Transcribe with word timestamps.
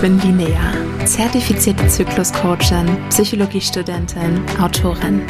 bin 0.00 0.20
Linnea, 0.20 0.74
zertifizierte 1.04 1.88
Zykluscoachin, 1.88 2.86
Psychologiestudentin, 3.08 4.40
Autorin. 4.60 5.22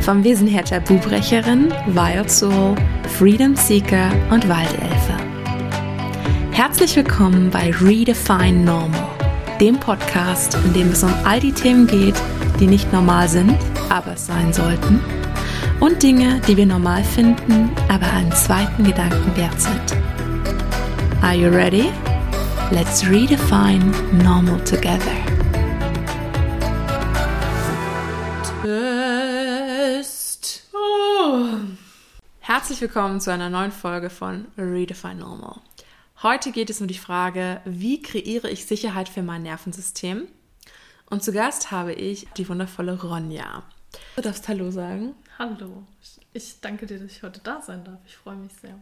Vom 0.00 0.22
Wesen 0.22 0.46
her 0.46 0.64
Tabubrecherin, 0.64 1.72
Wild 1.86 2.30
Soul, 2.30 2.74
Freedom 3.18 3.56
Seeker 3.56 4.10
und 4.30 4.46
Waldelfe. 4.46 5.16
Herzlich 6.50 6.94
willkommen 6.96 7.50
bei 7.50 7.70
Redefine 7.80 8.62
Normal, 8.62 9.08
dem 9.58 9.80
Podcast, 9.80 10.54
in 10.66 10.74
dem 10.74 10.88
es 10.90 11.02
um 11.02 11.14
all 11.24 11.40
die 11.40 11.52
Themen 11.52 11.86
geht, 11.86 12.20
die 12.60 12.66
nicht 12.66 12.92
normal 12.92 13.26
sind, 13.28 13.56
aber 13.88 14.12
es 14.12 14.26
sein 14.26 14.52
sollten. 14.52 15.00
Und 15.80 16.02
Dinge, 16.02 16.42
die 16.46 16.58
wir 16.58 16.66
normal 16.66 17.02
finden, 17.04 17.70
aber 17.88 18.12
einen 18.12 18.32
zweiten 18.32 18.84
Gedanken 18.84 19.34
wert 19.34 19.58
sind. 19.58 19.96
Are 21.22 21.34
you 21.34 21.48
ready? 21.48 21.88
Let's 22.70 23.06
redefine 23.06 23.90
normal 24.22 24.62
together. 24.64 25.12
Test. 29.92 30.62
Oh. 30.72 31.58
Herzlich 32.40 32.80
willkommen 32.80 33.20
zu 33.20 33.32
einer 33.32 33.50
neuen 33.50 33.72
Folge 33.72 34.10
von 34.10 34.46
Redefine 34.56 35.16
Normal. 35.16 35.60
Heute 36.22 36.52
geht 36.52 36.70
es 36.70 36.80
um 36.80 36.86
die 36.86 36.94
Frage, 36.94 37.60
wie 37.64 38.00
kreiere 38.00 38.48
ich 38.48 38.66
Sicherheit 38.66 39.08
für 39.08 39.22
mein 39.22 39.42
Nervensystem? 39.42 40.28
Und 41.10 41.22
zu 41.22 41.32
Gast 41.32 41.70
habe 41.70 41.92
ich 41.92 42.28
die 42.36 42.48
wundervolle 42.48 43.00
Ronja. 43.02 43.64
Du 44.16 44.22
darfst 44.22 44.48
Hallo 44.48 44.70
sagen. 44.70 45.14
Hallo. 45.38 45.82
Ich 46.32 46.60
danke 46.60 46.86
dir, 46.86 46.98
dass 46.98 47.10
ich 47.10 47.22
heute 47.22 47.40
da 47.40 47.60
sein 47.60 47.84
darf. 47.84 47.98
Ich 48.06 48.16
freue 48.16 48.36
mich 48.36 48.52
sehr. 48.54 48.78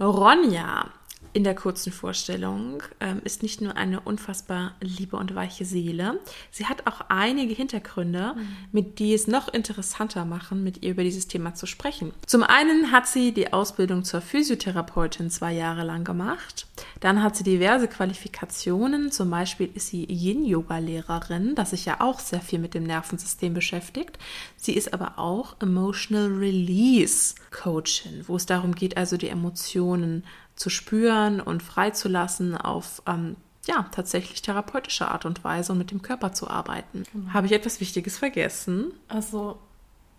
Ronja 0.00 0.90
in 1.32 1.44
der 1.44 1.54
kurzen 1.54 1.92
Vorstellung 1.92 2.82
ähm, 3.00 3.20
ist 3.24 3.42
nicht 3.42 3.60
nur 3.60 3.76
eine 3.76 4.00
unfassbar 4.00 4.74
liebe 4.80 5.16
und 5.16 5.34
weiche 5.34 5.64
Seele, 5.64 6.20
sie 6.50 6.66
hat 6.66 6.86
auch 6.86 7.02
einige 7.08 7.54
Hintergründe, 7.54 8.34
mhm. 8.36 8.48
mit 8.70 8.98
die 8.98 9.14
es 9.14 9.26
noch 9.26 9.48
interessanter 9.48 10.24
machen, 10.24 10.62
mit 10.62 10.82
ihr 10.82 10.90
über 10.90 11.02
dieses 11.02 11.28
Thema 11.28 11.54
zu 11.54 11.66
sprechen. 11.66 12.12
Zum 12.26 12.42
einen 12.42 12.92
hat 12.92 13.06
sie 13.06 13.32
die 13.32 13.52
Ausbildung 13.52 14.04
zur 14.04 14.20
Physiotherapeutin 14.20 15.30
zwei 15.30 15.52
Jahre 15.52 15.84
lang 15.84 16.04
gemacht. 16.04 16.66
Dann 17.00 17.22
hat 17.22 17.36
sie 17.36 17.44
diverse 17.44 17.88
Qualifikationen, 17.88 19.10
zum 19.10 19.30
Beispiel 19.30 19.70
ist 19.74 19.88
sie 19.88 20.04
Yin-Yoga-Lehrerin, 20.04 21.54
das 21.54 21.70
sich 21.70 21.86
ja 21.86 22.00
auch 22.00 22.20
sehr 22.20 22.40
viel 22.40 22.58
mit 22.58 22.74
dem 22.74 22.84
Nervensystem 22.84 23.54
beschäftigt. 23.54 24.18
Sie 24.56 24.74
ist 24.74 24.92
aber 24.92 25.18
auch 25.18 25.56
Emotional 25.60 26.26
Release 26.26 27.34
Coachin, 27.50 28.24
wo 28.26 28.36
es 28.36 28.46
darum 28.46 28.74
geht, 28.74 28.96
also 28.96 29.16
die 29.16 29.28
Emotionen 29.28 30.24
zu 30.56 30.70
spüren 30.70 31.40
und 31.40 31.62
freizulassen 31.62 32.56
auf 32.56 33.02
ähm, 33.06 33.36
ja, 33.66 33.86
tatsächlich 33.92 34.42
therapeutische 34.42 35.08
Art 35.08 35.24
und 35.24 35.44
Weise 35.44 35.72
und 35.72 35.78
mit 35.78 35.90
dem 35.90 36.02
Körper 36.02 36.32
zu 36.32 36.48
arbeiten. 36.48 37.04
Genau. 37.12 37.32
Habe 37.32 37.46
ich 37.46 37.52
etwas 37.52 37.80
Wichtiges 37.80 38.18
vergessen? 38.18 38.92
Also, 39.08 39.58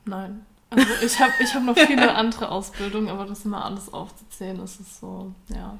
nein. 0.06 0.46
Also 0.70 0.88
ich 1.06 1.20
habe 1.20 1.32
ich 1.40 1.54
hab 1.54 1.64
noch 1.64 1.78
viele 1.78 2.16
andere 2.16 2.50
Ausbildungen, 2.50 3.10
aber 3.10 3.26
das 3.26 3.46
immer 3.46 3.64
alles 3.66 3.94
aufzuzählen, 3.94 4.60
ist 4.64 4.80
es 4.80 5.00
so, 5.00 5.34
ja. 5.50 5.78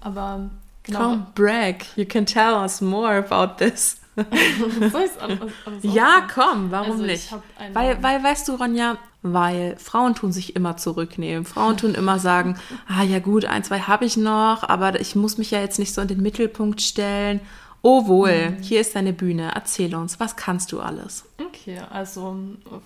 Aber 0.00 0.50
genau. 0.82 0.98
Come 0.98 1.26
brag, 1.34 1.84
you 1.96 2.06
can 2.06 2.24
tell 2.24 2.54
us 2.54 2.80
more 2.80 3.18
about 3.18 3.62
this. 3.62 4.00
Soll 4.16 5.08
alles, 5.20 5.40
alles 5.66 5.82
ja, 5.82 6.26
komm, 6.32 6.70
warum 6.70 6.92
also 6.92 7.04
nicht? 7.04 7.32
Weil, 7.72 8.02
weil, 8.02 8.22
weißt 8.22 8.48
du, 8.48 8.54
Ronja, 8.54 8.98
weil 9.22 9.76
Frauen 9.76 10.14
tun 10.14 10.32
sich 10.32 10.56
immer 10.56 10.76
zurücknehmen. 10.76 11.44
Frauen 11.44 11.76
tun 11.76 11.94
immer 11.94 12.18
sagen, 12.18 12.58
ah 12.88 13.02
ja 13.02 13.18
gut, 13.18 13.44
ein, 13.44 13.64
zwei 13.64 13.80
habe 13.80 14.04
ich 14.04 14.16
noch, 14.16 14.62
aber 14.62 15.00
ich 15.00 15.14
muss 15.14 15.38
mich 15.38 15.50
ja 15.50 15.60
jetzt 15.60 15.78
nicht 15.78 15.94
so 15.94 16.00
in 16.00 16.08
den 16.08 16.22
Mittelpunkt 16.22 16.80
stellen. 16.80 17.40
Oh 17.82 18.06
wohl, 18.06 18.50
mhm. 18.50 18.62
hier 18.62 18.80
ist 18.80 18.94
deine 18.94 19.14
Bühne. 19.14 19.52
Erzähl 19.54 19.94
uns, 19.94 20.20
was 20.20 20.36
kannst 20.36 20.72
du 20.72 20.80
alles? 20.80 21.24
Okay, 21.38 21.80
also 21.90 22.36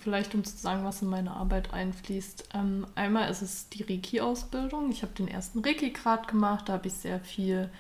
vielleicht 0.03 0.35
um 0.35 0.45
zu 0.45 0.57
sagen, 0.57 0.85
was 0.85 1.03
in 1.03 1.09
meine 1.09 1.33
Arbeit 1.33 1.73
einfließt. 1.73 2.51
Ähm, 2.55 2.87
einmal 2.95 3.29
ist 3.29 3.43
es 3.43 3.69
die 3.71 3.83
Reiki-Ausbildung. 3.83 4.91
Ich 4.91 5.03
habe 5.03 5.13
den 5.15 5.27
ersten 5.27 5.61
Reiki-Grad 5.61 6.29
gemacht, 6.29 6.69
da 6.69 6.75
habe 6.75 6.87
ich 6.87 6.95
sehr 6.95 7.19
viel 7.19 7.71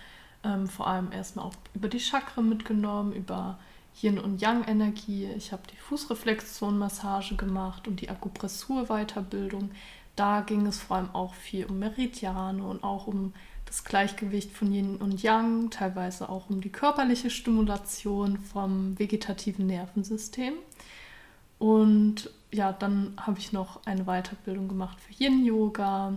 ähm, 0.44 0.66
vor 0.66 0.88
allem 0.88 1.12
erstmal 1.12 1.46
auch 1.46 1.54
über 1.74 1.88
die 1.88 2.00
Chakren 2.00 2.48
mitgenommen, 2.48 3.12
über 3.12 3.58
Yin- 4.02 4.18
und 4.18 4.40
Yang-Energie. 4.40 5.28
Ich 5.36 5.52
habe 5.52 5.62
die 5.72 5.76
Fußreflexion-Massage 5.76 7.36
gemacht 7.36 7.86
und 7.86 8.00
die 8.00 8.10
Akupressur-Weiterbildung. 8.10 9.70
Da 10.16 10.40
ging 10.42 10.66
es 10.66 10.80
vor 10.80 10.96
allem 10.96 11.14
auch 11.14 11.34
viel 11.34 11.66
um 11.66 11.78
Meridiane 11.78 12.62
und 12.62 12.84
auch 12.84 13.06
um 13.06 13.32
das 13.66 13.84
Gleichgewicht 13.84 14.52
von 14.52 14.72
Yin 14.72 14.96
und 14.96 15.22
Yang, 15.22 15.70
teilweise 15.70 16.28
auch 16.28 16.50
um 16.50 16.60
die 16.60 16.70
körperliche 16.70 17.30
Stimulation 17.30 18.38
vom 18.38 18.98
vegetativen 18.98 19.66
Nervensystem. 19.66 20.54
Und 21.58 22.30
ja, 22.52 22.72
dann 22.72 23.14
habe 23.16 23.38
ich 23.38 23.52
noch 23.52 23.84
eine 23.86 24.04
Weiterbildung 24.04 24.68
gemacht 24.68 24.98
für 25.00 25.12
Yin-Yoga, 25.12 26.16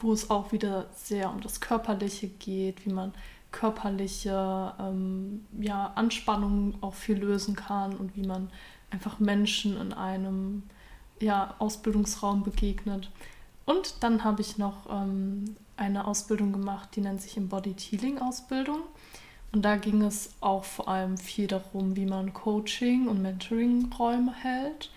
wo 0.00 0.12
es 0.12 0.30
auch 0.30 0.52
wieder 0.52 0.86
sehr 0.94 1.30
um 1.30 1.40
das 1.40 1.60
Körperliche 1.60 2.28
geht, 2.28 2.86
wie 2.86 2.92
man 2.92 3.12
körperliche 3.52 4.74
ähm, 4.80 5.44
ja, 5.60 5.92
Anspannung 5.94 6.74
auch 6.80 6.94
viel 6.94 7.18
lösen 7.18 7.54
kann 7.54 7.94
und 7.94 8.16
wie 8.16 8.26
man 8.26 8.50
einfach 8.90 9.20
Menschen 9.20 9.80
in 9.80 9.92
einem 9.92 10.64
ja, 11.20 11.54
Ausbildungsraum 11.58 12.42
begegnet. 12.42 13.10
Und 13.64 14.02
dann 14.02 14.24
habe 14.24 14.40
ich 14.42 14.58
noch 14.58 14.86
ähm, 14.90 15.56
eine 15.76 16.06
Ausbildung 16.06 16.52
gemacht, 16.52 16.90
die 16.96 17.00
nennt 17.00 17.22
sich 17.22 17.36
Embodied 17.36 17.80
Healing 17.80 18.18
Ausbildung. 18.18 18.80
Und 19.52 19.62
da 19.62 19.76
ging 19.76 20.02
es 20.02 20.34
auch 20.40 20.64
vor 20.64 20.88
allem 20.88 21.18
viel 21.18 21.46
darum, 21.46 21.94
wie 21.94 22.06
man 22.06 22.32
Coaching- 22.32 23.06
und 23.06 23.20
Mentoring-Räume 23.20 24.32
hält. 24.32 24.90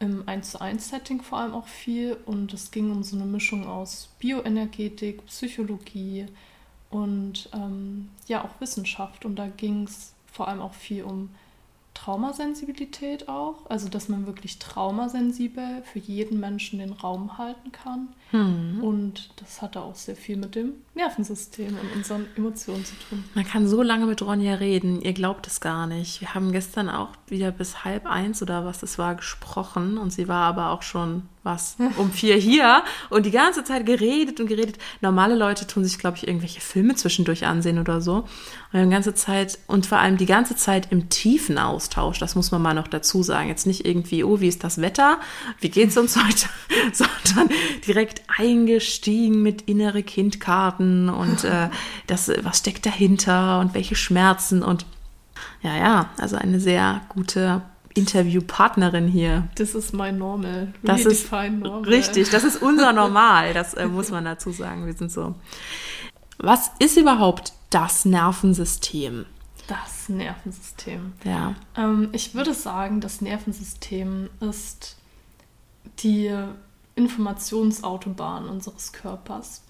Im 0.00 0.26
1 0.26 0.52
zu 0.52 0.60
1 0.60 0.88
Setting 0.88 1.20
vor 1.20 1.38
allem 1.38 1.54
auch 1.54 1.66
viel. 1.66 2.16
Und 2.24 2.54
es 2.54 2.70
ging 2.70 2.90
um 2.90 3.02
so 3.02 3.16
eine 3.16 3.26
Mischung 3.26 3.66
aus 3.66 4.08
Bioenergetik, 4.18 5.26
Psychologie, 5.26 6.26
und 6.90 7.48
ähm, 7.52 8.08
ja 8.26 8.44
auch 8.44 8.60
Wissenschaft. 8.60 9.24
Und 9.24 9.36
da 9.36 9.46
ging 9.48 9.84
es 9.84 10.12
vor 10.26 10.48
allem 10.48 10.60
auch 10.60 10.74
viel 10.74 11.04
um 11.04 11.30
Traumasensibilität 11.94 13.28
auch, 13.28 13.68
also 13.68 13.88
dass 13.88 14.08
man 14.08 14.26
wirklich 14.26 14.58
traumasensibel 14.58 15.82
für 15.82 15.98
jeden 15.98 16.38
Menschen 16.38 16.78
den 16.78 16.92
Raum 16.92 17.38
halten 17.38 17.72
kann. 17.72 18.08
Hm. 18.30 18.82
Und 18.82 19.30
das 19.36 19.62
hatte 19.62 19.80
auch 19.80 19.94
sehr 19.94 20.16
viel 20.16 20.36
mit 20.36 20.54
dem 20.54 20.72
Nervensystem 20.94 21.68
und 21.68 21.96
unseren 21.96 22.26
Emotionen 22.36 22.84
zu 22.84 22.94
tun. 23.08 23.24
Man 23.34 23.46
kann 23.46 23.66
so 23.66 23.82
lange 23.82 24.04
mit 24.04 24.20
Ronja 24.20 24.54
reden, 24.54 25.00
ihr 25.00 25.14
glaubt 25.14 25.46
es 25.46 25.60
gar 25.60 25.86
nicht. 25.86 26.20
Wir 26.20 26.34
haben 26.34 26.52
gestern 26.52 26.90
auch 26.90 27.10
wieder 27.26 27.52
bis 27.52 27.84
halb 27.84 28.06
eins 28.06 28.42
oder 28.42 28.66
was 28.66 28.82
es 28.82 28.98
war 28.98 29.14
gesprochen 29.14 29.96
und 29.96 30.12
sie 30.12 30.28
war 30.28 30.44
aber 30.44 30.70
auch 30.70 30.82
schon 30.82 31.22
was 31.42 31.76
um 31.96 32.12
vier 32.12 32.36
hier 32.36 32.82
und 33.08 33.24
die 33.24 33.30
ganze 33.30 33.64
Zeit 33.64 33.86
geredet 33.86 34.40
und 34.40 34.46
geredet. 34.46 34.76
Normale 35.00 35.34
Leute 35.34 35.66
tun 35.66 35.84
sich, 35.84 35.98
glaube 35.98 36.18
ich, 36.18 36.28
irgendwelche 36.28 36.60
Filme 36.60 36.94
zwischendurch 36.94 37.46
ansehen 37.46 37.78
oder 37.78 38.00
so. 38.00 38.24
Und 38.72 38.84
die 38.84 38.90
ganze 38.90 39.14
Zeit 39.14 39.58
und 39.66 39.86
vor 39.86 39.98
allem 39.98 40.18
die 40.18 40.26
ganze 40.26 40.54
Zeit 40.54 40.92
im 40.92 41.08
tiefen 41.08 41.58
Austausch, 41.58 42.18
das 42.18 42.34
muss 42.34 42.50
man 42.50 42.60
mal 42.60 42.74
noch 42.74 42.88
dazu 42.88 43.22
sagen. 43.22 43.48
Jetzt 43.48 43.66
nicht 43.66 43.86
irgendwie, 43.86 44.24
oh, 44.24 44.40
wie 44.40 44.48
ist 44.48 44.62
das 44.64 44.80
Wetter? 44.80 45.18
Wie 45.60 45.70
geht's 45.70 45.96
uns 45.96 46.16
heute? 46.22 46.48
Sondern 46.92 47.48
direkt 47.86 48.17
eingestiegen 48.26 49.42
mit 49.42 49.62
innere 49.62 50.02
Kindkarten 50.02 51.08
und 51.08 51.44
äh, 51.44 51.70
das, 52.06 52.30
was 52.42 52.58
steckt 52.58 52.86
dahinter 52.86 53.60
und 53.60 53.74
welche 53.74 53.94
Schmerzen 53.94 54.62
und 54.62 54.86
ja, 55.62 55.76
ja, 55.76 56.10
also 56.18 56.36
eine 56.36 56.60
sehr 56.60 57.02
gute 57.08 57.62
Interviewpartnerin 57.94 59.08
hier. 59.08 59.48
Das 59.56 59.74
ist 59.74 59.92
mein 59.92 60.18
Normal. 60.18 60.72
Das 60.82 61.04
ist 61.04 61.30
normal. 61.30 61.82
richtig, 61.82 62.30
das 62.30 62.44
ist 62.44 62.62
unser 62.62 62.92
Normal, 62.94 63.54
das 63.54 63.74
äh, 63.74 63.86
muss 63.86 64.10
man 64.10 64.24
dazu 64.24 64.50
sagen. 64.52 64.86
Wir 64.86 64.94
sind 64.94 65.10
so. 65.10 65.34
Was 66.38 66.70
ist 66.78 66.96
überhaupt 66.96 67.52
das 67.70 68.04
Nervensystem? 68.04 69.26
Das 69.66 70.08
Nervensystem. 70.08 71.12
Ja. 71.24 71.54
Ähm, 71.76 72.08
ich 72.12 72.34
würde 72.34 72.54
sagen, 72.54 73.00
das 73.00 73.20
Nervensystem 73.20 74.30
ist 74.40 74.96
die 75.98 76.32
Informationsautobahn 76.98 78.48
unseres 78.48 78.92
Körpers. 78.92 79.62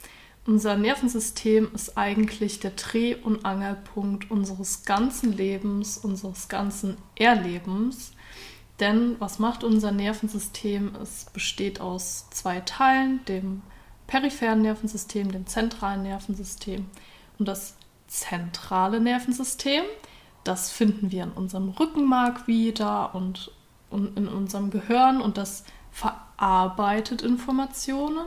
Unser 0.47 0.77
Nervensystem 0.77 1.69
ist 1.75 1.99
eigentlich 1.99 2.59
der 2.59 2.71
Dreh- 2.71 3.17
und 3.17 3.45
Angelpunkt 3.45 4.31
unseres 4.31 4.85
ganzen 4.85 5.37
Lebens, 5.37 5.99
unseres 5.99 6.49
ganzen 6.49 6.97
Erlebens. 7.17 8.13
Denn 8.81 9.17
was 9.19 9.39
macht 9.39 9.63
unser 9.63 9.93
Nervensystem? 9.93 10.95
Es 11.03 11.27
besteht 11.35 11.83
aus 11.83 12.31
zwei 12.31 12.61
Teilen, 12.61 13.23
dem 13.27 13.61
peripheren 14.07 14.63
Nervensystem, 14.63 15.31
dem 15.31 15.47
zentralen 15.47 16.03
Nervensystem. 16.03 16.87
Und 17.39 17.47
das 17.47 17.77
zentrale 18.07 19.01
Nervensystem, 19.01 19.83
das 20.45 20.71
finden 20.71 21.13
wir 21.13 21.25
in 21.25 21.33
unserem 21.33 21.69
Rückenmark 21.69 22.47
wieder 22.47 23.15
und, 23.15 23.53
in 23.91 24.29
unserem 24.29 24.71
Gehirn 24.71 25.21
und 25.21 25.37
das 25.37 25.65
verarbeitet 26.39 27.21
Informationen 27.21 28.27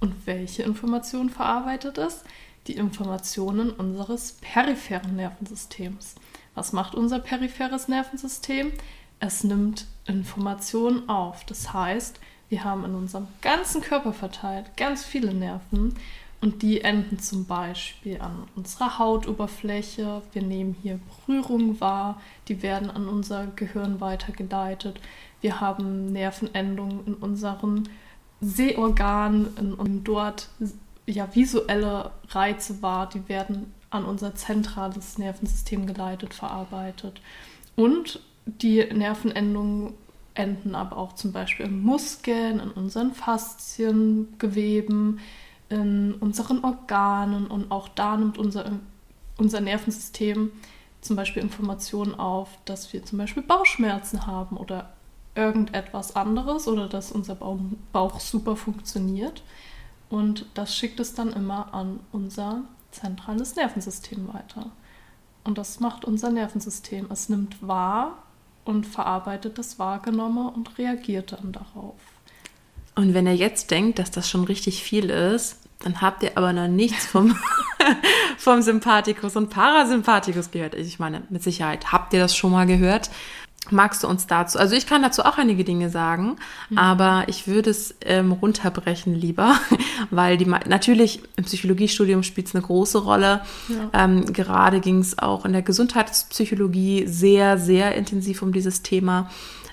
und 0.00 0.26
welche 0.26 0.64
Informationen 0.64 1.30
verarbeitet 1.30 1.98
es? 1.98 2.24
die 2.66 2.76
Informationen 2.76 3.70
unseres 3.70 4.32
peripheren 4.40 5.16
Nervensystems. 5.16 6.14
Was 6.54 6.72
macht 6.72 6.94
unser 6.94 7.18
peripheres 7.18 7.88
Nervensystem? 7.88 8.72
Es 9.18 9.44
nimmt 9.44 9.86
Informationen 10.06 11.08
auf. 11.08 11.44
Das 11.44 11.72
heißt, 11.72 12.20
wir 12.48 12.64
haben 12.64 12.84
in 12.84 12.94
unserem 12.94 13.28
ganzen 13.40 13.80
Körper 13.80 14.12
verteilt 14.12 14.76
ganz 14.76 15.04
viele 15.04 15.32
Nerven 15.32 15.94
und 16.40 16.62
die 16.62 16.80
enden 16.80 17.18
zum 17.18 17.44
Beispiel 17.44 18.20
an 18.20 18.48
unserer 18.56 18.98
Hautoberfläche. 18.98 20.22
Wir 20.32 20.42
nehmen 20.42 20.74
hier 20.82 20.98
Berührung 21.26 21.80
wahr, 21.80 22.20
die 22.48 22.62
werden 22.62 22.90
an 22.90 23.08
unser 23.08 23.46
Gehirn 23.48 24.00
weitergeleitet. 24.00 25.00
Wir 25.40 25.60
haben 25.60 26.12
Nervenendungen 26.12 27.06
in 27.06 27.14
unseren 27.14 27.88
Sehorganen 28.40 29.74
und 29.74 30.04
dort 30.04 30.48
ja 31.06 31.28
visuelle 31.34 32.10
Reize 32.28 32.82
wahr, 32.82 33.08
die 33.08 33.28
werden 33.28 33.72
an 33.90 34.04
unser 34.04 34.34
zentrales 34.34 35.18
Nervensystem 35.18 35.86
geleitet, 35.86 36.34
verarbeitet. 36.34 37.20
Und 37.76 38.20
die 38.46 38.84
Nervenendungen 38.84 39.94
enden 40.34 40.74
aber 40.74 40.96
auch 40.96 41.14
zum 41.14 41.32
Beispiel 41.32 41.66
in 41.66 41.82
Muskeln, 41.82 42.60
in 42.60 42.70
unseren 42.70 43.12
Fasziengeweben, 43.12 45.20
in 45.68 46.14
unseren 46.14 46.64
Organen 46.64 47.46
und 47.46 47.70
auch 47.70 47.88
da 47.88 48.16
nimmt 48.16 48.38
unser, 48.38 48.72
unser 49.36 49.60
Nervensystem 49.60 50.50
zum 51.00 51.16
Beispiel 51.16 51.42
Informationen 51.42 52.14
auf, 52.14 52.50
dass 52.64 52.92
wir 52.92 53.04
zum 53.04 53.18
Beispiel 53.18 53.42
Bauchschmerzen 53.42 54.26
haben 54.26 54.56
oder 54.56 54.92
irgendetwas 55.34 56.16
anderes 56.16 56.66
oder 56.68 56.88
dass 56.88 57.12
unser 57.12 57.36
Bauch 57.36 58.20
super 58.20 58.56
funktioniert. 58.56 59.42
Und 60.08 60.46
das 60.54 60.74
schickt 60.74 61.00
es 61.00 61.14
dann 61.14 61.32
immer 61.32 61.72
an 61.72 62.00
unser 62.12 62.62
zentrales 62.90 63.54
Nervensystem 63.56 64.28
weiter. 64.32 64.70
Und 65.44 65.56
das 65.56 65.80
macht 65.80 66.04
unser 66.04 66.30
Nervensystem. 66.30 67.06
Es 67.10 67.28
nimmt 67.28 67.66
wahr 67.66 68.22
und 68.64 68.86
verarbeitet 68.86 69.58
das 69.58 69.78
Wahrgenommene 69.78 70.50
und 70.50 70.78
reagiert 70.78 71.32
dann 71.32 71.52
darauf. 71.52 71.94
Und 72.94 73.14
wenn 73.14 73.26
ihr 73.26 73.36
jetzt 73.36 73.70
denkt, 73.70 73.98
dass 73.98 74.10
das 74.10 74.28
schon 74.28 74.44
richtig 74.44 74.82
viel 74.82 75.10
ist, 75.10 75.58
dann 75.82 76.02
habt 76.02 76.22
ihr 76.22 76.36
aber 76.36 76.52
noch 76.52 76.68
nichts 76.68 77.06
vom, 77.06 77.34
vom 78.36 78.60
Sympathikus 78.60 79.36
und 79.36 79.48
Parasympathikus 79.48 80.50
gehört. 80.50 80.74
Ich 80.74 80.98
meine, 80.98 81.22
mit 81.30 81.42
Sicherheit 81.42 81.92
habt 81.92 82.12
ihr 82.12 82.20
das 82.20 82.36
schon 82.36 82.52
mal 82.52 82.66
gehört. 82.66 83.10
Magst 83.68 84.02
du 84.02 84.08
uns 84.08 84.26
dazu? 84.26 84.58
Also 84.58 84.74
ich 84.74 84.86
kann 84.86 85.02
dazu 85.02 85.22
auch 85.22 85.36
einige 85.36 85.64
Dinge 85.64 85.90
sagen, 85.90 86.36
mhm. 86.70 86.78
aber 86.78 87.24
ich 87.26 87.46
würde 87.46 87.70
es 87.70 87.94
ähm, 88.00 88.32
runterbrechen 88.32 89.14
lieber, 89.14 89.54
weil 90.10 90.38
die 90.38 90.46
natürlich 90.46 91.20
im 91.36 91.44
Psychologiestudium 91.44 92.22
spielt 92.22 92.48
es 92.48 92.54
eine 92.54 92.64
große 92.64 92.98
Rolle. 92.98 93.42
Ja. 93.68 94.04
Ähm, 94.04 94.32
gerade 94.32 94.80
ging 94.80 94.98
es 94.98 95.18
auch 95.18 95.44
in 95.44 95.52
der 95.52 95.62
Gesundheitspsychologie 95.62 97.06
sehr, 97.06 97.58
sehr 97.58 97.94
intensiv 97.94 98.42
um 98.42 98.52
dieses 98.52 98.82
Thema. 98.82 99.30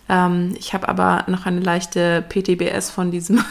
Ähm, 0.10 0.54
ich 0.58 0.74
habe 0.74 0.88
aber 0.90 1.24
noch 1.28 1.46
eine 1.46 1.60
leichte 1.60 2.24
PTBS 2.28 2.92
von 2.92 3.12
diesem, 3.12 3.44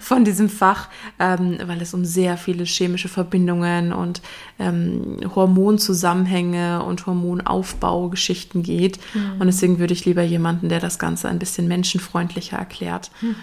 von 0.00 0.24
diesem 0.24 0.48
Fach, 0.48 0.88
ähm, 1.18 1.58
weil 1.66 1.80
es 1.82 1.94
um 1.94 2.04
sehr 2.04 2.36
viele 2.36 2.64
chemische 2.64 3.08
Verbindungen 3.08 3.92
und 3.92 4.22
ähm, 4.58 5.18
Hormonzusammenhänge 5.34 6.82
und 6.82 7.06
Hormonaufbaugeschichten 7.06 8.62
geht. 8.62 8.98
Mhm. 9.14 9.40
Und 9.40 9.46
deswegen 9.46 9.78
würde 9.78 9.92
ich 9.92 10.06
lieber 10.06 10.22
jemanden, 10.22 10.70
der 10.70 10.80
das 10.80 10.98
Ganze 10.98 11.28
ein 11.28 11.38
bisschen 11.38 11.68
menschenfreundlicher 11.68 12.56
erklärt, 12.56 13.10
mhm. 13.20 13.36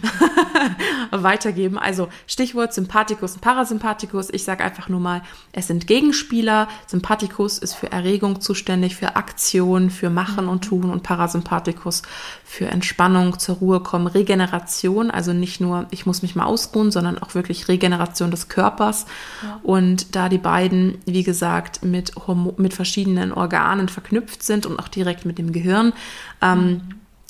weitergeben. 1.11 1.77
Also 1.77 2.09
Stichwort 2.25 2.73
Sympathikus 2.73 3.35
und 3.35 3.41
Parasympathikus. 3.41 4.29
Ich 4.31 4.43
sage 4.43 4.63
einfach 4.63 4.89
nur 4.89 4.99
mal, 4.99 5.21
es 5.51 5.67
sind 5.67 5.85
Gegenspieler. 5.85 6.67
Sympathikus 6.87 7.59
ist 7.59 7.75
für 7.75 7.91
Erregung 7.91 8.41
zuständig, 8.41 8.95
für 8.95 9.15
Aktion, 9.15 9.91
für 9.91 10.09
Machen 10.09 10.45
mhm. 10.45 10.51
und 10.51 10.61
Tun 10.63 10.89
und 10.89 11.03
Parasympathikus 11.03 12.01
für 12.43 12.65
Entspannung, 12.65 13.37
zur 13.37 13.57
Ruhe 13.57 13.79
kommen, 13.81 14.07
Regeneration, 14.07 15.11
also 15.11 15.33
nicht 15.33 15.61
nur, 15.61 15.85
ich 15.91 16.05
muss 16.05 16.21
mich 16.21 16.35
mal 16.35 16.46
ausruhen, 16.47 16.91
sondern 16.91 17.17
auch 17.19 17.35
wirklich 17.35 17.67
Regeneration 17.67 18.31
des 18.31 18.47
Körpers. 18.47 19.05
Ja. 19.43 19.59
Und 19.63 20.15
da 20.15 20.29
die 20.29 20.37
beiden, 20.37 20.97
wie 21.05 21.23
gesagt, 21.23 21.83
mit, 21.83 22.13
mit 22.57 22.73
verschiedenen 22.73 23.31
Organen 23.31 23.89
verknüpft 23.89 24.43
sind 24.43 24.65
und 24.65 24.79
auch 24.79 24.87
direkt 24.87 25.25
mit 25.25 25.37
dem 25.37 25.51
Gehirn, 25.51 25.93
ähm, 26.41 26.59
mhm 26.59 26.81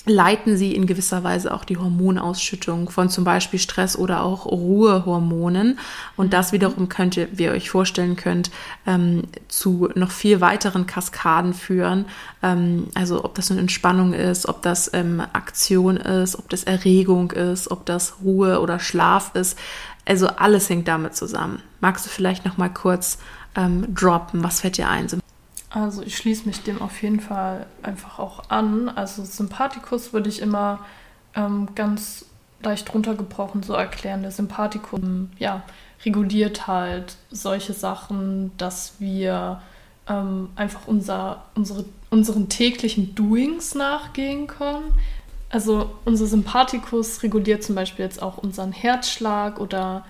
leiten 0.10 0.58
sie 0.58 0.76
in 0.76 0.86
gewisser 0.88 1.24
Weise 1.24 1.54
auch 1.54 1.66
die 1.66 1.78
Hormonausschüttung 1.78 2.90
von 2.90 3.10
zum 3.10 3.24
Beispiel 3.24 3.60
Stress 3.60 3.98
oder 3.98 4.24
auch 4.24 4.46
Ruhehormonen. 4.46 5.80
Und 6.16 6.34
das 6.34 6.52
wiederum 6.52 6.90
könnt 6.90 7.18
ihr, 7.18 7.28
wie 7.32 7.44
ihr 7.44 7.52
euch 7.52 7.70
vorstellen 7.70 8.16
könnt, 8.16 8.52
ähm, 8.86 9.24
zu 9.48 9.90
noch 9.96 10.12
viel 10.12 10.42
weiteren 10.42 10.88
Kaskaden 10.88 11.54
führen. 11.54 12.06
Ähm, 12.42 12.88
also 12.94 13.24
ob 13.24 13.36
das 13.36 13.52
eine 13.52 13.60
Entspannung 13.60 14.14
ist, 14.14 14.48
ob 14.48 14.62
das 14.62 14.92
ähm, 14.94 15.22
Aktion 15.34 15.98
ist, 15.98 16.38
ob 16.38 16.50
das 16.50 16.64
Erregung 16.64 17.32
ist, 17.32 17.70
ob 17.72 17.86
das 17.86 18.16
Ruhe 18.24 18.60
oder 18.60 18.80
Schlaf 18.80 19.32
ist. 19.36 19.58
Also 20.06 20.28
alles 20.28 20.70
hängt 20.70 20.88
damit 20.88 21.16
zusammen. 21.16 21.62
Magst 21.82 22.06
du 22.06 22.10
vielleicht 22.10 22.46
noch 22.46 22.58
mal 22.58 22.70
kurz 22.70 23.20
ähm, 23.56 23.94
droppen? 23.94 24.44
Was 24.44 24.62
fällt 24.62 24.78
dir 24.78 24.90
ein? 24.90 25.10
Also 25.70 26.02
ich 26.02 26.16
schließe 26.16 26.48
mich 26.48 26.64
dem 26.64 26.82
auf 26.82 27.02
jeden 27.02 27.20
Fall 27.20 27.66
einfach 27.84 28.20
auch 28.20 28.50
an. 28.50 28.90
Also 28.90 29.24
Sympathikus 29.24 30.14
würde 30.14 30.30
ich 30.30 30.42
immer 30.42 30.86
ähm, 31.36 31.70
ganz 31.76 32.26
leicht 32.62 32.94
runtergebrochen 32.94 33.64
so 33.64 33.74
erklären. 33.74 34.22
Der 34.22 34.32
Sympathikus 34.32 35.02
ja, 35.40 35.64
reguliert 36.06 36.68
halt 36.68 37.18
solche 37.32 37.74
Sachen, 37.74 38.52
dass 38.58 38.94
wir 39.00 39.62
ähm, 40.08 40.50
einfach 40.56 40.88
unser, 40.88 41.46
unsere, 41.56 41.86
unseren 42.10 42.50
täglichen 42.50 43.14
Doings 43.16 43.76
nachgehen 43.76 44.48
können. 44.48 44.94
Also 45.50 45.92
unser 46.06 46.28
Sympathikus 46.28 47.24
reguliert 47.24 47.64
zum 47.64 47.76
Beispiel 47.76 48.06
jetzt 48.06 48.22
auch 48.22 48.38
unseren 48.38 48.72
Herzschlag 48.72 49.60
oder 49.60 50.06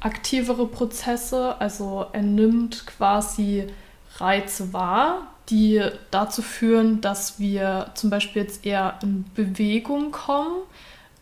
aktivere 0.00 0.66
Prozesse. 0.66 1.60
Also 1.60 2.06
er 2.12 2.22
nimmt 2.22 2.86
quasi 2.86 3.68
Reize 4.16 4.72
wahr, 4.72 5.28
die 5.48 5.82
dazu 6.10 6.42
führen, 6.42 7.00
dass 7.00 7.38
wir 7.38 7.90
zum 7.94 8.10
Beispiel 8.10 8.42
jetzt 8.42 8.64
eher 8.64 8.98
in 9.02 9.24
Bewegung 9.34 10.12
kommen 10.12 10.62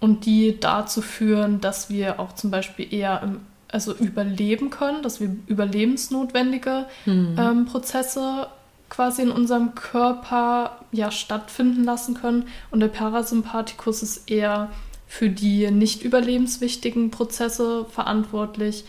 und 0.01 0.27
die 0.27 0.59
dazu 0.61 1.03
führen, 1.03 1.61
dass 1.61 1.91
wir 1.91 2.21
auch 2.21 2.35
zum 2.35 2.51
Beispiel 2.51 2.93
eher 2.93 3.23
im, 3.23 3.41
also 3.69 3.95
überleben 3.95 4.71
können, 4.71 5.03
dass 5.03 5.21
wir 5.21 5.35
überlebensnotwendige 5.47 6.87
mhm. 7.07 7.37
ähm, 7.39 7.65
Prozesse 7.67 8.49
quasi 8.89 9.23
in 9.23 9.31
unserem 9.31 9.75
Körper 9.75 10.79
ja 10.91 11.11
stattfinden 11.11 11.85
lassen 11.85 12.15
können. 12.15 12.49
Und 12.71 12.81
der 12.81 12.89
Parasympathikus 12.89 14.03
ist 14.03 14.31
eher 14.31 14.71
für 15.07 15.29
die 15.29 15.71
nicht 15.71 16.03
überlebenswichtigen 16.03 17.11
Prozesse 17.11 17.85
verantwortlich, 17.87 18.85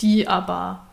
die 0.00 0.28
aber 0.28 0.86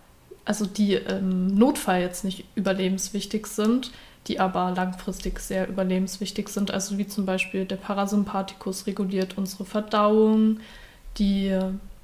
also 0.50 0.66
die 0.66 0.96
im 0.96 1.54
Notfall 1.54 2.02
jetzt 2.02 2.24
nicht 2.24 2.44
überlebenswichtig 2.56 3.46
sind, 3.46 3.92
die 4.26 4.40
aber 4.40 4.72
langfristig 4.76 5.40
sehr 5.40 5.70
überlebenswichtig 5.70 6.50
sind. 6.50 6.72
Also 6.72 6.98
wie 6.98 7.08
zum 7.08 7.28
Beispiel 7.28 7.66
der 7.66 7.76
Parasympathikus 7.76 8.88
reguliert 8.88 9.38
unsere 9.38 9.66
Verdauung, 9.66 10.60
die 11.20 11.56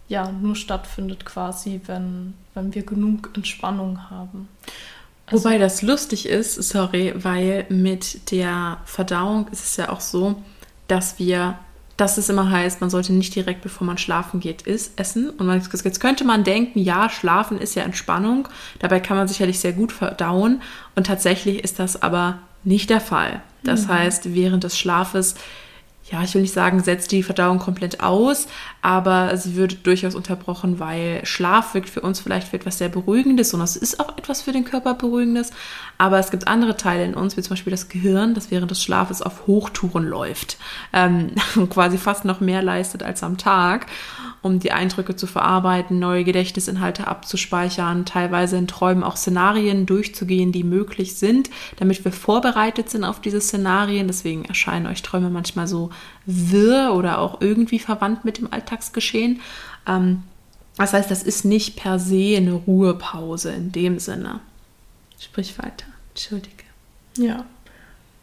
ja 0.08 0.32
nur 0.32 0.56
stattfindet 0.56 1.26
quasi, 1.26 1.82
wenn, 1.88 2.36
wenn 2.54 2.76
wir 2.76 2.84
genug 2.84 3.32
Entspannung 3.34 4.12
haben. 4.12 4.48
Also, 5.26 5.44
Wobei 5.44 5.58
das 5.58 5.82
lustig 5.82 6.28
ist, 6.28 6.54
sorry, 6.54 7.16
weil 7.16 7.66
mit 7.70 8.30
der 8.30 8.78
Verdauung 8.86 9.48
ist 9.48 9.66
es 9.66 9.78
ja 9.78 9.90
auch 9.90 10.02
so, 10.02 10.36
dass 10.88 11.18
wir 11.18 11.58
dass 11.98 12.18
es 12.18 12.30
immer 12.30 12.50
heißt, 12.50 12.82
man 12.82 12.90
sollte 12.90 13.14
nicht 13.14 13.34
direkt, 13.36 13.62
bevor 13.62 13.88
man 13.88 13.98
schlafen 13.98 14.40
geht, 14.40 14.64
ist, 14.64 15.00
essen. 15.00 15.30
Und 15.30 15.46
man, 15.46 15.62
jetzt 15.62 16.00
könnte 16.02 16.26
man 16.26 16.44
denken, 16.44 16.80
ja, 16.80 17.10
schlafen 17.10 17.58
ist 17.58 17.76
ja 17.76 17.84
Entspannung. 17.84 18.48
Dabei 18.80 19.00
kann 19.00 19.16
man 19.16 19.28
sicherlich 19.28 19.60
sehr 19.60 19.74
gut 19.74 19.92
verdauen. 19.92 20.62
Und 20.96 21.08
tatsächlich 21.08 21.64
ist 21.64 21.80
das 21.80 22.02
aber 22.02 22.40
nicht 22.64 22.90
der 22.90 23.00
Fall. 23.00 23.42
Das 23.64 23.88
mhm. 23.88 23.94
heißt, 23.94 24.34
während 24.34 24.64
des 24.64 24.78
Schlafes 24.78 25.36
ja, 26.12 26.22
ich 26.22 26.36
will 26.36 26.44
nicht 26.44 26.54
sagen, 26.54 26.84
setzt 26.84 27.12
die 27.12 27.24
Verdauung 27.24 27.58
komplett 27.58 28.02
aus, 28.02 28.48
aber 28.84 29.36
sie 29.38 29.56
wird 29.56 29.88
durchaus 29.88 30.14
unterbrochen, 30.14 30.80
weil 30.80 31.26
Schlaf 31.26 31.74
wirkt 31.74 31.90
für 31.90 32.02
uns 32.02 32.20
vielleicht 32.20 32.48
für 32.48 32.58
etwas 32.58 32.78
sehr 32.78 32.90
Beruhigendes 32.90 33.56
und 33.56 33.62
es 33.62 33.76
ist 33.76 34.00
auch 34.00 34.16
etwas 34.16 34.44
für 34.44 34.52
den 34.52 34.66
Körper 34.66 34.94
Beruhigendes. 34.94 35.50
Aber 35.98 36.20
es 36.20 36.30
gibt 36.30 36.48
andere 36.48 36.78
Teile 36.78 37.06
in 37.06 37.16
uns, 37.16 37.38
wie 37.38 37.42
zum 37.42 37.52
Beispiel 37.52 37.72
das 37.72 37.90
Gehirn, 37.90 38.36
das 38.36 38.52
während 38.52 38.70
des 38.70 38.84
Schlafes 38.84 39.24
auf 39.24 39.48
Hochtouren 39.48 40.06
läuft, 40.06 40.58
ähm, 40.94 41.32
quasi 41.72 41.98
fast 41.98 42.24
noch 42.24 42.40
mehr 42.40 42.62
leistet 42.62 43.02
als 43.02 43.24
am 43.24 43.38
Tag 43.38 43.88
um 44.46 44.60
die 44.60 44.72
Eindrücke 44.72 45.16
zu 45.16 45.26
verarbeiten, 45.26 45.98
neue 45.98 46.24
Gedächtnisinhalte 46.24 47.08
abzuspeichern, 47.08 48.06
teilweise 48.06 48.58
in 48.58 48.68
Träumen 48.68 49.04
auch 49.04 49.18
Szenarien 49.18 49.88
durchzugehen, 49.88 50.52
die 50.52 50.64
möglich 50.64 51.16
sind, 51.16 51.50
damit 51.78 52.06
wir 52.06 52.12
vorbereitet 52.12 52.90
sind 52.92 53.04
auf 53.04 53.20
diese 53.20 53.42
Szenarien. 53.42 54.08
Deswegen 54.08 54.46
erscheinen 54.46 54.86
euch 54.86 55.02
Träume 55.02 55.32
manchmal 55.32 55.68
so 55.68 55.90
wirr 56.28 56.94
oder 56.94 57.18
auch 57.18 57.42
irgendwie 57.42 57.80
verwandt 57.80 58.24
mit 58.24 58.38
dem 58.38 58.54
Alltagsgeschehen. 58.54 59.42
Ähm, 59.88 60.24
Das 60.78 60.94
heißt, 60.94 61.10
das 61.10 61.24
ist 61.24 61.46
nicht 61.46 61.78
per 61.78 61.98
se 62.00 62.36
eine 62.38 62.54
Ruhepause 62.54 63.52
in 63.52 63.72
dem 63.72 63.98
Sinne. 63.98 64.42
Sprich 65.20 65.58
weiter. 65.58 65.88
Entschuldige. 66.10 66.66
Ja, 67.18 67.46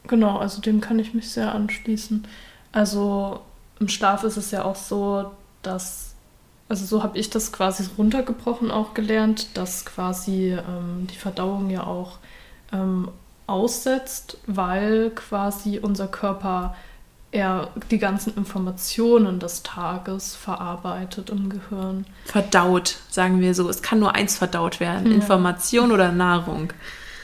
genau, 0.06 0.38
also 0.38 0.60
dem 0.60 0.80
kann 0.80 0.98
ich 0.98 1.14
mich 1.14 1.30
sehr 1.30 1.52
anschließen. 1.54 2.26
Also 2.70 3.40
im 3.80 3.88
Schlaf 3.88 4.22
ist 4.22 4.36
es 4.36 4.50
ja 4.50 4.64
auch 4.64 4.76
so, 4.76 5.32
dass, 5.62 6.11
also 6.72 6.86
so 6.86 7.02
habe 7.02 7.18
ich 7.18 7.28
das 7.28 7.52
quasi 7.52 7.84
runtergebrochen 7.98 8.70
auch 8.70 8.94
gelernt, 8.94 9.58
dass 9.58 9.84
quasi 9.84 10.52
ähm, 10.52 11.06
die 11.06 11.16
Verdauung 11.16 11.68
ja 11.68 11.86
auch 11.86 12.16
ähm, 12.72 13.10
aussetzt, 13.46 14.38
weil 14.46 15.10
quasi 15.10 15.80
unser 15.82 16.08
Körper 16.08 16.74
er 17.30 17.68
die 17.90 17.98
ganzen 17.98 18.34
Informationen 18.38 19.38
des 19.38 19.62
Tages 19.62 20.34
verarbeitet 20.34 21.28
im 21.28 21.50
Gehirn. 21.50 22.06
Verdaut, 22.24 22.96
sagen 23.10 23.42
wir 23.42 23.54
so. 23.54 23.68
Es 23.68 23.82
kann 23.82 23.98
nur 23.98 24.14
eins 24.14 24.38
verdaut 24.38 24.80
werden: 24.80 25.08
ja. 25.08 25.16
Information 25.16 25.92
oder 25.92 26.10
Nahrung. 26.10 26.72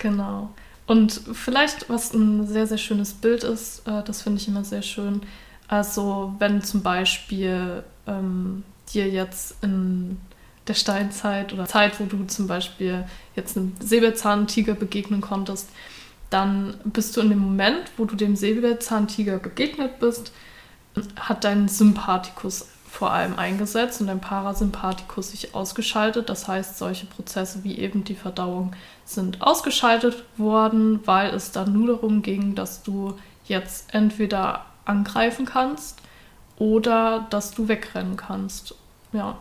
Genau. 0.02 0.50
Und 0.86 1.22
vielleicht, 1.32 1.88
was 1.88 2.12
ein 2.12 2.46
sehr, 2.46 2.66
sehr 2.66 2.76
schönes 2.76 3.14
Bild 3.14 3.44
ist, 3.44 3.88
äh, 3.88 4.02
das 4.04 4.20
finde 4.20 4.42
ich 4.42 4.48
immer 4.48 4.64
sehr 4.64 4.82
schön. 4.82 5.22
Also, 5.68 6.34
wenn 6.38 6.62
zum 6.62 6.82
Beispiel 6.82 7.82
ähm, 8.06 8.62
dir 8.94 9.08
jetzt 9.08 9.56
in 9.62 10.18
der 10.66 10.74
Steinzeit 10.74 11.52
oder 11.52 11.66
Zeit, 11.66 11.98
wo 11.98 12.04
du 12.04 12.24
zum 12.26 12.46
Beispiel 12.46 13.04
jetzt 13.34 13.56
einem 13.56 13.74
Säbelzahntiger 13.80 14.74
begegnen 14.74 15.20
konntest, 15.20 15.68
dann 16.30 16.74
bist 16.84 17.16
du 17.16 17.22
in 17.22 17.30
dem 17.30 17.38
Moment, 17.38 17.90
wo 17.96 18.04
du 18.04 18.14
dem 18.14 18.36
Säbelzahntiger 18.36 19.38
begegnet 19.38 19.98
bist, 19.98 20.32
hat 21.16 21.44
dein 21.44 21.68
Sympathikus 21.68 22.68
vor 22.90 23.12
allem 23.12 23.38
eingesetzt 23.38 24.00
und 24.00 24.08
dein 24.08 24.20
Parasympathikus 24.20 25.30
sich 25.30 25.54
ausgeschaltet. 25.54 26.28
Das 26.28 26.48
heißt, 26.48 26.78
solche 26.78 27.06
Prozesse 27.06 27.62
wie 27.62 27.78
eben 27.78 28.04
die 28.04 28.14
Verdauung 28.14 28.72
sind 29.04 29.40
ausgeschaltet 29.42 30.24
worden, 30.36 31.00
weil 31.06 31.34
es 31.34 31.52
dann 31.52 31.72
nur 31.72 31.88
darum 31.88 32.22
ging, 32.22 32.54
dass 32.54 32.82
du 32.82 33.14
jetzt 33.46 33.94
entweder 33.94 34.66
angreifen 34.84 35.46
kannst 35.46 36.00
oder 36.58 37.26
dass 37.30 37.52
du 37.52 37.68
wegrennen 37.68 38.16
kannst. 38.16 38.74
Ja. 39.12 39.38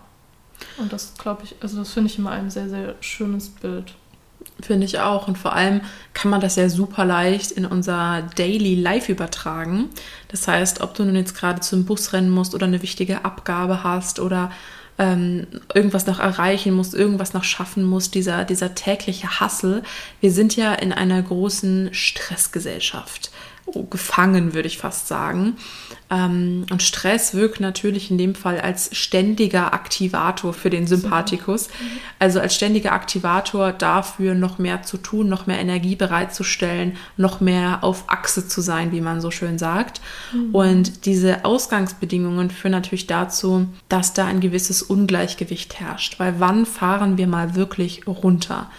Und 0.77 0.91
das 0.91 1.13
glaube 1.17 1.43
ich, 1.43 1.55
also 1.61 1.77
das 1.77 1.91
finde 1.91 2.09
ich 2.09 2.17
immer 2.17 2.31
ein 2.31 2.49
sehr, 2.49 2.69
sehr 2.69 2.95
schönes 3.01 3.49
Bild. 3.49 3.93
Finde 4.59 4.85
ich 4.85 4.99
auch. 4.99 5.27
Und 5.27 5.37
vor 5.37 5.53
allem 5.53 5.81
kann 6.13 6.31
man 6.31 6.41
das 6.41 6.55
ja 6.55 6.69
super 6.69 7.05
leicht 7.05 7.51
in 7.51 7.65
unser 7.65 8.23
Daily 8.35 8.75
Life 8.75 9.11
übertragen. 9.11 9.89
Das 10.29 10.47
heißt, 10.47 10.81
ob 10.81 10.95
du 10.95 11.03
nun 11.03 11.15
jetzt 11.15 11.35
gerade 11.35 11.59
zum 11.61 11.85
Bus 11.85 12.13
rennen 12.13 12.29
musst 12.29 12.55
oder 12.55 12.65
eine 12.65 12.81
wichtige 12.81 13.23
Abgabe 13.23 13.83
hast 13.83 14.19
oder 14.19 14.51
ähm, 14.97 15.45
irgendwas 15.75 16.07
noch 16.07 16.19
erreichen 16.19 16.73
musst, 16.73 16.95
irgendwas 16.95 17.33
noch 17.33 17.43
schaffen 17.43 17.83
musst, 17.83 18.15
dieser, 18.15 18.45
dieser 18.45 18.73
tägliche 18.73 19.39
Hassel. 19.39 19.83
Wir 20.21 20.31
sind 20.31 20.55
ja 20.55 20.73
in 20.73 20.91
einer 20.91 21.21
großen 21.21 21.89
Stressgesellschaft 21.93 23.31
gefangen, 23.89 24.53
würde 24.53 24.67
ich 24.67 24.77
fast 24.77 25.07
sagen. 25.07 25.57
Ähm, 26.09 26.65
und 26.71 26.81
Stress 26.81 27.33
wirkt 27.33 27.59
natürlich 27.59 28.09
in 28.11 28.17
dem 28.17 28.33
Fall 28.33 28.61
als 28.61 28.95
ständiger 28.95 29.73
Aktivator 29.73 30.53
für 30.53 30.69
den 30.69 30.87
Sympathikus. 30.87 31.67
Also 32.19 32.39
als 32.39 32.55
ständiger 32.55 32.93
Aktivator 32.93 33.73
dafür, 33.73 34.33
noch 34.33 34.57
mehr 34.57 34.83
zu 34.83 34.97
tun, 34.97 35.27
noch 35.27 35.47
mehr 35.47 35.59
Energie 35.59 35.95
bereitzustellen, 35.95 36.95
noch 37.17 37.41
mehr 37.41 37.83
auf 37.83 38.05
Achse 38.07 38.47
zu 38.47 38.61
sein, 38.61 38.91
wie 38.91 39.01
man 39.01 39.19
so 39.19 39.31
schön 39.31 39.57
sagt. 39.57 39.99
Mhm. 40.33 40.55
Und 40.55 41.05
diese 41.05 41.43
Ausgangsbedingungen 41.43 42.51
führen 42.51 42.71
natürlich 42.71 43.07
dazu, 43.07 43.67
dass 43.89 44.13
da 44.13 44.25
ein 44.25 44.39
gewisses 44.39 44.81
Ungleichgewicht 44.81 45.79
herrscht. 45.79 46.19
Weil 46.19 46.35
wann 46.39 46.65
fahren 46.65 47.17
wir 47.17 47.27
mal 47.27 47.55
wirklich 47.55 48.07
runter? 48.07 48.69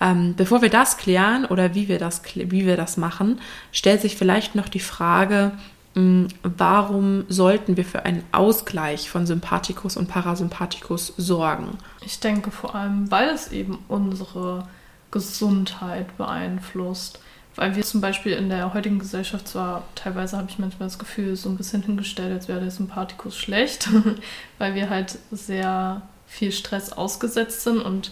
Ähm, 0.00 0.34
bevor 0.36 0.60
wir 0.60 0.70
das 0.70 0.96
klären 0.96 1.44
oder 1.44 1.74
wie 1.74 1.88
wir 1.88 1.98
das, 1.98 2.22
wie 2.34 2.66
wir 2.66 2.76
das 2.76 2.96
machen, 2.96 3.40
stellt 3.72 4.02
sich 4.02 4.16
vielleicht 4.16 4.54
noch 4.54 4.68
die 4.68 4.80
Frage, 4.80 5.52
warum 5.94 7.24
sollten 7.28 7.76
wir 7.76 7.84
für 7.84 8.04
einen 8.04 8.24
Ausgleich 8.32 9.08
von 9.08 9.26
Sympathikus 9.26 9.96
und 9.96 10.08
Parasympathikus 10.08 11.14
sorgen? 11.16 11.78
Ich 12.04 12.18
denke 12.18 12.50
vor 12.50 12.74
allem, 12.74 13.10
weil 13.10 13.28
es 13.28 13.52
eben 13.52 13.78
unsere 13.86 14.66
Gesundheit 15.12 16.16
beeinflusst. 16.16 17.20
Weil 17.56 17.76
wir 17.76 17.84
zum 17.84 18.00
Beispiel 18.00 18.32
in 18.32 18.48
der 18.48 18.74
heutigen 18.74 18.98
Gesellschaft 18.98 19.46
zwar, 19.46 19.84
teilweise 19.94 20.36
habe 20.36 20.50
ich 20.50 20.58
manchmal 20.58 20.88
das 20.88 20.98
Gefühl, 20.98 21.36
so 21.36 21.48
ein 21.48 21.56
bisschen 21.56 21.82
hingestellt, 21.82 22.32
als 22.32 22.48
wäre 22.48 22.60
der 22.60 22.72
Sympathikus 22.72 23.36
schlecht, 23.36 23.88
weil 24.58 24.74
wir 24.74 24.90
halt 24.90 25.18
sehr 25.30 26.02
viel 26.26 26.50
Stress 26.50 26.92
ausgesetzt 26.92 27.62
sind 27.62 27.80
und 27.80 28.10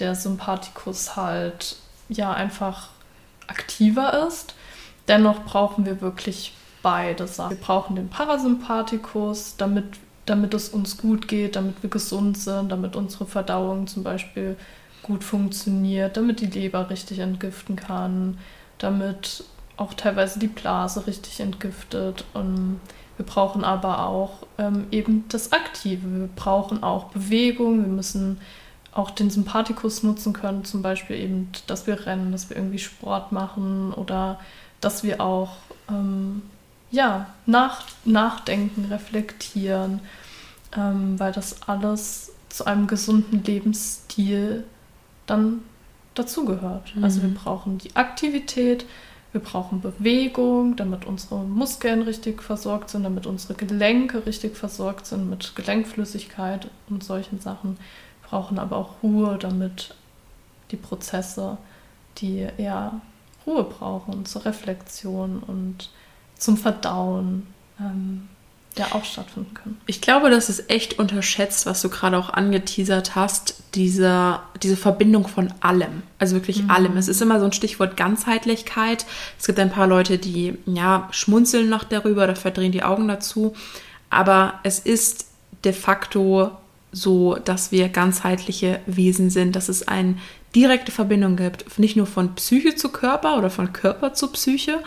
der 0.00 0.16
Sympathikus 0.16 1.14
halt 1.14 1.76
ja 2.08 2.32
einfach 2.32 2.88
aktiver 3.46 4.26
ist. 4.26 4.54
Dennoch 5.06 5.44
brauchen 5.44 5.86
wir 5.86 6.00
wirklich 6.00 6.52
beide 6.82 7.26
Sachen. 7.26 7.50
Wir 7.50 7.60
brauchen 7.64 7.96
den 7.96 8.08
Parasympathikus, 8.08 9.56
damit, 9.56 9.84
damit 10.26 10.54
es 10.54 10.68
uns 10.68 10.96
gut 10.96 11.28
geht, 11.28 11.56
damit 11.56 11.82
wir 11.82 11.90
gesund 11.90 12.38
sind, 12.38 12.70
damit 12.70 12.96
unsere 12.96 13.26
Verdauung 13.26 13.86
zum 13.86 14.02
Beispiel 14.02 14.56
gut 15.02 15.24
funktioniert, 15.24 16.16
damit 16.16 16.40
die 16.40 16.46
Leber 16.46 16.90
richtig 16.90 17.18
entgiften 17.18 17.76
kann, 17.76 18.38
damit 18.78 19.44
auch 19.76 19.94
teilweise 19.94 20.38
die 20.38 20.46
Blase 20.46 21.06
richtig 21.06 21.40
entgiftet. 21.40 22.24
Und 22.34 22.80
wir 23.16 23.24
brauchen 23.26 23.64
aber 23.64 24.06
auch 24.06 24.46
ähm, 24.58 24.86
eben 24.90 25.24
das 25.28 25.52
Aktive. 25.52 26.20
Wir 26.20 26.28
brauchen 26.36 26.82
auch 26.82 27.04
Bewegung. 27.04 27.80
Wir 27.82 27.88
müssen 27.88 28.40
auch 28.92 29.10
den 29.10 29.30
Sympathikus 29.30 30.02
nutzen 30.02 30.32
können, 30.32 30.64
zum 30.64 30.82
Beispiel 30.82 31.16
eben, 31.16 31.50
dass 31.66 31.86
wir 31.86 32.06
rennen, 32.06 32.32
dass 32.32 32.50
wir 32.50 32.56
irgendwie 32.56 32.78
Sport 32.78 33.32
machen 33.32 33.92
oder 33.92 34.40
dass 34.80 35.04
wir 35.04 35.20
auch 35.20 35.50
ähm, 35.88 36.42
ja, 36.90 37.26
nach, 37.46 37.84
nachdenken, 38.04 38.86
reflektieren, 38.86 40.00
ähm, 40.76 41.18
weil 41.18 41.32
das 41.32 41.62
alles 41.62 42.32
zu 42.48 42.64
einem 42.64 42.86
gesunden 42.86 43.44
Lebensstil 43.44 44.64
dann 45.26 45.62
dazugehört. 46.14 46.94
Mhm. 46.96 47.04
Also 47.04 47.22
wir 47.22 47.32
brauchen 47.32 47.78
die 47.78 47.94
Aktivität, 47.94 48.84
wir 49.32 49.40
brauchen 49.40 49.80
Bewegung, 49.80 50.74
damit 50.74 51.06
unsere 51.06 51.36
Muskeln 51.44 52.02
richtig 52.02 52.42
versorgt 52.42 52.90
sind, 52.90 53.04
damit 53.04 53.26
unsere 53.26 53.54
Gelenke 53.54 54.26
richtig 54.26 54.56
versorgt 54.56 55.06
sind 55.06 55.30
mit 55.30 55.54
Gelenkflüssigkeit 55.54 56.68
und 56.88 57.04
solchen 57.04 57.40
Sachen 57.40 57.78
brauchen 58.30 58.58
aber 58.58 58.76
auch 58.76 59.02
Ruhe, 59.02 59.38
damit 59.38 59.94
die 60.70 60.76
Prozesse, 60.76 61.58
die 62.18 62.46
eher 62.56 63.00
Ruhe 63.46 63.64
brauchen, 63.64 64.24
zur 64.24 64.44
Reflexion 64.44 65.42
und 65.44 65.90
zum 66.40 66.56
Verdauen, 66.56 67.46
ähm, 67.78 68.28
ja 68.76 68.86
auch 68.92 69.04
stattfinden 69.04 69.52
können. 69.54 69.80
Ich 69.86 70.00
glaube, 70.00 70.30
das 70.30 70.48
ist 70.48 70.70
echt 70.70 70.98
unterschätzt, 70.98 71.66
was 71.66 71.82
du 71.82 71.88
gerade 71.88 72.16
auch 72.16 72.30
angeteasert 72.30 73.14
hast, 73.14 73.54
diese, 73.74 74.40
diese 74.62 74.76
Verbindung 74.76 75.28
von 75.28 75.52
allem. 75.60 76.02
Also 76.18 76.34
wirklich 76.34 76.62
mhm. 76.62 76.70
allem. 76.70 76.96
Es 76.96 77.08
ist 77.08 77.20
immer 77.20 77.40
so 77.40 77.46
ein 77.46 77.52
Stichwort 77.52 77.96
Ganzheitlichkeit. 77.96 79.06
Es 79.38 79.46
gibt 79.46 79.58
ein 79.58 79.70
paar 79.70 79.86
Leute, 79.86 80.18
die 80.18 80.56
ja 80.66 81.08
schmunzeln 81.10 81.68
noch 81.68 81.84
darüber 81.84 82.24
oder 82.24 82.36
verdrehen 82.36 82.72
die 82.72 82.82
Augen 82.82 83.08
dazu. 83.08 83.54
Aber 84.08 84.54
es 84.62 84.78
ist 84.78 85.26
de 85.64 85.72
facto 85.72 86.52
so, 86.92 87.36
dass 87.36 87.72
wir 87.72 87.88
ganzheitliche 87.88 88.80
Wesen 88.86 89.30
sind, 89.30 89.54
dass 89.56 89.68
es 89.68 89.86
eine 89.86 90.16
direkte 90.54 90.90
Verbindung 90.90 91.36
gibt, 91.36 91.78
nicht 91.78 91.96
nur 91.96 92.06
von 92.06 92.34
Psyche 92.34 92.74
zu 92.74 92.88
Körper 92.88 93.38
oder 93.38 93.50
von 93.50 93.72
Körper 93.72 94.14
zu 94.14 94.28
Psyche, 94.28 94.80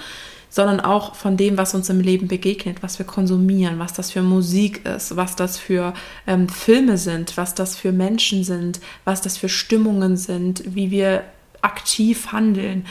sondern 0.54 0.82
auch 0.82 1.16
von 1.16 1.36
dem, 1.36 1.58
was 1.58 1.74
uns 1.74 1.90
im 1.90 2.00
Leben 2.00 2.28
begegnet, 2.28 2.84
was 2.84 3.00
wir 3.00 3.08
konsumieren, 3.08 3.80
was 3.80 3.94
das 3.94 4.12
für 4.12 4.22
Musik 4.22 4.86
ist, 4.86 5.16
was 5.16 5.36
das 5.36 5.58
für 5.58 5.96
ähm, 6.28 6.48
Filme 6.48 7.00
sind, 7.00 7.36
was 7.38 7.56
das 7.56 7.76
für 7.76 7.92
Menschen 7.92 8.44
sind, 8.44 8.80
was 9.04 9.20
das 9.22 9.36
für 9.36 9.50
Stimmungen 9.50 10.16
sind, 10.16 10.76
wie 10.76 10.92
wir 10.92 11.24
aktiv 11.64 12.32
handeln. 12.32 12.86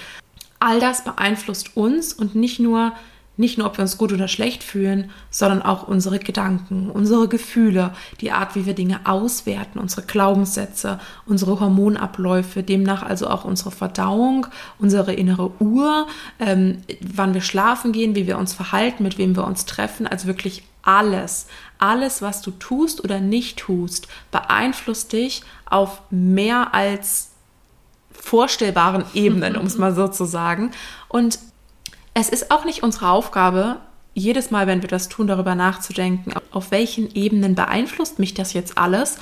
All 0.58 0.80
das 0.80 1.04
beeinflusst 1.04 1.76
uns 1.76 2.12
und 2.12 2.34
nicht 2.34 2.58
nur 2.58 2.94
nicht 3.36 3.56
nur, 3.56 3.66
ob 3.66 3.78
wir 3.78 3.82
uns 3.82 3.96
gut 3.96 4.12
oder 4.12 4.28
schlecht 4.28 4.62
fühlen, 4.62 5.10
sondern 5.30 5.62
auch 5.62 5.88
unsere 5.88 6.18
Gedanken, 6.18 6.90
unsere 6.90 7.28
Gefühle, 7.28 7.92
die 8.20 8.30
Art, 8.30 8.54
wie 8.54 8.66
wir 8.66 8.74
Dinge 8.74 9.00
auswerten, 9.04 9.78
unsere 9.78 10.02
Glaubenssätze, 10.02 11.00
unsere 11.24 11.58
Hormonabläufe, 11.58 12.62
demnach 12.62 13.02
also 13.02 13.28
auch 13.28 13.44
unsere 13.44 13.70
Verdauung, 13.70 14.46
unsere 14.78 15.14
innere 15.14 15.50
Uhr, 15.60 16.06
ähm, 16.38 16.82
wann 17.00 17.32
wir 17.32 17.40
schlafen 17.40 17.92
gehen, 17.92 18.14
wie 18.14 18.26
wir 18.26 18.36
uns 18.36 18.52
verhalten, 18.52 19.02
mit 19.02 19.16
wem 19.16 19.34
wir 19.34 19.46
uns 19.46 19.64
treffen, 19.64 20.06
also 20.06 20.26
wirklich 20.26 20.64
alles, 20.82 21.46
alles, 21.78 22.22
was 22.22 22.42
du 22.42 22.50
tust 22.50 23.02
oder 23.02 23.20
nicht 23.20 23.58
tust, 23.58 24.08
beeinflusst 24.30 25.12
dich 25.12 25.42
auf 25.64 26.02
mehr 26.10 26.74
als 26.74 27.30
vorstellbaren 28.12 29.04
Ebenen, 29.14 29.56
um 29.58 29.66
es 29.66 29.78
mal 29.78 29.94
so 29.94 30.08
zu 30.08 30.26
sagen. 30.26 30.72
Und 31.08 31.38
es 32.14 32.28
ist 32.28 32.50
auch 32.50 32.64
nicht 32.64 32.82
unsere 32.82 33.10
Aufgabe, 33.10 33.76
jedes 34.14 34.50
Mal, 34.50 34.66
wenn 34.66 34.82
wir 34.82 34.88
das 34.88 35.08
tun, 35.08 35.26
darüber 35.26 35.54
nachzudenken, 35.54 36.34
auf 36.50 36.70
welchen 36.70 37.14
Ebenen 37.14 37.54
beeinflusst 37.54 38.18
mich 38.18 38.34
das 38.34 38.52
jetzt 38.52 38.76
alles. 38.76 39.16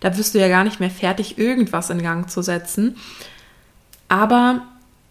da 0.00 0.16
wirst 0.16 0.34
du 0.34 0.38
ja 0.38 0.48
gar 0.48 0.62
nicht 0.62 0.78
mehr 0.78 0.90
fertig, 0.90 1.38
irgendwas 1.38 1.90
in 1.90 2.02
Gang 2.02 2.30
zu 2.30 2.42
setzen. 2.42 2.96
Aber 4.08 4.62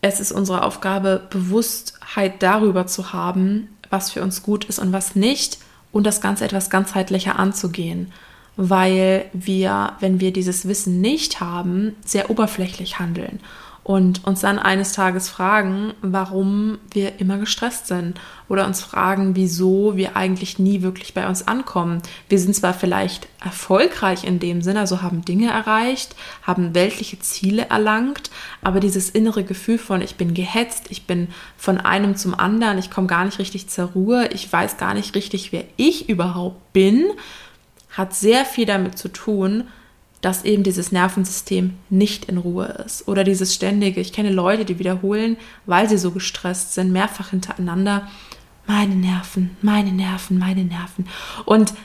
es 0.01 0.20
ist 0.20 0.32
unsere 0.32 0.63
Aufgabe, 0.63 1.24
Bewusstheit 1.30 2.42
darüber 2.42 2.88
zu 2.88 3.12
haben, 3.12 3.68
was 3.89 4.12
für 4.12 4.22
uns 4.22 4.44
gut 4.44 4.65
ist 4.65 4.80
und 4.80 4.94
was 4.94 5.15
nicht 5.15 5.58
und 5.92 6.06
das 6.06 6.22
Ganze 6.22 6.46
etwas 6.46 6.70
ganzheitlicher 6.70 7.38
anzugehen 7.39 8.13
weil 8.58 9.25
wir, 9.34 9.94
wenn 10.00 10.20
wir 10.20 10.32
dieses 10.32 10.68
Wissen 10.68 11.01
nicht 11.01 11.42
haben, 11.42 11.96
sehr 12.06 12.30
oberflächlich 12.30 13.00
handeln 13.00 13.39
und 13.86 14.25
uns 14.25 14.42
dann 14.42 14.58
eines 14.58 14.94
Tages 14.94 15.30
fragen, 15.30 15.94
warum 16.01 16.80
wir 16.92 17.20
immer 17.20 17.38
gestresst 17.38 17.86
sind 17.86 18.20
oder 18.50 18.65
uns 18.65 18.82
fragen, 18.82 19.36
wieso 19.36 19.96
wir 19.96 20.18
eigentlich 20.18 20.58
nie 20.58 20.82
wirklich 20.82 21.13
bei 21.13 21.30
uns 21.30 21.48
ankommen. 21.48 22.01
Wir 22.27 22.39
sind 22.39 22.56
zwar 22.56 22.74
vielleicht 22.74 23.27
erfolgreich 23.44 24.24
in 24.24 24.39
dem 24.39 24.63
Sinne, 24.63 24.80
also 24.80 25.04
haben 25.04 25.24
Dinge 25.24 25.51
erreicht, 25.51 26.15
haben 26.42 26.74
weltliche 26.74 27.20
Ziele 27.20 27.68
erlangt, 27.70 28.32
aber 28.63 28.80
dieses 28.80 29.12
innere 29.12 29.44
Gefühl 29.44 29.77
von 29.77 30.01
ich 30.01 30.15
bin 30.15 30.34
gehetzt, 30.34 30.86
ich 30.89 31.06
bin 31.06 31.27
von 31.56 31.77
einem 31.77 32.15
zum 32.15 32.34
anderen, 32.34 32.80
ich 32.80 32.89
komme 32.89 33.06
gar 33.06 33.24
nicht 33.24 33.38
richtig 33.38 33.68
zur 33.70 33.89
Ruhe, 33.89 34.30
ich 34.34 34.51
weiß 34.51 34.77
gar 34.77 34.96
nicht 34.96 35.13
richtig, 35.13 35.51
wer 35.51 35.63
ich 35.77 36.10
überhaupt 36.10 36.74
bin, 36.74 37.06
hat 37.92 38.15
sehr 38.15 38.46
viel 38.46 38.65
damit 38.65 38.98
zu 38.98 39.10
tun, 39.10 39.65
dass 40.25 40.44
eben 40.44 40.63
dieses 40.63 40.91
Nervensystem 40.91 41.75
nicht 41.91 42.25
in 42.25 42.39
Ruhe 42.39 42.65
ist. 42.84 43.08
Oder 43.08 43.24
dieses 43.24 43.53
ständige, 43.53 44.01
ich 44.01 44.12
kenne 44.12 44.32
Leute, 44.32 44.65
die 44.65 44.79
wiederholen, 44.79 45.38
weil 45.67 45.88
sie 45.88 46.00
so 46.00 46.10
gestresst 46.10 46.74
sind, 46.74 46.91
mehrfach 46.91 47.29
hintereinander, 47.29 48.08
meine 48.65 48.96
Nerven, 48.96 49.55
meine 49.62 49.91
Nerven, 49.91 50.39
meine 50.39 50.63
Nerven. 50.63 51.08
Und 51.46 51.75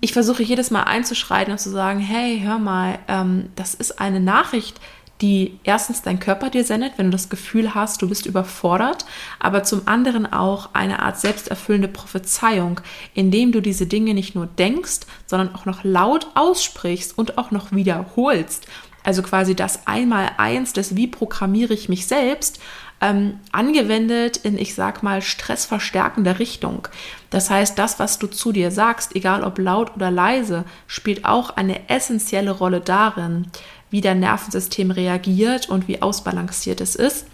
ich 0.00 0.12
versuche 0.12 0.44
jedes 0.44 0.70
Mal 0.70 0.84
einzuschreiten 0.84 1.50
und 1.50 1.58
zu 1.58 1.70
sagen, 1.70 1.98
hey, 1.98 2.40
hör 2.44 2.60
mal, 2.60 3.00
ähm, 3.08 3.48
das 3.56 3.74
ist 3.74 3.98
eine 3.98 4.20
Nachricht, 4.20 4.80
die 5.22 5.58
erstens 5.62 6.02
dein 6.02 6.18
Körper 6.18 6.50
dir 6.50 6.64
sendet, 6.64 6.98
wenn 6.98 7.06
du 7.06 7.12
das 7.12 7.28
Gefühl 7.28 7.74
hast, 7.74 8.02
du 8.02 8.08
bist 8.08 8.26
überfordert, 8.26 9.06
aber 9.38 9.62
zum 9.62 9.82
anderen 9.86 10.30
auch 10.30 10.70
eine 10.74 11.00
Art 11.00 11.18
selbsterfüllende 11.18 11.88
Prophezeiung, 11.88 12.80
indem 13.14 13.52
du 13.52 13.60
diese 13.60 13.86
Dinge 13.86 14.14
nicht 14.14 14.34
nur 14.34 14.46
denkst, 14.46 15.00
sondern 15.26 15.54
auch 15.54 15.64
noch 15.64 15.84
laut 15.84 16.26
aussprichst 16.34 17.16
und 17.16 17.38
auch 17.38 17.52
noch 17.52 17.70
wiederholst. 17.70 18.66
Also 19.04 19.22
quasi 19.22 19.54
das 19.54 19.86
Einmal-Eins 19.86 20.72
des 20.72 20.96
Wie 20.96 21.06
programmiere 21.06 21.74
ich 21.74 21.88
mich 21.88 22.06
selbst, 22.06 22.60
ähm, 23.00 23.40
angewendet 23.50 24.38
in, 24.38 24.56
ich 24.56 24.74
sag 24.74 25.02
mal, 25.02 25.22
stressverstärkender 25.22 26.38
Richtung. 26.38 26.86
Das 27.30 27.50
heißt, 27.50 27.76
das, 27.78 27.98
was 27.98 28.18
du 28.20 28.28
zu 28.28 28.52
dir 28.52 28.70
sagst, 28.70 29.16
egal 29.16 29.42
ob 29.42 29.58
laut 29.58 29.96
oder 29.96 30.10
leise, 30.10 30.64
spielt 30.86 31.24
auch 31.24 31.50
eine 31.50 31.88
essentielle 31.88 32.52
Rolle 32.52 32.80
darin, 32.80 33.48
wie 33.92 34.00
dein 34.00 34.18
Nervensystem 34.18 34.90
reagiert 34.90 35.68
und 35.68 35.86
wie 35.86 36.02
ausbalanciert 36.02 36.80
es 36.80 36.96
ist. 36.96 37.26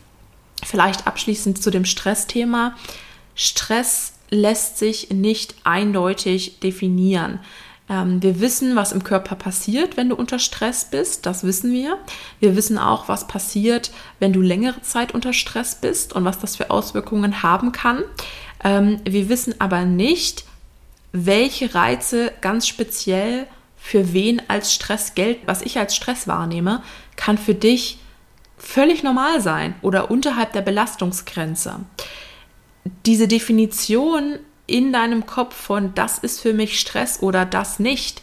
Vielleicht 0.66 1.06
abschließend 1.06 1.62
zu 1.62 1.70
dem 1.70 1.86
Stressthema. 1.86 2.76
Stress 3.34 4.14
lässt 4.28 4.76
sich 4.76 5.10
nicht 5.10 5.54
eindeutig 5.64 6.58
definieren. 6.60 7.38
Ähm, 7.88 8.22
wir 8.22 8.40
wissen, 8.40 8.74
was 8.76 8.92
im 8.92 9.04
Körper 9.04 9.36
passiert, 9.36 9.96
wenn 9.96 10.08
du 10.08 10.16
unter 10.16 10.40
Stress 10.40 10.86
bist. 10.90 11.26
Das 11.26 11.44
wissen 11.44 11.72
wir. 11.72 11.96
Wir 12.40 12.56
wissen 12.56 12.76
auch, 12.76 13.08
was 13.08 13.28
passiert, 13.28 13.92
wenn 14.18 14.32
du 14.32 14.40
längere 14.40 14.82
Zeit 14.82 15.14
unter 15.14 15.32
Stress 15.32 15.76
bist 15.76 16.12
und 16.12 16.24
was 16.24 16.40
das 16.40 16.56
für 16.56 16.70
Auswirkungen 16.70 17.42
haben 17.42 17.70
kann. 17.70 18.02
Ähm, 18.64 19.00
wir 19.08 19.28
wissen 19.28 19.54
aber 19.60 19.84
nicht, 19.84 20.44
welche 21.12 21.74
Reize 21.74 22.32
ganz 22.40 22.66
speziell 22.66 23.46
für 23.88 24.12
wen 24.12 24.42
als 24.48 24.74
Stress 24.74 25.14
gelten, 25.14 25.46
was 25.46 25.62
ich 25.62 25.78
als 25.78 25.96
Stress 25.96 26.28
wahrnehme, 26.28 26.82
kann 27.16 27.38
für 27.38 27.54
dich 27.54 27.98
völlig 28.58 29.02
normal 29.02 29.40
sein 29.40 29.74
oder 29.80 30.10
unterhalb 30.10 30.52
der 30.52 30.60
Belastungsgrenze. 30.60 31.80
Diese 33.06 33.28
Definition 33.28 34.38
in 34.66 34.92
deinem 34.92 35.24
Kopf 35.24 35.54
von 35.54 35.94
das 35.94 36.18
ist 36.18 36.40
für 36.40 36.52
mich 36.52 36.78
Stress 36.78 37.22
oder 37.22 37.46
das 37.46 37.78
nicht, 37.78 38.20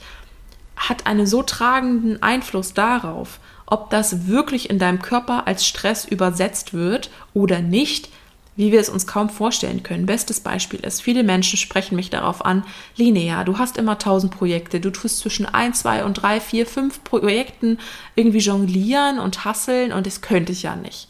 hat 0.75 1.07
einen 1.07 1.25
so 1.25 1.41
tragenden 1.41 2.21
Einfluss 2.21 2.75
darauf, 2.75 3.39
ob 3.65 3.89
das 3.89 4.27
wirklich 4.27 4.69
in 4.69 4.77
deinem 4.77 5.01
Körper 5.01 5.47
als 5.47 5.65
Stress 5.65 6.05
übersetzt 6.05 6.75
wird 6.75 7.09
oder 7.33 7.61
nicht, 7.61 8.09
wie 8.55 8.71
wir 8.71 8.79
es 8.79 8.89
uns 8.89 9.05
kaum 9.07 9.29
vorstellen 9.29 9.83
können. 9.83 10.05
Bestes 10.05 10.39
Beispiel 10.39 10.79
ist, 10.79 11.01
viele 11.01 11.23
Menschen 11.23 11.57
sprechen 11.57 11.95
mich 11.95 12.09
darauf 12.09 12.45
an, 12.45 12.63
Linnea, 12.95 13.43
du 13.43 13.57
hast 13.57 13.77
immer 13.77 13.97
tausend 13.97 14.35
Projekte, 14.35 14.79
du 14.79 14.91
tust 14.91 15.19
zwischen 15.19 15.45
ein, 15.45 15.73
zwei 15.73 16.05
und 16.05 16.15
drei, 16.15 16.39
vier, 16.39 16.65
fünf 16.65 17.03
Projekten 17.03 17.79
irgendwie 18.15 18.39
jonglieren 18.39 19.19
und 19.19 19.45
hasseln 19.45 19.91
und 19.91 20.05
das 20.07 20.21
könnte 20.21 20.51
ich 20.51 20.63
ja 20.63 20.75
nicht. 20.75 21.09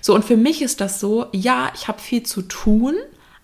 So, 0.00 0.14
und 0.14 0.24
für 0.24 0.36
mich 0.36 0.62
ist 0.62 0.80
das 0.80 1.00
so, 1.00 1.26
ja, 1.32 1.70
ich 1.74 1.88
habe 1.88 2.00
viel 2.00 2.24
zu 2.24 2.42
tun, 2.42 2.94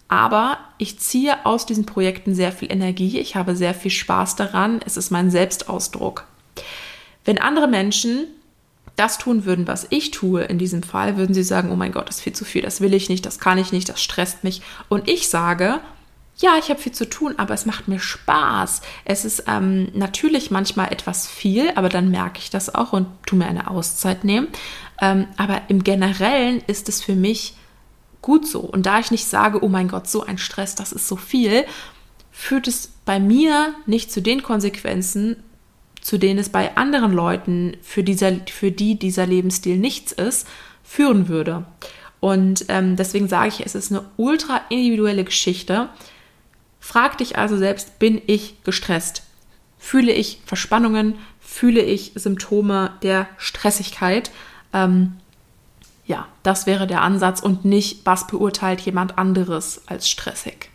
aber 0.08 0.58
ich 0.78 0.98
ziehe 0.98 1.46
aus 1.46 1.66
diesen 1.66 1.86
Projekten 1.86 2.34
sehr 2.34 2.50
viel 2.52 2.72
Energie, 2.72 3.18
ich 3.18 3.36
habe 3.36 3.54
sehr 3.54 3.74
viel 3.74 3.90
Spaß 3.90 4.36
daran, 4.36 4.80
es 4.84 4.96
ist 4.96 5.10
mein 5.10 5.30
Selbstausdruck. 5.30 6.24
Wenn 7.24 7.38
andere 7.38 7.68
Menschen 7.68 8.26
das 8.98 9.18
tun 9.18 9.44
würden, 9.44 9.66
was 9.66 9.86
ich 9.90 10.10
tue 10.10 10.42
in 10.42 10.58
diesem 10.58 10.82
Fall, 10.82 11.16
würden 11.16 11.34
sie 11.34 11.42
sagen, 11.42 11.70
oh 11.70 11.76
mein 11.76 11.92
Gott, 11.92 12.08
das 12.08 12.16
ist 12.16 12.22
viel 12.22 12.32
zu 12.32 12.44
viel, 12.44 12.62
das 12.62 12.80
will 12.80 12.94
ich 12.94 13.08
nicht, 13.08 13.24
das 13.24 13.38
kann 13.38 13.58
ich 13.58 13.72
nicht, 13.72 13.88
das 13.88 14.02
stresst 14.02 14.44
mich. 14.44 14.62
Und 14.88 15.08
ich 15.08 15.28
sage, 15.28 15.80
ja, 16.38 16.56
ich 16.58 16.70
habe 16.70 16.80
viel 16.80 16.92
zu 16.92 17.08
tun, 17.08 17.34
aber 17.36 17.54
es 17.54 17.66
macht 17.66 17.88
mir 17.88 17.98
Spaß. 17.98 18.82
Es 19.04 19.24
ist 19.24 19.44
ähm, 19.48 19.88
natürlich 19.94 20.50
manchmal 20.50 20.92
etwas 20.92 21.26
viel, 21.26 21.70
aber 21.74 21.88
dann 21.88 22.10
merke 22.10 22.38
ich 22.38 22.50
das 22.50 22.74
auch 22.74 22.92
und 22.92 23.06
tu 23.26 23.36
mir 23.36 23.46
eine 23.46 23.70
Auszeit 23.70 24.24
nehmen. 24.24 24.48
Ähm, 25.00 25.26
aber 25.36 25.62
im 25.68 25.82
Generellen 25.82 26.62
ist 26.66 26.88
es 26.88 27.02
für 27.02 27.16
mich 27.16 27.54
gut 28.22 28.46
so. 28.46 28.60
Und 28.60 28.86
da 28.86 29.00
ich 29.00 29.10
nicht 29.10 29.26
sage, 29.26 29.64
oh 29.64 29.68
mein 29.68 29.88
Gott, 29.88 30.08
so 30.08 30.24
ein 30.24 30.38
Stress, 30.38 30.76
das 30.76 30.92
ist 30.92 31.08
so 31.08 31.16
viel, 31.16 31.64
führt 32.30 32.68
es 32.68 32.90
bei 33.04 33.18
mir 33.18 33.74
nicht 33.86 34.12
zu 34.12 34.22
den 34.22 34.42
Konsequenzen, 34.42 35.42
zu 36.08 36.16
denen 36.16 36.38
es 36.38 36.48
bei 36.48 36.74
anderen 36.74 37.12
Leuten, 37.12 37.76
für, 37.82 38.02
dieser, 38.02 38.32
für 38.50 38.70
die 38.72 38.98
dieser 38.98 39.26
Lebensstil 39.26 39.76
nichts 39.76 40.10
ist, 40.10 40.48
führen 40.82 41.28
würde. 41.28 41.66
Und 42.18 42.64
ähm, 42.68 42.96
deswegen 42.96 43.28
sage 43.28 43.48
ich, 43.48 43.66
es 43.66 43.74
ist 43.74 43.92
eine 43.92 44.06
ultra 44.16 44.62
individuelle 44.70 45.22
Geschichte. 45.22 45.90
Frag 46.80 47.18
dich 47.18 47.36
also 47.36 47.58
selbst, 47.58 47.98
bin 47.98 48.22
ich 48.26 48.54
gestresst? 48.64 49.22
Fühle 49.76 50.10
ich 50.12 50.40
Verspannungen? 50.46 51.16
Fühle 51.40 51.82
ich 51.82 52.12
Symptome 52.14 52.94
der 53.02 53.28
Stressigkeit? 53.36 54.30
Ähm, 54.72 55.12
ja, 56.06 56.26
das 56.42 56.64
wäre 56.64 56.86
der 56.86 57.02
Ansatz 57.02 57.40
und 57.40 57.66
nicht, 57.66 58.06
was 58.06 58.26
beurteilt 58.26 58.80
jemand 58.80 59.18
anderes 59.18 59.82
als 59.84 60.08
stressig. 60.08 60.70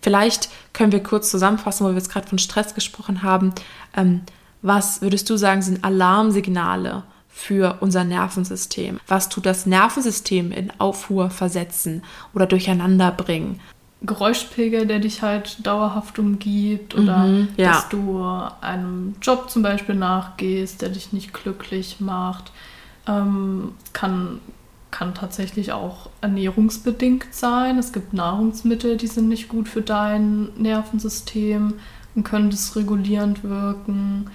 Vielleicht 0.00 0.48
können 0.72 0.92
wir 0.92 1.02
kurz 1.02 1.30
zusammenfassen, 1.30 1.84
wo 1.84 1.90
wir 1.90 1.96
jetzt 1.96 2.10
gerade 2.10 2.26
von 2.26 2.38
Stress 2.38 2.74
gesprochen 2.74 3.22
haben. 3.22 3.52
Ähm, 3.94 4.22
was 4.62 5.02
würdest 5.02 5.28
du 5.30 5.36
sagen, 5.36 5.62
sind 5.62 5.84
Alarmsignale 5.84 7.04
für 7.28 7.78
unser 7.80 8.04
Nervensystem? 8.04 8.98
Was 9.06 9.28
tut 9.28 9.46
das 9.46 9.66
Nervensystem 9.66 10.50
in 10.50 10.72
Aufruhr 10.78 11.30
versetzen 11.30 12.02
oder 12.34 12.46
durcheinander 12.46 13.12
bringen? 13.12 13.60
Geräuschpegel, 14.02 14.86
der 14.86 15.00
dich 15.00 15.22
halt 15.22 15.66
dauerhaft 15.66 16.18
umgibt 16.18 16.94
oder 16.94 17.18
mhm, 17.18 17.48
ja. 17.56 17.72
dass 17.72 17.88
du 17.88 18.24
einem 18.60 19.16
Job 19.20 19.50
zum 19.50 19.62
Beispiel 19.62 19.96
nachgehst, 19.96 20.82
der 20.82 20.90
dich 20.90 21.12
nicht 21.12 21.34
glücklich 21.34 21.96
macht, 21.98 22.52
ähm, 23.08 23.72
kann, 23.92 24.40
kann 24.92 25.14
tatsächlich 25.14 25.72
auch 25.72 26.10
ernährungsbedingt 26.20 27.34
sein. 27.34 27.78
Es 27.78 27.92
gibt 27.92 28.12
Nahrungsmittel, 28.12 28.96
die 28.96 29.08
sind 29.08 29.28
nicht 29.28 29.48
gut 29.48 29.68
für 29.68 29.82
dein 29.82 30.50
Nervensystem 30.56 31.74
und 32.14 32.24
können 32.24 32.50
dysregulierend 32.50 33.42
wirken. 33.42 34.30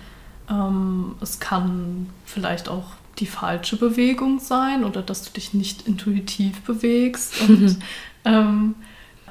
Ähm, 0.53 1.15
es 1.21 1.39
kann 1.39 2.09
vielleicht 2.25 2.69
auch 2.69 2.91
die 3.19 3.25
falsche 3.25 3.77
Bewegung 3.77 4.39
sein 4.39 4.83
oder 4.83 5.01
dass 5.01 5.23
du 5.23 5.31
dich 5.31 5.53
nicht 5.53 5.87
intuitiv 5.87 6.61
bewegst 6.61 7.41
und 7.47 7.79
ähm, 8.25 8.75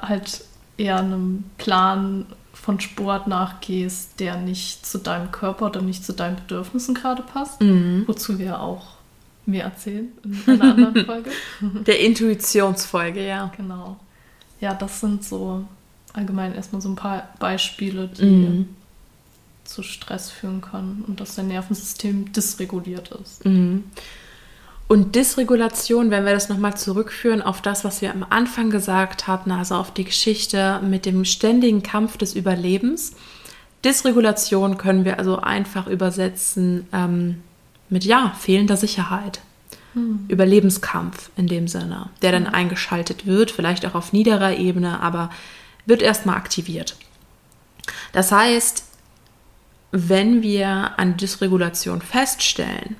halt 0.01 0.43
eher 0.77 0.99
einem 0.99 1.45
Plan 1.57 2.25
von 2.53 2.79
Sport 2.79 3.27
nachgehst, 3.27 4.19
der 4.19 4.37
nicht 4.37 4.85
zu 4.85 4.97
deinem 4.97 5.31
Körper 5.31 5.67
oder 5.67 5.81
nicht 5.81 6.05
zu 6.05 6.13
deinen 6.13 6.37
Bedürfnissen 6.37 6.95
gerade 6.95 7.21
passt, 7.23 7.61
mhm. 7.61 8.03
wozu 8.07 8.39
wir 8.39 8.61
auch 8.61 8.93
mehr 9.45 9.65
erzählen 9.65 10.07
in 10.23 10.61
einer 10.61 10.73
anderen 10.73 11.05
Folge. 11.05 11.31
Der 11.85 11.99
Intuitionsfolge, 11.99 13.25
ja. 13.25 13.51
Genau. 13.57 13.97
Ja, 14.61 14.73
das 14.73 15.01
sind 15.01 15.25
so 15.25 15.65
allgemein 16.13 16.55
erstmal 16.55 16.81
so 16.81 16.87
ein 16.87 16.95
paar 16.95 17.27
Beispiele, 17.39 18.07
die 18.07 18.25
mhm 18.25 18.67
zu 19.63 19.83
Stress 19.83 20.29
führen 20.29 20.61
kann 20.61 21.03
und 21.07 21.19
dass 21.19 21.35
dein 21.35 21.47
Nervensystem 21.47 22.31
dysreguliert 22.31 23.11
ist. 23.21 23.45
Mhm. 23.45 23.85
Und 24.87 25.15
Dysregulation, 25.15 26.11
wenn 26.11 26.25
wir 26.25 26.33
das 26.33 26.49
nochmal 26.49 26.75
zurückführen 26.75 27.41
auf 27.41 27.61
das, 27.61 27.83
was 27.83 28.01
wir 28.01 28.11
am 28.11 28.25
Anfang 28.29 28.69
gesagt 28.69 29.27
hatten, 29.27 29.51
also 29.51 29.75
auf 29.75 29.93
die 29.93 30.03
Geschichte 30.03 30.81
mit 30.83 31.05
dem 31.05 31.25
ständigen 31.25 31.81
Kampf 31.81 32.17
des 32.17 32.35
Überlebens, 32.35 33.15
Dysregulation 33.83 34.77
können 34.77 35.05
wir 35.05 35.19
also 35.19 35.37
einfach 35.37 35.87
übersetzen 35.87 36.87
ähm, 36.93 37.41
mit 37.89 38.03
ja, 38.03 38.35
fehlender 38.39 38.77
Sicherheit. 38.77 39.41
Hm. 39.93 40.25
Überlebenskampf 40.27 41.29
in 41.37 41.47
dem 41.47 41.67
Sinne, 41.67 42.09
der 42.21 42.31
dann 42.31 42.47
hm. 42.47 42.53
eingeschaltet 42.53 43.25
wird, 43.25 43.51
vielleicht 43.51 43.85
auch 43.85 43.95
auf 43.95 44.13
niederer 44.13 44.57
Ebene, 44.57 44.99
aber 45.01 45.29
wird 45.85 46.01
erstmal 46.01 46.35
aktiviert. 46.35 46.95
Das 48.11 48.31
heißt, 48.31 48.83
wenn 49.95 50.41
wir 50.41 50.97
eine 50.97 51.13
Dysregulation 51.13 52.01
feststellen, 52.01 52.95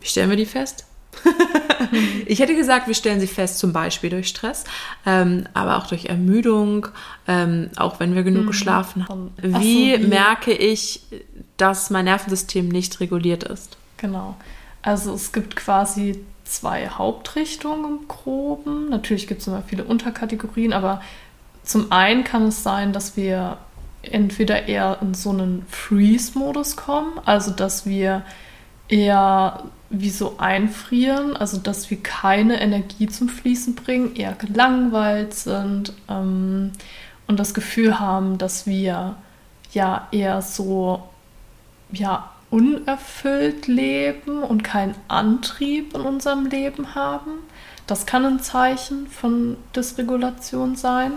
wie 0.00 0.06
stellen 0.06 0.30
wir 0.30 0.36
die 0.38 0.46
fest? 0.46 0.86
ich 2.26 2.40
hätte 2.40 2.56
gesagt, 2.56 2.86
wir 2.86 2.94
stellen 2.94 3.20
sie 3.20 3.26
fest, 3.26 3.58
zum 3.58 3.74
Beispiel 3.74 4.08
durch 4.08 4.28
Stress, 4.28 4.64
ähm, 5.04 5.44
aber 5.52 5.76
auch 5.76 5.86
durch 5.86 6.06
Ermüdung, 6.06 6.88
ähm, 7.28 7.70
auch 7.76 8.00
wenn 8.00 8.14
wir 8.14 8.22
genug 8.22 8.44
mhm. 8.44 8.48
geschlafen 8.48 9.06
haben. 9.08 9.34
Wie, 9.36 9.52
so, 9.92 10.02
wie 10.02 10.06
merke 10.06 10.52
ich, 10.52 11.02
dass 11.58 11.90
mein 11.90 12.06
Nervensystem 12.06 12.66
nicht 12.68 13.00
reguliert 13.00 13.44
ist? 13.44 13.76
Genau. 13.98 14.36
Also 14.80 15.12
es 15.12 15.32
gibt 15.32 15.54
quasi 15.54 16.24
zwei 16.44 16.88
Hauptrichtungen 16.88 17.84
im 17.84 18.08
Groben. 18.08 18.88
Natürlich 18.88 19.26
gibt 19.26 19.42
es 19.42 19.48
immer 19.48 19.62
viele 19.62 19.84
Unterkategorien, 19.84 20.72
aber 20.72 21.02
zum 21.62 21.92
einen 21.92 22.24
kann 22.24 22.46
es 22.46 22.62
sein, 22.62 22.94
dass 22.94 23.18
wir 23.18 23.58
entweder 24.12 24.68
eher 24.68 24.98
in 25.00 25.14
so 25.14 25.30
einen 25.30 25.64
Freeze-Modus 25.68 26.76
kommen, 26.76 27.20
also 27.24 27.50
dass 27.50 27.86
wir 27.86 28.22
eher 28.88 29.64
wie 29.90 30.10
so 30.10 30.36
einfrieren, 30.38 31.36
also 31.36 31.58
dass 31.58 31.90
wir 31.90 32.02
keine 32.02 32.60
Energie 32.60 33.06
zum 33.06 33.28
Fließen 33.28 33.74
bringen, 33.74 34.16
eher 34.16 34.32
gelangweilt 34.32 35.34
sind 35.34 35.92
ähm, 36.08 36.72
und 37.26 37.38
das 37.38 37.54
Gefühl 37.54 38.00
haben, 38.00 38.38
dass 38.38 38.66
wir 38.66 39.16
ja 39.72 40.08
eher 40.10 40.42
so 40.42 41.08
ja 41.92 42.30
unerfüllt 42.50 43.66
leben 43.66 44.42
und 44.42 44.62
keinen 44.62 44.94
Antrieb 45.08 45.94
in 45.94 46.00
unserem 46.00 46.46
Leben 46.46 46.94
haben. 46.94 47.32
Das 47.86 48.06
kann 48.06 48.24
ein 48.24 48.40
Zeichen 48.40 49.06
von 49.06 49.56
Dysregulation 49.74 50.76
sein 50.76 51.12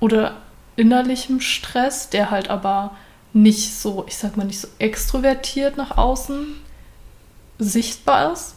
oder 0.00 0.36
innerlichem 0.80 1.40
Stress, 1.40 2.08
der 2.08 2.30
halt 2.30 2.48
aber 2.48 2.96
nicht 3.32 3.74
so, 3.74 4.04
ich 4.08 4.16
sag 4.16 4.36
mal, 4.36 4.44
nicht 4.46 4.60
so 4.60 4.68
extrovertiert 4.78 5.76
nach 5.76 5.96
außen 5.96 6.56
sichtbar 7.58 8.32
ist. 8.32 8.54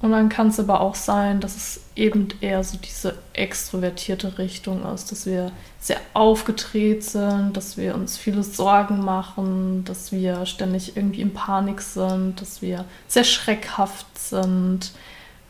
Und 0.00 0.12
dann 0.12 0.28
kann 0.28 0.46
es 0.46 0.60
aber 0.60 0.80
auch 0.80 0.94
sein, 0.94 1.40
dass 1.40 1.56
es 1.56 1.80
eben 1.96 2.28
eher 2.40 2.62
so 2.62 2.78
diese 2.78 3.18
extrovertierte 3.32 4.38
Richtung 4.38 4.86
ist, 4.94 5.10
dass 5.10 5.26
wir 5.26 5.50
sehr 5.80 5.98
aufgedreht 6.14 7.02
sind, 7.02 7.56
dass 7.56 7.76
wir 7.76 7.96
uns 7.96 8.16
viele 8.16 8.44
Sorgen 8.44 9.04
machen, 9.04 9.84
dass 9.84 10.12
wir 10.12 10.46
ständig 10.46 10.96
irgendwie 10.96 11.22
in 11.22 11.34
Panik 11.34 11.80
sind, 11.80 12.40
dass 12.40 12.62
wir 12.62 12.84
sehr 13.08 13.24
schreckhaft 13.24 14.06
sind, 14.16 14.92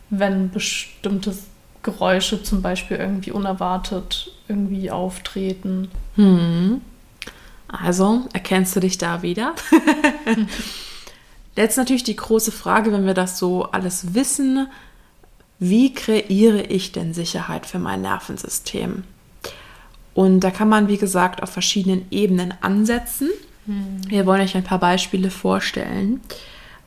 wenn 0.09 0.49
bestimmte 0.49 1.35
Geräusche 1.83 2.43
zum 2.43 2.61
Beispiel 2.61 2.97
irgendwie 2.97 3.31
unerwartet 3.31 4.31
irgendwie 4.47 4.91
auftreten. 4.91 5.89
Hm. 6.15 6.81
Also, 7.67 8.27
erkennst 8.33 8.75
du 8.75 8.79
dich 8.79 8.97
da 8.97 9.21
wieder? 9.21 9.53
Jetzt 11.55 11.77
natürlich 11.77 12.03
die 12.03 12.15
große 12.15 12.51
Frage, 12.51 12.91
wenn 12.91 13.05
wir 13.05 13.13
das 13.13 13.37
so 13.37 13.65
alles 13.65 14.13
wissen, 14.13 14.67
wie 15.59 15.93
kreiere 15.93 16.61
ich 16.61 16.91
denn 16.91 17.13
Sicherheit 17.13 17.65
für 17.65 17.79
mein 17.79 18.01
Nervensystem? 18.01 19.03
Und 20.13 20.39
da 20.39 20.51
kann 20.51 20.69
man, 20.69 20.87
wie 20.87 20.97
gesagt, 20.97 21.43
auf 21.43 21.49
verschiedenen 21.49 22.05
Ebenen 22.11 22.53
ansetzen. 22.61 23.29
Hm. 23.65 24.01
Wir 24.07 24.25
wollen 24.25 24.41
euch 24.41 24.55
ein 24.55 24.63
paar 24.63 24.79
Beispiele 24.79 25.29
vorstellen. 25.29 26.21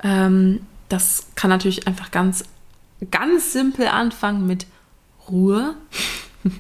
Ähm, 0.03 0.61
das 0.89 1.29
kann 1.35 1.51
natürlich 1.51 1.87
einfach 1.87 2.11
ganz, 2.11 2.45
ganz 3.11 3.53
simpel 3.53 3.87
anfangen 3.87 4.47
mit 4.47 4.67
Ruhe. 5.33 5.75
Hm. 6.43 6.53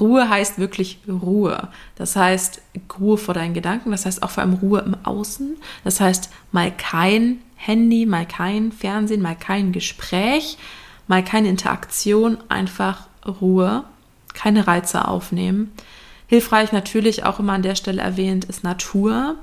Ruhe 0.00 0.28
heißt 0.28 0.58
wirklich 0.58 0.98
Ruhe. 1.08 1.68
Das 1.94 2.16
heißt 2.16 2.62
Ruhe 2.98 3.16
vor 3.18 3.34
deinen 3.34 3.54
Gedanken, 3.54 3.90
das 3.90 4.06
heißt 4.06 4.22
auch 4.22 4.30
vor 4.30 4.42
allem 4.42 4.54
Ruhe 4.54 4.80
im 4.80 4.96
Außen. 5.02 5.56
Das 5.84 6.00
heißt 6.00 6.30
mal 6.52 6.70
kein 6.70 7.38
Handy, 7.56 8.06
mal 8.06 8.26
kein 8.26 8.72
Fernsehen, 8.72 9.22
mal 9.22 9.36
kein 9.36 9.72
Gespräch, 9.72 10.58
mal 11.06 11.22
keine 11.22 11.48
Interaktion, 11.48 12.38
einfach 12.48 13.06
Ruhe, 13.26 13.84
keine 14.32 14.66
Reize 14.66 15.06
aufnehmen. 15.06 15.72
Hilfreich 16.26 16.72
natürlich 16.72 17.24
auch 17.24 17.40
immer 17.40 17.54
an 17.54 17.62
der 17.62 17.74
Stelle 17.74 18.00
erwähnt 18.00 18.44
ist 18.46 18.64
Natur. 18.64 19.36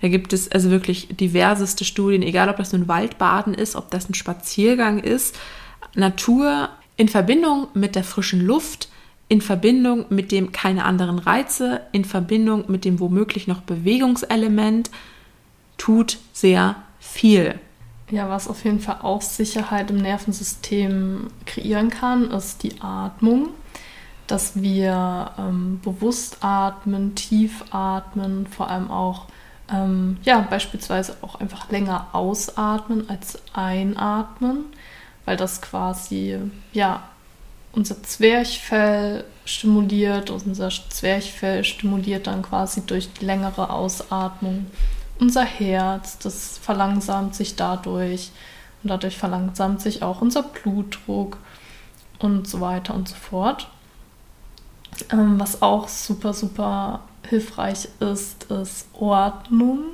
Da 0.00 0.08
gibt 0.08 0.32
es 0.32 0.50
also 0.50 0.70
wirklich 0.70 1.08
diverseste 1.10 1.84
Studien, 1.84 2.22
egal 2.22 2.48
ob 2.48 2.56
das 2.56 2.72
nun 2.72 2.88
Waldbaden 2.88 3.52
ist, 3.52 3.76
ob 3.76 3.90
das 3.90 4.08
ein 4.08 4.14
Spaziergang 4.14 5.00
ist. 5.00 5.38
Natur 5.94 6.70
in 7.00 7.08
Verbindung 7.08 7.68
mit 7.72 7.96
der 7.96 8.04
frischen 8.04 8.42
Luft 8.42 8.90
in 9.30 9.40
Verbindung 9.40 10.04
mit 10.10 10.32
dem 10.32 10.52
keine 10.52 10.84
anderen 10.84 11.18
Reize, 11.18 11.80
in 11.92 12.04
Verbindung 12.04 12.64
mit 12.66 12.84
dem 12.84 13.00
womöglich 13.00 13.46
noch 13.46 13.62
Bewegungselement, 13.62 14.90
tut 15.78 16.18
sehr 16.34 16.76
viel. 16.98 17.58
Ja, 18.10 18.28
was 18.28 18.48
auf 18.48 18.64
jeden 18.64 18.80
Fall 18.80 18.98
auch 19.00 19.22
Sicherheit 19.22 19.90
im 19.90 19.96
Nervensystem 19.98 21.28
kreieren 21.46 21.88
kann, 21.88 22.32
ist 22.32 22.64
die 22.64 22.82
Atmung. 22.82 23.50
Dass 24.26 24.60
wir 24.60 25.30
ähm, 25.38 25.80
bewusst 25.82 26.38
atmen, 26.40 27.14
tief 27.14 27.64
atmen, 27.70 28.46
vor 28.46 28.68
allem 28.68 28.90
auch, 28.90 29.26
ähm, 29.72 30.18
ja, 30.24 30.40
beispielsweise 30.40 31.16
auch 31.22 31.36
einfach 31.36 31.70
länger 31.70 32.08
ausatmen 32.12 33.08
als 33.08 33.38
einatmen, 33.54 34.64
weil 35.30 35.36
das 35.36 35.62
quasi, 35.62 36.38
ja, 36.72 37.04
unser 37.70 38.02
Zwerchfell 38.02 39.22
stimuliert. 39.44 40.28
Unser 40.28 40.70
Zwerchfell 40.70 41.62
stimuliert 41.62 42.26
dann 42.26 42.42
quasi 42.42 42.84
durch 42.84 43.08
längere 43.20 43.70
Ausatmung 43.70 44.66
unser 45.20 45.44
Herz. 45.44 46.18
Das 46.18 46.58
verlangsamt 46.58 47.36
sich 47.36 47.54
dadurch. 47.54 48.32
Und 48.82 48.90
dadurch 48.90 49.16
verlangsamt 49.16 49.80
sich 49.80 50.02
auch 50.02 50.20
unser 50.20 50.42
Blutdruck 50.42 51.38
und 52.18 52.48
so 52.48 52.60
weiter 52.60 52.92
und 52.92 53.08
so 53.08 53.14
fort. 53.14 53.68
Ähm, 55.12 55.38
was 55.38 55.62
auch 55.62 55.86
super, 55.86 56.34
super 56.34 57.02
hilfreich 57.28 57.86
ist, 58.00 58.50
ist 58.50 58.88
Ordnung. 58.94 59.84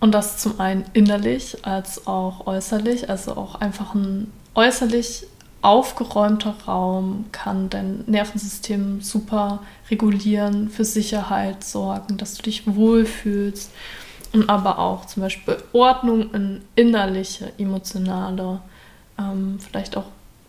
Und 0.00 0.12
das 0.12 0.38
zum 0.38 0.58
einen 0.58 0.86
innerlich 0.94 1.64
als 1.64 2.06
auch 2.06 2.46
äußerlich. 2.46 3.10
Also 3.10 3.36
auch 3.36 3.56
einfach 3.56 3.94
ein 3.94 4.32
äußerlich 4.54 5.26
aufgeräumter 5.62 6.54
Raum 6.66 7.26
kann 7.32 7.68
dein 7.68 8.04
Nervensystem 8.06 9.02
super 9.02 9.62
regulieren, 9.90 10.70
für 10.70 10.84
Sicherheit 10.84 11.64
sorgen, 11.64 12.16
dass 12.16 12.34
du 12.34 12.42
dich 12.42 12.66
wohlfühlst 12.66 13.70
und 14.32 14.48
aber 14.48 14.78
auch 14.78 15.06
zum 15.06 15.22
Beispiel 15.22 15.58
Ordnung 15.72 16.32
in 16.32 16.62
innerliche, 16.76 17.52
emotionale, 17.58 18.60
ähm, 19.18 19.58
vielleicht 19.60 19.96
auch 19.96 20.06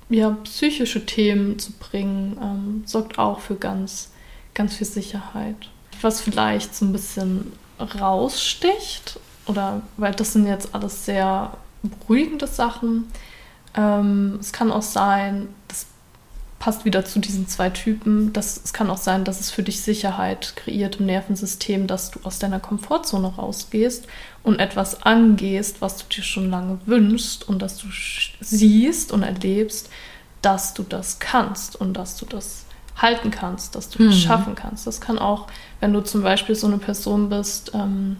ja, 0.09 0.29
psychische 0.43 1.05
Themen 1.05 1.57
zu 1.57 1.71
bringen, 1.73 2.37
ähm, 2.41 2.83
sorgt 2.85 3.17
auch 3.17 3.39
für 3.39 3.55
ganz, 3.55 4.09
ganz 4.53 4.75
viel 4.75 4.87
Sicherheit. 4.87 5.55
Was 6.01 6.21
vielleicht 6.21 6.75
so 6.75 6.85
ein 6.85 6.91
bisschen 6.91 7.53
raussticht, 7.79 9.19
oder 9.45 9.81
weil 9.97 10.13
das 10.13 10.33
sind 10.33 10.47
jetzt 10.47 10.75
alles 10.75 11.05
sehr 11.05 11.51
beruhigende 11.81 12.47
Sachen, 12.47 13.07
ähm, 13.75 14.37
es 14.39 14.51
kann 14.51 14.71
auch 14.71 14.81
sein, 14.81 15.49
das 15.67 15.85
passt 16.59 16.85
wieder 16.85 17.03
zu 17.03 17.19
diesen 17.19 17.47
zwei 17.47 17.71
Typen, 17.71 18.33
dass, 18.33 18.61
es 18.63 18.71
kann 18.71 18.89
auch 18.91 18.97
sein, 18.97 19.23
dass 19.25 19.39
es 19.39 19.49
für 19.49 19.63
dich 19.63 19.81
Sicherheit 19.81 20.53
kreiert 20.55 20.97
im 20.97 21.07
Nervensystem, 21.07 21.87
dass 21.87 22.11
du 22.11 22.19
aus 22.23 22.37
deiner 22.37 22.59
Komfortzone 22.59 23.27
rausgehst 23.35 24.07
und 24.43 24.59
etwas 24.59 25.01
angehst, 25.01 25.81
was 25.81 25.97
du 25.97 26.05
dir 26.15 26.23
schon 26.23 26.51
lange 26.51 26.79
wünschst 26.85 27.49
und 27.49 27.61
dass 27.61 27.77
du 27.77 27.87
siehst 28.41 29.11
und 29.11 29.23
erlebst, 29.23 29.89
dass 30.43 30.73
du 30.75 30.83
das 30.83 31.19
kannst 31.19 31.75
und 31.75 31.93
dass 31.93 32.15
du 32.17 32.25
das 32.27 32.65
halten 32.95 33.31
kannst, 33.31 33.73
dass 33.73 33.89
du 33.89 34.03
mhm. 34.03 34.07
das 34.07 34.19
schaffen 34.19 34.53
kannst. 34.55 34.85
Das 34.85 35.01
kann 35.01 35.17
auch, 35.17 35.47
wenn 35.79 35.93
du 35.93 36.01
zum 36.01 36.21
Beispiel 36.21 36.55
so 36.55 36.67
eine 36.67 36.77
Person 36.77 37.29
bist, 37.29 37.71
ähm, 37.73 38.17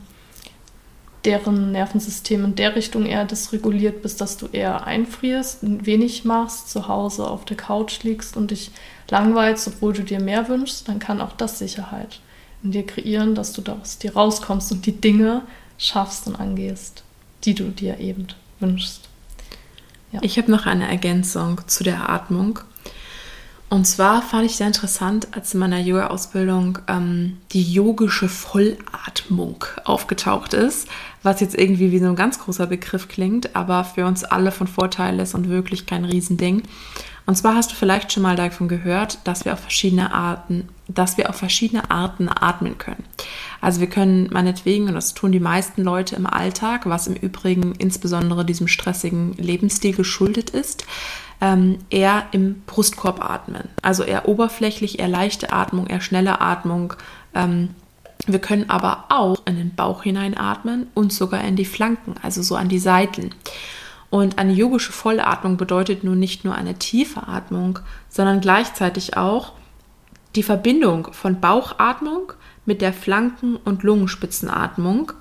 deren 1.25 1.71
Nervensystem 1.71 2.43
in 2.45 2.55
der 2.55 2.75
Richtung 2.75 3.05
eher 3.05 3.25
dysreguliert 3.25 4.01
bist, 4.01 4.21
dass 4.21 4.37
du 4.37 4.47
eher 4.47 4.87
einfrierst, 4.87 5.59
wenig 5.61 6.25
machst, 6.25 6.69
zu 6.69 6.87
Hause 6.87 7.27
auf 7.27 7.45
der 7.45 7.57
Couch 7.57 8.03
liegst 8.03 8.35
und 8.35 8.51
dich 8.51 8.71
langweilst, 9.09 9.67
obwohl 9.67 9.93
du 9.93 10.03
dir 10.03 10.19
mehr 10.19 10.49
wünschst, 10.49 10.87
dann 10.87 10.99
kann 10.99 11.21
auch 11.21 11.33
das 11.33 11.59
Sicherheit 11.59 12.19
in 12.63 12.71
dir 12.71 12.85
kreieren, 12.85 13.35
dass 13.35 13.53
du 13.53 13.61
da 13.61 13.77
aus 13.81 13.97
dir 13.97 14.13
rauskommst 14.13 14.71
und 14.71 14.85
die 14.85 14.99
Dinge 14.99 15.43
schaffst 15.77 16.27
und 16.27 16.35
angehst, 16.35 17.03
die 17.43 17.55
du 17.55 17.65
dir 17.65 17.99
eben 17.99 18.27
wünschst. 18.59 19.09
Ja. 20.11 20.19
Ich 20.23 20.37
habe 20.37 20.51
noch 20.51 20.65
eine 20.65 20.87
Ergänzung 20.87 21.61
zu 21.67 21.83
der 21.83 22.09
Atmung. 22.09 22.59
Und 23.71 23.85
zwar 23.85 24.21
fand 24.21 24.45
ich 24.45 24.57
sehr 24.57 24.67
interessant, 24.67 25.29
als 25.31 25.53
in 25.53 25.61
meiner 25.61 25.79
Yoga-Ausbildung 25.79 26.79
ähm, 26.89 27.37
die 27.53 27.63
yogische 27.63 28.27
Vollatmung 28.27 29.63
aufgetaucht 29.85 30.53
ist, 30.53 30.89
was 31.23 31.39
jetzt 31.39 31.57
irgendwie 31.57 31.93
wie 31.93 31.99
so 31.99 32.07
ein 32.07 32.17
ganz 32.17 32.37
großer 32.37 32.67
Begriff 32.67 33.07
klingt, 33.07 33.55
aber 33.55 33.85
für 33.85 34.05
uns 34.05 34.25
alle 34.25 34.51
von 34.51 34.67
Vorteil 34.67 35.17
ist 35.21 35.35
und 35.35 35.47
wirklich 35.47 35.85
kein 35.85 36.03
Riesending. 36.03 36.63
Und 37.25 37.35
zwar 37.35 37.55
hast 37.55 37.71
du 37.71 37.75
vielleicht 37.75 38.11
schon 38.11 38.23
mal 38.23 38.35
davon 38.35 38.67
gehört, 38.67 39.19
dass 39.23 39.45
wir 39.45 39.53
auf 39.53 39.61
verschiedene 39.61 40.13
Arten, 40.13 40.67
dass 40.89 41.15
wir 41.15 41.29
auf 41.29 41.37
verschiedene 41.37 41.89
Arten 41.89 42.27
atmen 42.27 42.77
können. 42.77 43.05
Also 43.61 43.79
wir 43.79 43.87
können 43.87 44.27
meinetwegen, 44.33 44.89
und 44.89 44.95
das 44.95 45.13
tun 45.13 45.31
die 45.31 45.39
meisten 45.39 45.81
Leute 45.81 46.17
im 46.17 46.27
Alltag, 46.27 46.87
was 46.87 47.07
im 47.07 47.15
Übrigen 47.15 47.73
insbesondere 47.77 48.43
diesem 48.43 48.67
stressigen 48.67 49.31
Lebensstil 49.37 49.95
geschuldet 49.95 50.49
ist, 50.49 50.85
ähm, 51.41 51.79
eher 51.89 52.27
im 52.31 52.61
Brustkorb 52.65 53.23
atmen. 53.23 53.67
Also 53.81 54.03
eher 54.03 54.27
oberflächlich, 54.27 54.99
eher 54.99 55.07
leichte 55.07 55.51
Atmung, 55.51 55.87
eher 55.87 56.01
schnelle 56.01 56.39
Atmung. 56.39 56.93
Ähm, 57.33 57.69
wir 58.27 58.39
können 58.39 58.69
aber 58.69 59.05
auch 59.09 59.41
in 59.45 59.57
den 59.57 59.73
Bauch 59.75 60.03
hineinatmen 60.03 60.87
und 60.93 61.11
sogar 61.11 61.43
in 61.43 61.55
die 61.55 61.65
Flanken, 61.65 62.15
also 62.21 62.43
so 62.43 62.55
an 62.55 62.69
die 62.69 62.79
Seiten. 62.79 63.31
Und 64.11 64.37
eine 64.37 64.53
yogische 64.53 64.91
Vollatmung 64.91 65.57
bedeutet 65.57 66.03
nun 66.03 66.19
nicht 66.19 66.45
nur 66.45 66.53
eine 66.53 66.75
tiefe 66.75 67.27
Atmung, 67.27 67.79
sondern 68.09 68.41
gleichzeitig 68.41 69.17
auch 69.17 69.53
die 70.35 70.43
Verbindung 70.43 71.07
von 71.13 71.39
Bauchatmung 71.39 72.33
mit 72.65 72.81
der 72.81 72.93
Flanken- 72.93 73.55
und 73.55 73.83
Lungenspitzenatmung 73.83 75.13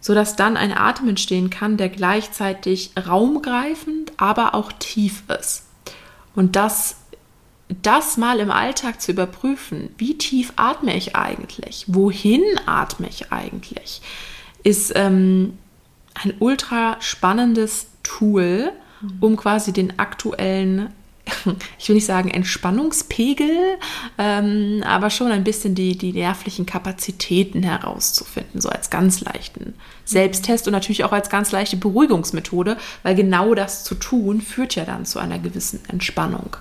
sodass 0.00 0.36
dann 0.36 0.56
ein 0.56 0.76
Atem 0.76 1.08
entstehen 1.08 1.50
kann, 1.50 1.76
der 1.76 1.90
gleichzeitig 1.90 2.92
raumgreifend, 3.06 4.12
aber 4.16 4.54
auch 4.54 4.72
tief 4.72 5.22
ist. 5.28 5.66
Und 6.34 6.56
das, 6.56 6.96
das 7.82 8.16
mal 8.16 8.40
im 8.40 8.50
Alltag 8.50 9.00
zu 9.00 9.12
überprüfen, 9.12 9.90
wie 9.98 10.16
tief 10.16 10.52
atme 10.56 10.96
ich 10.96 11.16
eigentlich, 11.16 11.84
wohin 11.88 12.42
atme 12.66 13.08
ich 13.08 13.30
eigentlich, 13.30 14.00
ist 14.62 14.92
ähm, 14.94 15.58
ein 16.14 16.34
ultra 16.38 16.96
spannendes 17.00 17.88
Tool, 18.02 18.72
um 19.20 19.36
quasi 19.36 19.72
den 19.72 19.98
aktuellen 19.98 20.92
ich 21.78 21.88
will 21.88 21.94
nicht 21.94 22.06
sagen 22.06 22.30
Entspannungspegel, 22.30 23.78
ähm, 24.18 24.82
aber 24.86 25.10
schon 25.10 25.30
ein 25.30 25.44
bisschen 25.44 25.74
die, 25.74 25.96
die 25.96 26.12
nervlichen 26.12 26.66
Kapazitäten 26.66 27.62
herauszufinden, 27.62 28.60
so 28.60 28.68
als 28.68 28.90
ganz 28.90 29.20
leichten 29.20 29.74
Selbsttest 30.04 30.66
und 30.66 30.72
natürlich 30.72 31.04
auch 31.04 31.12
als 31.12 31.30
ganz 31.30 31.52
leichte 31.52 31.76
Beruhigungsmethode, 31.76 32.76
weil 33.02 33.14
genau 33.14 33.54
das 33.54 33.84
zu 33.84 33.94
tun 33.94 34.40
führt 34.40 34.74
ja 34.74 34.84
dann 34.84 35.04
zu 35.04 35.18
einer 35.18 35.38
gewissen 35.38 35.80
Entspannung. 35.88 36.56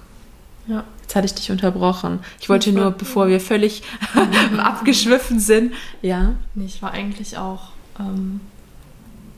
Ja. 0.67 0.83
Jetzt 1.01 1.15
hatte 1.15 1.25
ich 1.25 1.33
dich 1.33 1.49
unterbrochen. 1.49 2.19
Ich 2.39 2.49
wollte 2.49 2.71
nur, 2.71 2.91
bevor 2.91 3.27
wir 3.27 3.39
völlig 3.39 3.81
abgeschwiffen 4.57 5.39
sind, 5.39 5.73
ja. 6.03 6.35
Ich 6.55 6.83
war 6.83 6.91
eigentlich 6.91 7.39
auch 7.39 7.69
ähm, 7.99 8.41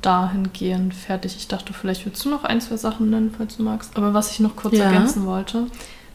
dahingehend 0.02 0.94
fertig. 0.94 1.36
Ich 1.38 1.48
dachte, 1.48 1.74
vielleicht 1.74 2.06
willst 2.06 2.24
du 2.26 2.30
noch 2.30 2.44
ein, 2.44 2.62
zwei 2.62 2.78
Sachen 2.78 3.10
nennen, 3.10 3.34
falls 3.36 3.58
du 3.58 3.64
magst. 3.64 3.96
Aber 3.96 4.14
was 4.14 4.32
ich 4.32 4.40
noch 4.40 4.56
kurz 4.56 4.78
ja. 4.78 4.86
ergänzen 4.86 5.26
wollte, 5.26 5.68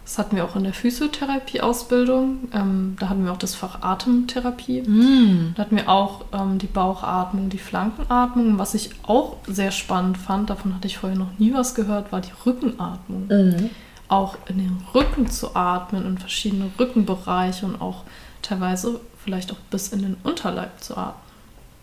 das 0.06 0.18
hatten 0.18 0.36
wir 0.36 0.44
auch 0.44 0.54
in 0.54 0.62
der 0.62 0.72
Physiotherapie-Ausbildung. 0.72 2.48
Ähm, 2.52 2.96
da 3.00 3.08
hatten 3.08 3.24
wir 3.24 3.32
auch 3.32 3.38
das 3.38 3.56
Fach 3.56 3.82
Atemtherapie. 3.82 4.82
Mm. 4.82 5.54
Da 5.56 5.62
hatten 5.62 5.74
wir 5.74 5.88
auch 5.88 6.26
ähm, 6.32 6.58
die 6.58 6.68
Bauchatmung, 6.68 7.48
die 7.48 7.58
Flankenatmung. 7.58 8.56
Was 8.56 8.74
ich 8.74 8.90
auch 9.02 9.38
sehr 9.48 9.72
spannend 9.72 10.16
fand, 10.16 10.48
davon 10.48 10.76
hatte 10.76 10.86
ich 10.86 10.98
vorher 10.98 11.18
noch 11.18 11.36
nie 11.38 11.52
was 11.54 11.74
gehört, 11.74 12.12
war 12.12 12.20
die 12.20 12.30
Rückenatmung. 12.46 13.26
Mm. 13.26 13.70
Auch 14.06 14.36
in 14.48 14.58
den 14.58 14.78
Rücken 14.94 15.28
zu 15.28 15.56
atmen, 15.56 16.06
in 16.06 16.18
verschiedene 16.18 16.70
Rückenbereiche 16.78 17.66
und 17.66 17.80
auch 17.80 18.04
teilweise 18.42 19.00
vielleicht 19.24 19.50
auch 19.50 19.58
bis 19.70 19.88
in 19.88 20.02
den 20.02 20.16
Unterleib 20.22 20.80
zu 20.80 20.96
atmen. 20.96 21.20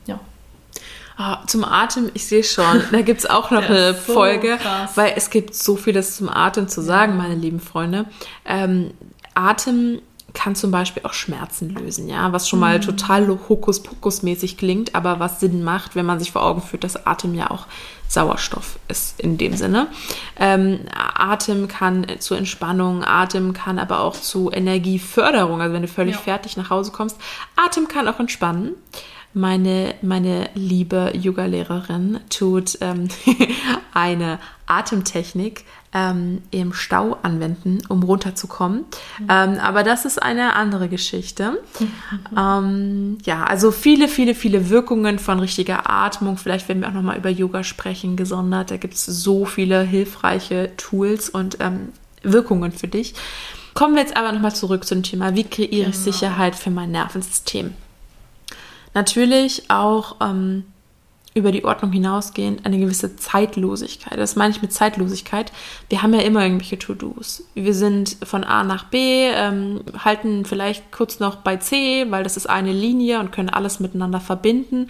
Ja. 0.06 0.22
Ah, 1.16 1.46
zum 1.46 1.64
Atem, 1.64 2.10
ich 2.14 2.26
sehe 2.26 2.44
schon, 2.44 2.82
da 2.92 3.02
gibt 3.02 3.20
es 3.20 3.30
auch 3.30 3.52
noch 3.52 3.64
eine 3.70 3.94
so 3.94 4.14
Folge, 4.14 4.58
krass. 4.58 4.92
weil 4.96 5.14
es 5.16 5.30
gibt 5.30 5.56
so 5.56 5.76
vieles 5.76 6.18
zum 6.18 6.30
Atem 6.30 6.68
zu 6.68 6.82
sagen, 6.82 7.18
meine 7.18 7.36
lieben 7.36 7.60
Freunde. 7.60 8.06
Ähm, 8.46 8.92
Atem 9.36 10.02
kann 10.34 10.56
zum 10.56 10.72
Beispiel 10.72 11.04
auch 11.06 11.14
Schmerzen 11.14 11.70
lösen, 11.70 12.10
ja, 12.10 12.32
was 12.34 12.50
schon 12.50 12.60
mal 12.60 12.78
mhm. 12.78 12.82
total 12.82 13.28
Hokuspokus-mäßig 13.28 14.58
klingt, 14.58 14.96
aber 14.96 15.20
was 15.20 15.40
Sinn 15.40 15.64
macht, 15.64 15.96
wenn 15.96 16.06
man 16.06 16.20
sich 16.20 16.32
vor 16.32 16.44
Augen 16.44 16.62
führt, 16.62 16.84
dass 16.84 17.06
Atem 17.06 17.36
ja 17.36 17.52
auch 17.52 17.68
Sauerstoff 18.08 18.80
ist 18.88 19.20
in 19.20 19.38
dem 19.38 19.56
Sinne. 19.56 19.88
Ähm, 20.40 20.82
Atem 21.16 21.68
kann 21.68 22.06
zur 22.20 22.38
Entspannung, 22.38 23.04
Atem 23.04 23.54
kann 23.54 23.80
aber 23.80 24.02
auch 24.02 24.16
zu 24.16 24.52
Energieförderung, 24.52 25.62
also 25.62 25.74
wenn 25.74 25.82
du 25.84 25.88
völlig 25.88 26.16
ja. 26.16 26.22
fertig 26.22 26.58
nach 26.58 26.70
Hause 26.70 26.92
kommst. 26.92 27.18
Atem 27.56 27.88
kann 27.88 28.08
auch 28.08 28.20
entspannen 28.20 28.74
meine, 29.34 29.96
meine 30.02 30.50
liebe 30.54 31.12
Yoga-Lehrerin 31.16 32.20
tut 32.30 32.78
ähm, 32.82 33.08
eine 33.94 34.40
Atemtechnik 34.66 35.66
ähm, 35.94 36.42
im 36.52 36.74
Stau 36.74 37.18
anwenden, 37.22 37.80
um 37.88 38.04
runterzukommen. 38.04 38.86
Mhm. 39.20 39.28
Ähm, 39.30 39.60
aber 39.60 39.84
das 39.84 40.06
ist 40.06 40.22
eine 40.22 40.56
andere 40.56 40.90
Geschichte. 40.90 41.60
Mhm. 42.32 43.18
ja, 43.26 43.44
also 43.44 43.72
viele, 43.72 44.08
viele, 44.08 44.36
viele 44.36 44.70
Wirkungen 44.70 45.20
von 45.20 45.40
richtiger 45.40 45.90
Atmung. 45.90 46.38
Vielleicht 46.38 46.68
werden 46.68 46.82
wir 46.82 46.90
auch 46.90 46.94
nochmal 46.94 47.18
über 47.18 47.30
Yoga 47.30 47.64
sprechen, 47.64 48.16
gesondert. 48.16 48.72
Da 48.72 48.78
gibt 48.78 48.96
es 48.96 49.06
so 49.06 49.46
viele 49.46 49.82
hilfreiche 49.82 50.72
Tools 50.78 51.30
und 51.30 51.58
ähm, 51.60 51.90
Wirkungen 52.24 52.72
für 52.72 52.88
dich. 52.88 53.14
Kommen 53.74 53.96
wir 53.96 54.02
jetzt 54.02 54.16
aber 54.16 54.32
nochmal 54.32 54.56
zurück 54.56 54.86
zum 54.86 55.04
Thema, 55.04 55.36
wie 55.36 55.44
kreiere 55.44 55.72
ich 55.72 55.86
genau. 55.86 55.98
Sicherheit 55.98 56.56
für 56.56 56.70
mein 56.70 56.92
Nervensystem? 56.92 57.74
Natürlich 58.94 59.70
auch 59.70 60.18
ähm, 60.22 60.66
über 61.36 61.52
die 61.52 61.66
Ordnung 61.66 61.92
hinausgehend 61.92 62.66
eine 62.66 62.78
gewisse 62.78 63.16
Zeitlosigkeit. 63.16 64.20
Das 64.20 64.36
meine 64.36 64.52
ich 64.52 64.62
mit 64.62 64.72
Zeitlosigkeit. 64.72 65.52
Wir 65.90 66.04
haben 66.04 66.14
ja 66.14 66.22
immer 66.22 66.44
irgendwelche 66.44 66.78
To-Dos. 66.78 67.44
Wir 67.56 67.74
sind 67.74 68.18
von 68.24 68.44
A 68.44 68.64
nach 68.64 68.86
B, 68.86 69.28
ähm, 69.30 69.82
halten 70.04 70.46
vielleicht 70.46 70.92
kurz 70.92 71.20
noch 71.20 71.38
bei 71.38 71.58
C, 71.58 72.06
weil 72.10 72.24
das 72.24 72.38
ist 72.38 72.48
eine 72.48 72.72
Linie 72.72 73.20
und 73.20 73.32
können 73.32 73.50
alles 73.50 73.80
miteinander 73.80 74.20
verbinden. 74.20 74.88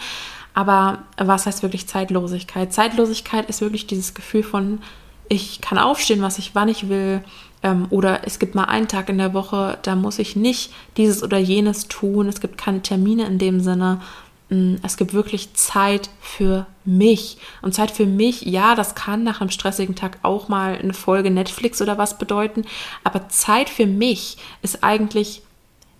Aber 0.53 1.03
was 1.17 1.45
heißt 1.45 1.63
wirklich 1.63 1.87
Zeitlosigkeit? 1.87 2.73
Zeitlosigkeit 2.73 3.49
ist 3.49 3.61
wirklich 3.61 3.87
dieses 3.87 4.13
Gefühl 4.13 4.43
von, 4.43 4.81
ich 5.29 5.61
kann 5.61 5.77
aufstehen, 5.77 6.21
was 6.21 6.37
ich, 6.37 6.53
wann 6.53 6.67
ich 6.67 6.89
will. 6.89 7.23
Ähm, 7.63 7.87
oder 7.89 8.27
es 8.27 8.39
gibt 8.39 8.55
mal 8.55 8.65
einen 8.65 8.87
Tag 8.87 9.09
in 9.09 9.17
der 9.17 9.33
Woche, 9.33 9.79
da 9.81 9.95
muss 9.95 10.19
ich 10.19 10.35
nicht 10.35 10.71
dieses 10.97 11.23
oder 11.23 11.37
jenes 11.37 11.87
tun. 11.87 12.27
Es 12.27 12.41
gibt 12.41 12.57
keine 12.57 12.81
Termine 12.81 13.25
in 13.25 13.39
dem 13.39 13.61
Sinne. 13.61 14.01
Mm, 14.49 14.75
es 14.83 14.97
gibt 14.97 15.13
wirklich 15.13 15.53
Zeit 15.53 16.09
für 16.21 16.65
mich. 16.85 17.37
Und 17.61 17.73
Zeit 17.73 17.91
für 17.91 18.05
mich, 18.05 18.41
ja, 18.43 18.75
das 18.75 18.95
kann 18.95 19.23
nach 19.23 19.41
einem 19.41 19.49
stressigen 19.49 19.95
Tag 19.95 20.19
auch 20.21 20.49
mal 20.49 20.75
eine 20.75 20.93
Folge 20.93 21.31
Netflix 21.31 21.81
oder 21.81 21.97
was 21.97 22.17
bedeuten. 22.17 22.65
Aber 23.03 23.29
Zeit 23.29 23.69
für 23.69 23.87
mich 23.87 24.37
ist 24.61 24.83
eigentlich 24.83 25.41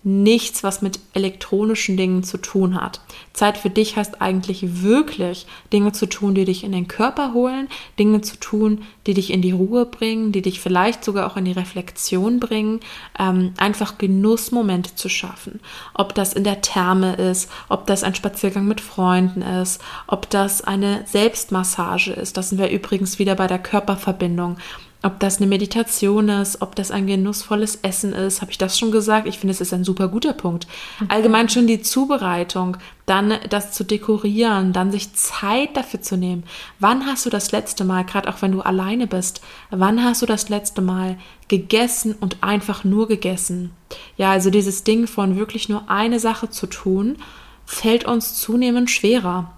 nichts, 0.04 0.62
was 0.62 0.82
mit 0.82 1.00
elektronischen 1.14 1.96
Dingen 1.96 2.22
zu 2.24 2.36
tun 2.36 2.80
hat. 2.80 3.00
Zeit 3.32 3.56
für 3.56 3.70
dich 3.70 3.96
heißt 3.96 4.20
eigentlich 4.20 4.82
wirklich 4.82 5.46
Dinge 5.72 5.92
zu 5.92 6.06
tun, 6.06 6.34
die 6.34 6.44
dich 6.44 6.62
in 6.62 6.72
den 6.72 6.88
Körper 6.88 7.32
holen, 7.32 7.68
Dinge 7.98 8.20
zu 8.20 8.38
tun, 8.38 8.82
die 9.06 9.14
dich 9.14 9.32
in 9.32 9.40
die 9.40 9.52
Ruhe 9.52 9.86
bringen, 9.86 10.30
die 10.30 10.42
dich 10.42 10.60
vielleicht 10.60 11.02
sogar 11.02 11.26
auch 11.26 11.38
in 11.38 11.46
die 11.46 11.52
Reflexion 11.52 12.38
bringen, 12.38 12.80
ähm, 13.18 13.54
einfach 13.56 13.96
Genussmomente 13.96 14.94
zu 14.94 15.08
schaffen. 15.08 15.60
Ob 15.94 16.14
das 16.14 16.34
in 16.34 16.44
der 16.44 16.60
Therme 16.60 17.14
ist, 17.14 17.50
ob 17.70 17.86
das 17.86 18.04
ein 18.04 18.14
Spaziergang 18.14 18.66
mit 18.66 18.82
Freunden 18.82 19.40
ist, 19.40 19.80
ob 20.06 20.28
das 20.28 20.60
eine 20.60 21.04
Selbstmassage 21.06 22.12
ist. 22.12 22.36
Das 22.36 22.50
sind 22.50 22.58
wir 22.58 22.70
übrigens 22.70 23.18
wieder 23.18 23.34
bei 23.36 23.46
der 23.46 23.58
Körperverbindung 23.58 24.58
ob 25.04 25.20
das 25.20 25.36
eine 25.36 25.46
Meditation 25.46 26.30
ist, 26.30 26.62
ob 26.62 26.74
das 26.74 26.90
ein 26.90 27.06
genussvolles 27.06 27.76
Essen 27.82 28.14
ist, 28.14 28.40
habe 28.40 28.50
ich 28.50 28.58
das 28.58 28.78
schon 28.78 28.90
gesagt? 28.90 29.28
Ich 29.28 29.38
finde, 29.38 29.52
es 29.52 29.60
ist 29.60 29.74
ein 29.74 29.84
super 29.84 30.08
guter 30.08 30.32
Punkt. 30.32 30.66
Mhm. 30.98 31.10
Allgemein 31.10 31.48
schon 31.50 31.66
die 31.66 31.82
Zubereitung, 31.82 32.78
dann 33.04 33.34
das 33.50 33.72
zu 33.72 33.84
dekorieren, 33.84 34.72
dann 34.72 34.90
sich 34.90 35.12
Zeit 35.12 35.76
dafür 35.76 36.00
zu 36.00 36.16
nehmen. 36.16 36.44
Wann 36.78 37.04
hast 37.04 37.26
du 37.26 37.30
das 37.30 37.52
letzte 37.52 37.84
Mal, 37.84 38.04
gerade 38.04 38.28
auch 38.30 38.40
wenn 38.40 38.52
du 38.52 38.62
alleine 38.62 39.06
bist, 39.06 39.42
wann 39.70 40.02
hast 40.02 40.22
du 40.22 40.26
das 40.26 40.48
letzte 40.48 40.80
Mal 40.80 41.18
gegessen 41.48 42.14
und 42.18 42.42
einfach 42.42 42.82
nur 42.82 43.06
gegessen? 43.06 43.72
Ja, 44.16 44.30
also 44.30 44.48
dieses 44.48 44.84
Ding 44.84 45.06
von 45.06 45.36
wirklich 45.36 45.68
nur 45.68 45.90
eine 45.90 46.18
Sache 46.18 46.48
zu 46.48 46.66
tun, 46.66 47.18
fällt 47.66 48.06
uns 48.06 48.36
zunehmend 48.36 48.90
schwerer. 48.90 49.52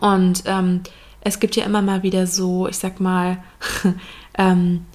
Und 0.00 0.44
ähm, 0.46 0.80
es 1.20 1.38
gibt 1.38 1.56
ja 1.56 1.64
immer 1.64 1.82
mal 1.82 2.02
wieder 2.02 2.26
so, 2.26 2.66
ich 2.66 2.78
sag 2.78 3.00
mal, 3.00 3.42
ähm, 4.38 4.86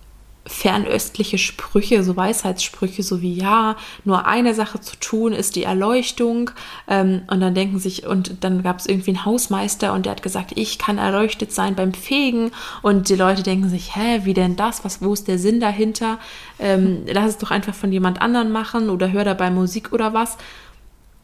fernöstliche 0.48 1.38
Sprüche, 1.38 2.04
so 2.04 2.16
Weisheitssprüche, 2.16 3.04
so 3.04 3.22
wie 3.22 3.34
ja, 3.34 3.76
nur 4.06 4.26
eine 4.26 4.54
Sache 4.54 4.80
zu 4.80 4.96
tun 4.98 5.34
ist 5.34 5.56
die 5.56 5.64
Erleuchtung. 5.64 6.52
Ähm, 6.88 7.24
und 7.28 7.42
dann 7.42 7.54
denken 7.54 7.80
sich, 7.80 8.08
und 8.08 8.44
dann 8.44 8.64
gab 8.64 8.80
es 8.80 8.86
irgendwie 8.86 9.12
einen 9.12 9.26
Hausmeister 9.26 9.94
und 9.94 10.06
der 10.06 10.12
hat 10.12 10.24
gesagt, 10.24 10.54
ich 10.56 10.78
kann 10.78 10.98
erleuchtet 10.98 11.52
sein 11.52 11.76
beim 11.76 11.94
Fegen. 11.94 12.52
Und 12.82 13.10
die 13.10 13.16
Leute 13.16 13.44
denken 13.44 13.70
sich, 13.70 13.96
hä, 13.96 14.22
wie 14.24 14.34
denn 14.34 14.56
das? 14.56 14.84
Was, 14.86 15.02
wo 15.02 15.14
ist 15.14 15.28
der 15.28 15.38
Sinn 15.38 15.60
dahinter? 15.60 16.18
Ähm, 16.60 17.04
lass 17.12 17.30
es 17.30 17.38
doch 17.38 17.52
einfach 17.52 17.76
von 17.76 17.92
jemand 17.92 18.22
anderen 18.22 18.52
machen 18.52 18.90
oder 18.90 19.12
hör 19.12 19.26
dabei 19.26 19.52
Musik 19.52 19.92
oder 19.92 20.14
was. 20.14 20.38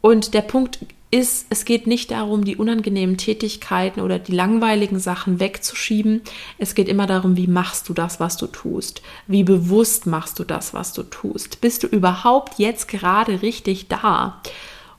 Und 0.00 0.34
der 0.34 0.42
Punkt 0.42 0.80
ist, 1.14 1.46
es 1.48 1.64
geht 1.64 1.86
nicht 1.86 2.10
darum, 2.10 2.44
die 2.44 2.56
unangenehmen 2.56 3.16
Tätigkeiten 3.16 4.00
oder 4.00 4.18
die 4.18 4.32
langweiligen 4.32 4.98
Sachen 4.98 5.38
wegzuschieben. 5.38 6.22
Es 6.58 6.74
geht 6.74 6.88
immer 6.88 7.06
darum, 7.06 7.36
wie 7.36 7.46
machst 7.46 7.88
du 7.88 7.94
das, 7.94 8.18
was 8.18 8.36
du 8.36 8.48
tust? 8.48 9.00
Wie 9.28 9.44
bewusst 9.44 10.06
machst 10.06 10.40
du 10.40 10.44
das, 10.44 10.74
was 10.74 10.92
du 10.92 11.04
tust? 11.04 11.60
Bist 11.60 11.84
du 11.84 11.86
überhaupt 11.86 12.58
jetzt 12.58 12.88
gerade 12.88 13.42
richtig 13.42 13.86
da? 13.86 14.40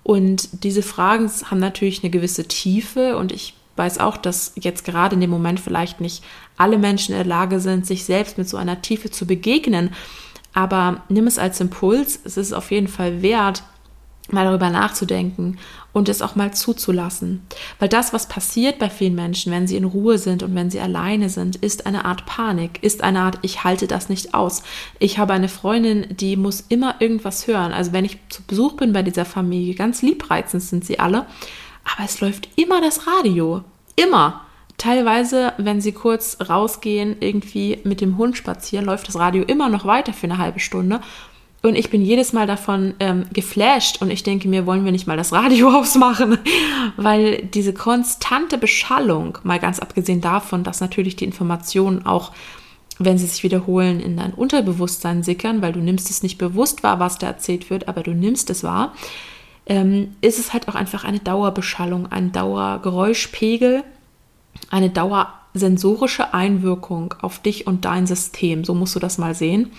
Und 0.04 0.63
diese 0.63 0.84
Fragen 0.84 1.30
haben 1.51 1.60
natürlich 1.60 2.01
eine 2.01 2.12
gewisse 2.12 2.47
Tiefe 2.47 3.17
und 3.17 3.34
ich 3.34 3.54
weiß 3.75 3.99
auch, 3.99 4.15
dass 4.15 4.54
jetzt 4.56 4.86
gerade 4.86 5.15
in 5.15 5.21
dem 5.21 5.30
Moment 5.30 5.60
vielleicht 5.60 5.99
nicht 5.99 6.23
alle 6.56 6.78
Menschen 6.78 7.12
in 7.12 7.17
der 7.17 7.28
Lage 7.28 7.60
sind, 7.60 7.86
sich 7.86 8.06
selbst 8.06 8.38
mit 8.38 8.47
so 8.47 8.56
einer 8.56 8.82
Tiefe 8.82 9.12
zu 9.12 9.28
begegnen. 9.28 9.89
Aber 10.54 11.04
nimm 11.10 11.28
es 11.28 11.38
als 11.38 11.60
Impuls. 11.60 12.17
Es 12.23 12.38
ist 12.38 12.54
auf 12.54 12.71
jeden 12.71 12.88
Fall 12.88 13.21
wert, 13.21 13.63
mal 14.31 14.45
darüber 14.45 14.69
nachzudenken 14.69 15.57
und 15.93 16.09
es 16.09 16.21
auch 16.21 16.35
mal 16.35 16.53
zuzulassen. 16.53 17.45
Weil 17.79 17.89
das, 17.89 18.11
was 18.11 18.27
passiert 18.27 18.79
bei 18.79 18.89
vielen 18.89 19.15
Menschen, 19.15 19.51
wenn 19.51 19.67
sie 19.67 19.77
in 19.77 19.85
Ruhe 19.85 20.17
sind 20.17 20.43
und 20.43 20.55
wenn 20.55 20.69
sie 20.69 20.79
alleine 20.79 21.29
sind, 21.29 21.55
ist 21.57 21.85
eine 21.85 22.05
Art 22.05 22.25
Panik, 22.25 22.83
ist 22.83 23.03
eine 23.03 23.21
Art, 23.21 23.39
ich 23.43 23.63
halte 23.63 23.88
das 23.88 24.09
nicht 24.09 24.33
aus. 24.33 24.63
Ich 24.99 25.17
habe 25.19 25.33
eine 25.33 25.47
Freundin, 25.47 26.07
die 26.09 26.35
muss 26.38 26.65
immer 26.69 26.95
irgendwas 26.99 27.47
hören. 27.47 27.71
Also 27.71 27.93
wenn 27.93 28.05
ich 28.05 28.17
zu 28.29 28.43
Besuch 28.43 28.73
bin 28.73 28.93
bei 28.93 29.03
dieser 29.03 29.25
Familie, 29.25 29.75
ganz 29.75 30.01
liebreizend 30.01 30.63
sind 30.63 30.85
sie 30.85 30.99
alle, 30.99 31.25
aber 31.85 32.05
es 32.05 32.19
läuft 32.19 32.49
immer 32.55 32.81
das 32.81 33.07
Radio. 33.07 33.63
Immer. 33.95 34.41
Teilweise, 34.77 35.53
wenn 35.57 35.79
sie 35.79 35.93
kurz 35.93 36.38
rausgehen, 36.49 37.15
irgendwie 37.21 37.79
mit 37.85 38.01
dem 38.01 38.17
Hund 38.17 38.35
spazieren, 38.35 38.85
läuft 38.85 39.07
das 39.07 39.15
Radio 39.15 39.43
immer 39.43 39.69
noch 39.69 39.85
weiter 39.85 40.11
für 40.11 40.25
eine 40.25 40.38
halbe 40.38 40.59
Stunde. 40.59 40.99
Und 41.65 41.73
ich 41.75 41.89
bin 41.89 42.04
jedes 42.04 42.32
Mal 42.32 42.45
davon 42.45 42.93
ähm, 42.99 43.25
geflasht 43.34 43.99
und 43.99 44.12
ich 44.12 44.21
denke 44.21 44.47
mir, 44.47 44.67
wollen 44.67 44.86
wir 44.86 44.91
nicht 44.91 45.08
mal 45.08 45.17
das 45.17 45.34
Radio 45.34 45.69
ausmachen? 45.80 46.38
Weil 46.95 47.41
diese 47.41 47.73
konstante 47.73 48.60
Beschallung, 48.60 49.39
mal 49.41 49.58
ganz 49.58 49.80
abgesehen 49.80 50.21
davon, 50.21 50.63
dass 50.63 50.80
natürlich 50.80 51.15
die 51.15 51.25
Informationen 51.25 52.06
auch, 52.06 52.34
wenn 52.99 53.17
sie 53.17 53.25
sich 53.25 53.41
wiederholen, 53.41 53.99
in 53.99 54.15
dein 54.15 54.36
Unterbewusstsein 54.36 55.23
sickern, 55.23 55.63
weil 55.63 55.73
du 55.73 55.80
nimmst 55.80 56.12
es 56.12 56.21
nicht 56.21 56.38
bewusst 56.38 56.84
wahr, 56.84 56.99
was 56.99 57.17
da 57.17 57.25
erzählt 57.25 57.71
wird, 57.71 57.88
aber 57.88 58.04
du 58.04 58.12
nimmst 58.12 58.51
es 58.51 58.63
wahr, 58.63 58.93
ähm, 59.65 60.15
ist 60.21 60.38
es 60.38 60.54
halt 60.54 60.67
auch 60.67 60.75
einfach 60.75 61.04
eine 61.04 61.19
Dauerbeschallung, 61.19 62.12
ein 62.12 62.32
Dauergeräuschpegel, 62.32 63.84
eine 64.69 64.91
dauersensorische 64.91 66.32
Einwirkung 66.32 67.15
auf 67.23 67.39
dich 67.39 67.65
und 67.65 67.86
dein 67.86 68.06
System. 68.06 68.63
So 68.65 68.75
musst 68.75 68.95
du 68.95 68.99
das 68.99 69.17
mal 69.17 69.34
sehen. 69.34 69.71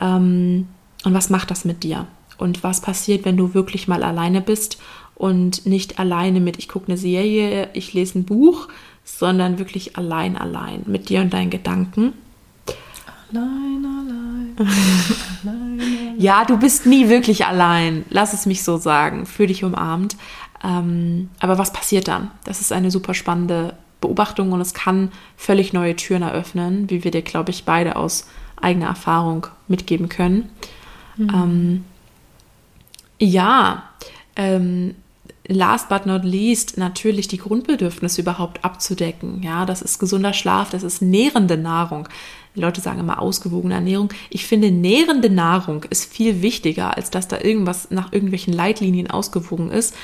Ähm, 0.00 0.66
und 1.04 1.14
was 1.14 1.30
macht 1.30 1.50
das 1.50 1.64
mit 1.64 1.82
dir? 1.82 2.06
Und 2.38 2.64
was 2.64 2.80
passiert, 2.80 3.24
wenn 3.24 3.36
du 3.36 3.54
wirklich 3.54 3.88
mal 3.88 4.02
alleine 4.02 4.40
bist 4.40 4.78
und 5.14 5.66
nicht 5.66 5.98
alleine 5.98 6.40
mit, 6.40 6.58
ich 6.58 6.68
gucke 6.68 6.88
eine 6.88 6.96
Serie, 6.96 7.68
ich 7.72 7.92
lese 7.92 8.18
ein 8.18 8.24
Buch, 8.24 8.68
sondern 9.04 9.58
wirklich 9.58 9.96
allein, 9.96 10.36
allein 10.36 10.82
mit 10.86 11.08
dir 11.08 11.20
und 11.20 11.32
deinen 11.32 11.50
Gedanken? 11.50 12.12
Allein, 13.30 13.84
allein. 13.84 14.56
allein, 15.44 15.80
allein. 15.80 16.20
Ja, 16.20 16.44
du 16.44 16.58
bist 16.58 16.86
nie 16.86 17.08
wirklich 17.08 17.46
allein. 17.46 18.04
Lass 18.10 18.32
es 18.32 18.46
mich 18.46 18.62
so 18.62 18.76
sagen. 18.76 19.26
Für 19.26 19.46
dich 19.46 19.64
umarmt. 19.64 20.16
Ähm, 20.64 21.30
aber 21.40 21.58
was 21.58 21.72
passiert 21.72 22.08
dann? 22.08 22.30
Das 22.44 22.60
ist 22.60 22.72
eine 22.72 22.90
super 22.90 23.14
spannende 23.14 23.74
Beobachtung 24.00 24.52
und 24.52 24.60
es 24.60 24.74
kann 24.74 25.10
völlig 25.36 25.72
neue 25.72 25.96
Türen 25.96 26.22
eröffnen, 26.22 26.90
wie 26.90 27.04
wir 27.04 27.10
dir, 27.10 27.22
glaube 27.22 27.50
ich, 27.50 27.64
beide 27.64 27.96
aus 27.96 28.26
eigener 28.60 28.86
Erfahrung 28.86 29.46
mitgeben 29.68 30.08
können. 30.08 30.50
Mhm. 31.16 31.30
Ähm, 31.34 31.84
ja, 33.18 33.84
ähm, 34.36 34.94
last 35.46 35.88
but 35.88 36.06
not 36.06 36.24
least 36.24 36.78
natürlich 36.78 37.28
die 37.28 37.38
Grundbedürfnisse 37.38 38.20
überhaupt 38.20 38.64
abzudecken. 38.64 39.42
Ja, 39.42 39.66
das 39.66 39.82
ist 39.82 39.98
gesunder 39.98 40.32
Schlaf, 40.32 40.70
das 40.70 40.82
ist 40.82 41.02
nährende 41.02 41.56
Nahrung. 41.56 42.08
Die 42.54 42.60
Leute 42.60 42.80
sagen 42.80 43.00
immer 43.00 43.20
ausgewogene 43.20 43.74
Ernährung. 43.74 44.10
Ich 44.30 44.46
finde, 44.46 44.70
nährende 44.70 45.30
Nahrung 45.30 45.84
ist 45.84 46.12
viel 46.12 46.42
wichtiger, 46.42 46.96
als 46.96 47.10
dass 47.10 47.28
da 47.28 47.40
irgendwas 47.40 47.90
nach 47.90 48.12
irgendwelchen 48.12 48.52
Leitlinien 48.52 49.10
ausgewogen 49.10 49.70
ist. 49.70 49.94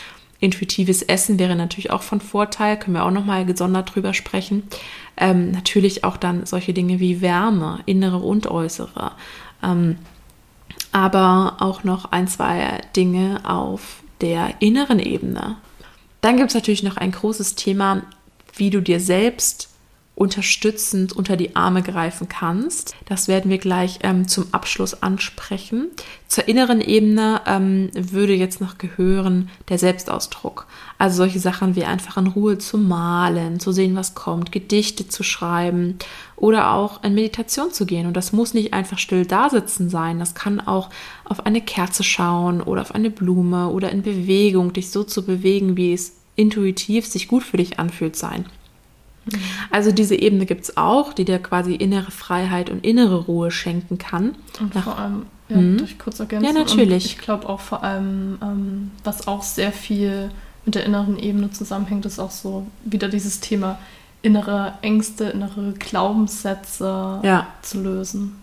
Intuitives 0.40 1.02
Essen 1.02 1.38
wäre 1.38 1.56
natürlich 1.56 1.90
auch 1.90 2.02
von 2.02 2.20
Vorteil, 2.20 2.78
können 2.78 2.94
wir 2.94 3.04
auch 3.04 3.10
nochmal 3.10 3.44
gesondert 3.44 3.94
drüber 3.94 4.14
sprechen. 4.14 4.62
Ähm, 5.16 5.50
natürlich 5.50 6.04
auch 6.04 6.16
dann 6.16 6.46
solche 6.46 6.72
Dinge 6.72 7.00
wie 7.00 7.20
Wärme, 7.20 7.80
innere 7.86 8.18
und 8.18 8.46
äußere. 8.46 9.12
Ähm, 9.62 9.96
aber 10.98 11.58
auch 11.60 11.84
noch 11.84 12.10
ein, 12.10 12.26
zwei 12.26 12.80
Dinge 12.96 13.40
auf 13.44 14.02
der 14.20 14.60
inneren 14.60 14.98
Ebene. 14.98 15.56
Dann 16.20 16.36
gibt 16.36 16.48
es 16.48 16.54
natürlich 16.54 16.82
noch 16.82 16.96
ein 16.96 17.12
großes 17.12 17.54
Thema, 17.54 18.02
wie 18.56 18.70
du 18.70 18.82
dir 18.82 18.98
selbst 18.98 19.67
unterstützend 20.18 21.12
unter 21.12 21.36
die 21.36 21.54
Arme 21.54 21.80
greifen 21.80 22.28
kannst. 22.28 22.96
Das 23.06 23.28
werden 23.28 23.52
wir 23.52 23.58
gleich 23.58 24.00
ähm, 24.02 24.26
zum 24.26 24.46
Abschluss 24.50 25.00
ansprechen. 25.00 25.90
Zur 26.26 26.48
inneren 26.48 26.80
Ebene 26.80 27.40
ähm, 27.46 27.90
würde 27.94 28.34
jetzt 28.34 28.60
noch 28.60 28.78
gehören 28.78 29.48
der 29.68 29.78
Selbstausdruck. 29.78 30.66
Also 30.98 31.18
solche 31.18 31.38
Sachen 31.38 31.76
wie 31.76 31.84
einfach 31.84 32.16
in 32.16 32.26
Ruhe 32.26 32.58
zu 32.58 32.78
malen, 32.78 33.60
zu 33.60 33.70
sehen, 33.70 33.94
was 33.94 34.16
kommt, 34.16 34.50
Gedichte 34.50 35.06
zu 35.06 35.22
schreiben 35.22 35.98
oder 36.34 36.72
auch 36.72 37.04
in 37.04 37.14
Meditation 37.14 37.70
zu 37.70 37.86
gehen. 37.86 38.06
Und 38.06 38.16
das 38.16 38.32
muss 38.32 38.54
nicht 38.54 38.72
einfach 38.72 38.98
still 38.98 39.24
da 39.24 39.48
sitzen 39.50 39.88
sein. 39.88 40.18
Das 40.18 40.34
kann 40.34 40.58
auch 40.58 40.90
auf 41.24 41.46
eine 41.46 41.60
Kerze 41.60 42.02
schauen 42.02 42.60
oder 42.60 42.82
auf 42.82 42.92
eine 42.92 43.10
Blume 43.10 43.68
oder 43.68 43.90
in 43.92 44.02
Bewegung, 44.02 44.72
dich 44.72 44.90
so 44.90 45.04
zu 45.04 45.24
bewegen, 45.24 45.76
wie 45.76 45.92
es 45.92 46.14
intuitiv 46.34 47.06
sich 47.06 47.28
gut 47.28 47.44
für 47.44 47.56
dich 47.56 47.78
anfühlt 47.78 48.16
sein. 48.16 48.46
Mhm. 49.32 49.40
Also 49.70 49.92
diese 49.92 50.14
Ebene 50.14 50.46
gibt 50.46 50.64
es 50.64 50.76
auch, 50.76 51.12
die 51.12 51.24
dir 51.24 51.38
quasi 51.38 51.74
innere 51.74 52.10
Freiheit 52.10 52.70
und 52.70 52.84
innere 52.84 53.16
Ruhe 53.16 53.50
schenken 53.50 53.98
kann. 53.98 54.34
Und 54.60 54.74
Nach, 54.74 54.84
vor 54.84 54.98
allem, 54.98 55.26
ja, 55.48 55.56
mhm. 55.56 55.82
ich 55.84 55.98
kurz 55.98 56.20
ergänzen? 56.20 56.46
Ja, 56.46 56.52
natürlich. 56.52 57.04
Und 57.04 57.12
ich 57.12 57.18
glaube 57.18 57.48
auch 57.48 57.60
vor 57.60 57.82
allem, 57.82 58.38
ähm, 58.42 58.90
was 59.04 59.28
auch 59.28 59.42
sehr 59.42 59.72
viel 59.72 60.30
mit 60.64 60.74
der 60.74 60.84
inneren 60.84 61.18
Ebene 61.18 61.50
zusammenhängt, 61.50 62.04
ist 62.06 62.18
auch 62.18 62.30
so 62.30 62.66
wieder 62.84 63.08
dieses 63.08 63.40
Thema 63.40 63.78
innere 64.22 64.74
Ängste, 64.82 65.24
innere 65.24 65.72
Glaubenssätze 65.78 67.20
ja. 67.22 67.46
zu 67.62 67.80
lösen. 67.80 68.42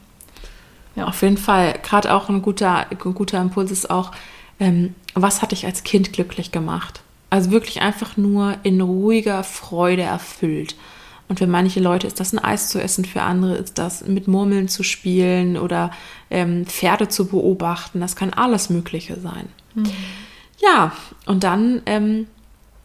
Ja. 0.95 1.05
Auf 1.07 1.21
jeden 1.21 1.37
Fall. 1.37 1.77
Gerade 1.83 2.13
auch 2.13 2.29
ein 2.29 2.41
guter, 2.41 2.87
ein 2.89 2.97
guter 2.97 3.41
Impuls 3.41 3.71
ist 3.71 3.89
auch, 3.89 4.11
ähm, 4.59 4.95
was 5.13 5.41
hat 5.41 5.51
dich 5.51 5.65
als 5.65 5.83
Kind 5.83 6.13
glücklich 6.13 6.51
gemacht? 6.51 7.01
Also 7.35 7.51
wirklich 7.51 7.81
einfach 7.81 8.15
nur 8.15 8.55
in 8.63 8.79
ruhiger 8.79 9.43
Freude 9.43 10.03
erfüllt. 10.03 10.77
Und 11.27 11.39
für 11.39 11.47
manche 11.47 11.81
Leute 11.81 12.07
ist 12.07 12.21
das 12.21 12.31
ein 12.31 12.39
Eis 12.39 12.69
zu 12.69 12.81
essen, 12.81 13.03
für 13.03 13.23
andere 13.23 13.55
ist 13.55 13.77
das 13.77 14.07
mit 14.07 14.29
Murmeln 14.29 14.69
zu 14.69 14.83
spielen 14.83 15.57
oder 15.57 15.91
ähm, 16.29 16.65
Pferde 16.65 17.09
zu 17.09 17.27
beobachten. 17.27 17.99
Das 17.99 18.15
kann 18.15 18.31
alles 18.31 18.69
Mögliche 18.69 19.19
sein. 19.19 19.49
Mhm. 19.73 19.91
Ja, 20.61 20.93
und 21.25 21.43
dann, 21.43 21.81
ähm, 21.87 22.27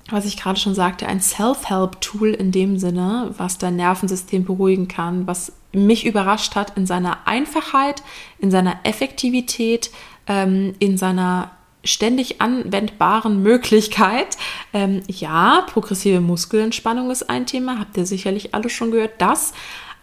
was 0.09 0.25
ich 0.25 0.37
gerade 0.37 0.59
schon 0.59 0.75
sagte, 0.75 1.07
ein 1.07 1.21
Self-Help-Tool 1.21 2.31
in 2.31 2.51
dem 2.51 2.77
Sinne, 2.77 3.33
was 3.37 3.59
dein 3.59 3.77
Nervensystem 3.77 4.45
beruhigen 4.45 4.89
kann, 4.89 5.29
was 5.29 5.53
mich 5.73 6.07
überrascht 6.07 6.57
hat 6.57 6.77
in 6.77 6.87
seiner 6.87 7.19
Einfachheit, 7.25 8.03
in 8.41 8.51
seiner 8.51 8.81
Effektivität, 8.83 9.93
ähm, 10.27 10.75
in 10.81 10.99
seiner 10.99 11.53
ständig 11.85 12.41
anwendbaren 12.41 13.43
Möglichkeit. 13.43 14.37
Ähm, 14.73 15.03
ja, 15.07 15.65
progressive 15.67 16.21
Muskelentspannung 16.21 17.11
ist 17.11 17.31
ein 17.31 17.47
Thema, 17.47 17.79
habt 17.79 17.97
ihr 17.97 18.07
sicherlich 18.07 18.55
alle 18.55 18.69
schon 18.69 18.91
gehört, 18.91 19.21
das. 19.21 19.53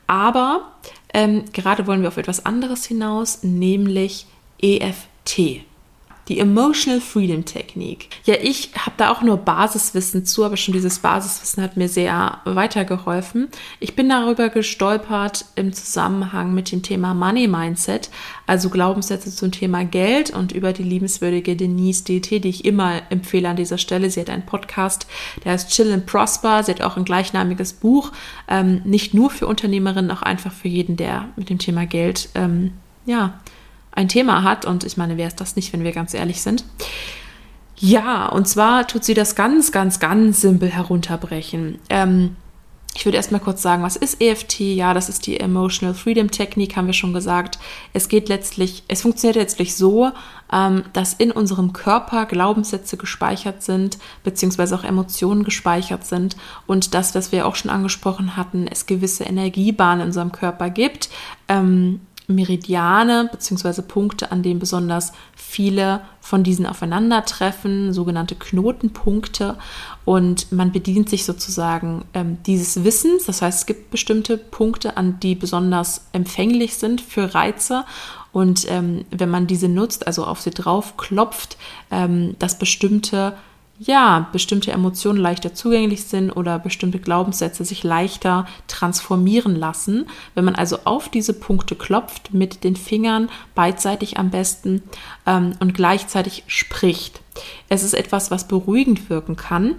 Aber 0.07 0.71
ähm, 1.13 1.45
gerade 1.53 1.87
wollen 1.87 2.01
wir 2.01 2.07
auf 2.07 2.17
etwas 2.17 2.45
anderes 2.45 2.85
hinaus, 2.85 3.43
nämlich 3.43 4.25
EFT. 4.61 5.65
Die 6.27 6.39
Emotional 6.39 6.99
Freedom 6.99 7.45
Technik. 7.45 8.09
Ja, 8.25 8.35
ich 8.41 8.71
habe 8.77 8.95
da 8.97 9.11
auch 9.11 9.21
nur 9.21 9.37
Basiswissen 9.37 10.25
zu, 10.25 10.43
aber 10.43 10.57
schon 10.57 10.73
dieses 10.73 10.99
Basiswissen 10.99 11.63
hat 11.63 11.77
mir 11.77 11.87
sehr 11.87 12.39
weitergeholfen. 12.43 13.47
Ich 13.79 13.95
bin 13.95 14.09
darüber 14.09 14.49
gestolpert 14.49 15.45
im 15.55 15.71
Zusammenhang 15.73 16.53
mit 16.53 16.71
dem 16.71 16.83
Thema 16.83 17.13
Money 17.13 17.47
Mindset, 17.47 18.09
also 18.45 18.69
Glaubenssätze 18.69 19.33
zum 19.33 19.51
Thema 19.51 19.85
Geld 19.85 20.31
und 20.31 20.51
über 20.51 20.73
die 20.73 20.83
liebenswürdige 20.83 21.55
Denise 21.55 22.03
DT, 22.03 22.43
die 22.43 22.49
ich 22.49 22.65
immer 22.65 23.01
empfehle 23.09 23.49
an 23.49 23.55
dieser 23.55 23.77
Stelle. 23.77 24.09
Sie 24.09 24.19
hat 24.19 24.29
einen 24.29 24.45
Podcast, 24.45 25.07
der 25.43 25.53
heißt 25.53 25.71
Chill 25.71 25.91
and 25.93 26.05
Prosper. 26.05 26.63
Sie 26.63 26.71
hat 26.71 26.81
auch 26.81 26.97
ein 26.97 27.05
gleichnamiges 27.05 27.73
Buch, 27.73 28.11
ähm, 28.47 28.81
nicht 28.83 29.13
nur 29.13 29.29
für 29.29 29.47
Unternehmerinnen, 29.47 30.11
auch 30.11 30.21
einfach 30.21 30.51
für 30.51 30.67
jeden, 30.67 30.97
der 30.97 31.29
mit 31.35 31.49
dem 31.49 31.59
Thema 31.59 31.85
Geld 31.85 32.29
ähm, 32.35 32.73
ja, 33.05 33.39
ein 33.97 34.07
Thema 34.07 34.43
hat. 34.43 34.65
Und 34.65 34.83
ich 34.83 34.95
meine, 34.95 35.17
wer 35.17 35.27
ist 35.27 35.41
das 35.41 35.55
nicht, 35.55 35.73
wenn 35.73 35.83
wir 35.83 35.91
ganz 35.91 36.13
ehrlich 36.13 36.41
sind? 36.41 36.63
Ja, 37.79 38.27
und 38.27 38.47
zwar 38.47 38.87
tut 38.87 39.03
sie 39.03 39.13
das 39.13 39.35
ganz, 39.35 39.71
ganz, 39.71 39.99
ganz 39.99 40.41
simpel 40.41 40.69
herunterbrechen. 40.69 41.79
Ähm, 41.89 42.35
ich 42.95 43.05
würde 43.05 43.17
erstmal 43.17 43.41
kurz 43.41 43.61
sagen, 43.61 43.83
was 43.83 43.95
ist 43.95 44.19
EFT? 44.21 44.59
Ja, 44.59 44.95
das 44.95 45.07
ist 45.07 45.27
die 45.27 45.39
Emotional 45.39 45.93
Freedom 45.93 46.31
Technik, 46.31 46.75
haben 46.75 46.87
wir 46.87 46.93
schon 46.93 47.13
gesagt. 47.13 47.59
Es 47.93 48.09
geht 48.09 48.27
letztlich, 48.27 48.83
es 48.87 49.03
funktioniert 49.03 49.35
letztlich 49.35 49.75
so, 49.75 50.11
ähm, 50.51 50.83
dass 50.93 51.13
in 51.13 51.31
unserem 51.31 51.73
Körper 51.73 52.25
Glaubenssätze 52.25 52.97
gespeichert 52.97 53.61
sind, 53.61 53.99
beziehungsweise 54.23 54.73
auch 54.73 54.83
Emotionen 54.83 55.43
gespeichert 55.43 56.07
sind 56.07 56.37
und 56.65 56.95
das, 56.95 57.13
was 57.13 57.31
wir 57.31 57.45
auch 57.45 57.55
schon 57.55 57.69
angesprochen 57.69 58.35
hatten, 58.35 58.65
es 58.67 58.87
gewisse 58.87 59.25
Energiebahnen 59.25 60.01
in 60.01 60.07
unserem 60.07 60.31
Körper 60.31 60.71
gibt. 60.71 61.09
Ähm, 61.47 61.99
Meridiane 62.27 63.29
bzw. 63.31 63.81
Punkte, 63.81 64.31
an 64.31 64.43
denen 64.43 64.59
besonders 64.59 65.13
viele 65.35 66.01
von 66.19 66.43
diesen 66.43 66.65
aufeinandertreffen, 66.65 67.93
sogenannte 67.93 68.35
Knotenpunkte. 68.35 69.57
Und 70.03 70.51
man 70.51 70.73
bedient 70.73 71.09
sich 71.09 71.25
sozusagen 71.25 72.03
ähm, 72.13 72.37
dieses 72.45 72.83
Wissens. 72.83 73.25
Das 73.25 73.41
heißt, 73.41 73.59
es 73.59 73.65
gibt 73.65 73.91
bestimmte 73.91 74.37
Punkte, 74.37 74.97
an 74.97 75.19
die 75.21 75.35
besonders 75.35 76.07
empfänglich 76.11 76.75
sind 76.75 76.99
für 76.99 77.33
Reize. 77.33 77.85
Und 78.33 78.69
ähm, 78.69 79.05
wenn 79.09 79.29
man 79.29 79.47
diese 79.47 79.69
nutzt, 79.69 80.05
also 80.05 80.25
auf 80.25 80.41
sie 80.41 80.51
drauf 80.51 80.97
klopft, 80.97 81.57
ähm, 81.91 82.35
dass 82.39 82.59
bestimmte 82.59 83.33
ja, 83.79 84.27
bestimmte 84.31 84.71
Emotionen 84.71 85.19
leichter 85.19 85.53
zugänglich 85.53 86.05
sind 86.05 86.31
oder 86.31 86.57
bestimmte 86.57 86.99
Glaubenssätze 86.99 87.63
sich 87.63 87.83
leichter 87.83 88.47
transformieren 88.67 89.55
lassen. 89.55 90.07
Wenn 90.33 90.45
man 90.45 90.55
also 90.55 90.79
auf 90.85 91.09
diese 91.09 91.33
Punkte 91.33 91.75
klopft 91.75 92.33
mit 92.33 92.63
den 92.63 92.75
Fingern, 92.75 93.29
beidseitig 93.53 94.17
am 94.17 94.31
besten 94.31 94.81
ähm, 95.25 95.53
und 95.59 95.73
gleichzeitig 95.73 96.43
spricht. 96.47 97.21
Es 97.69 97.83
ist 97.83 97.93
etwas, 97.93 98.31
was 98.31 98.47
beruhigend 98.47 99.09
wirken 99.09 99.35
kann 99.35 99.75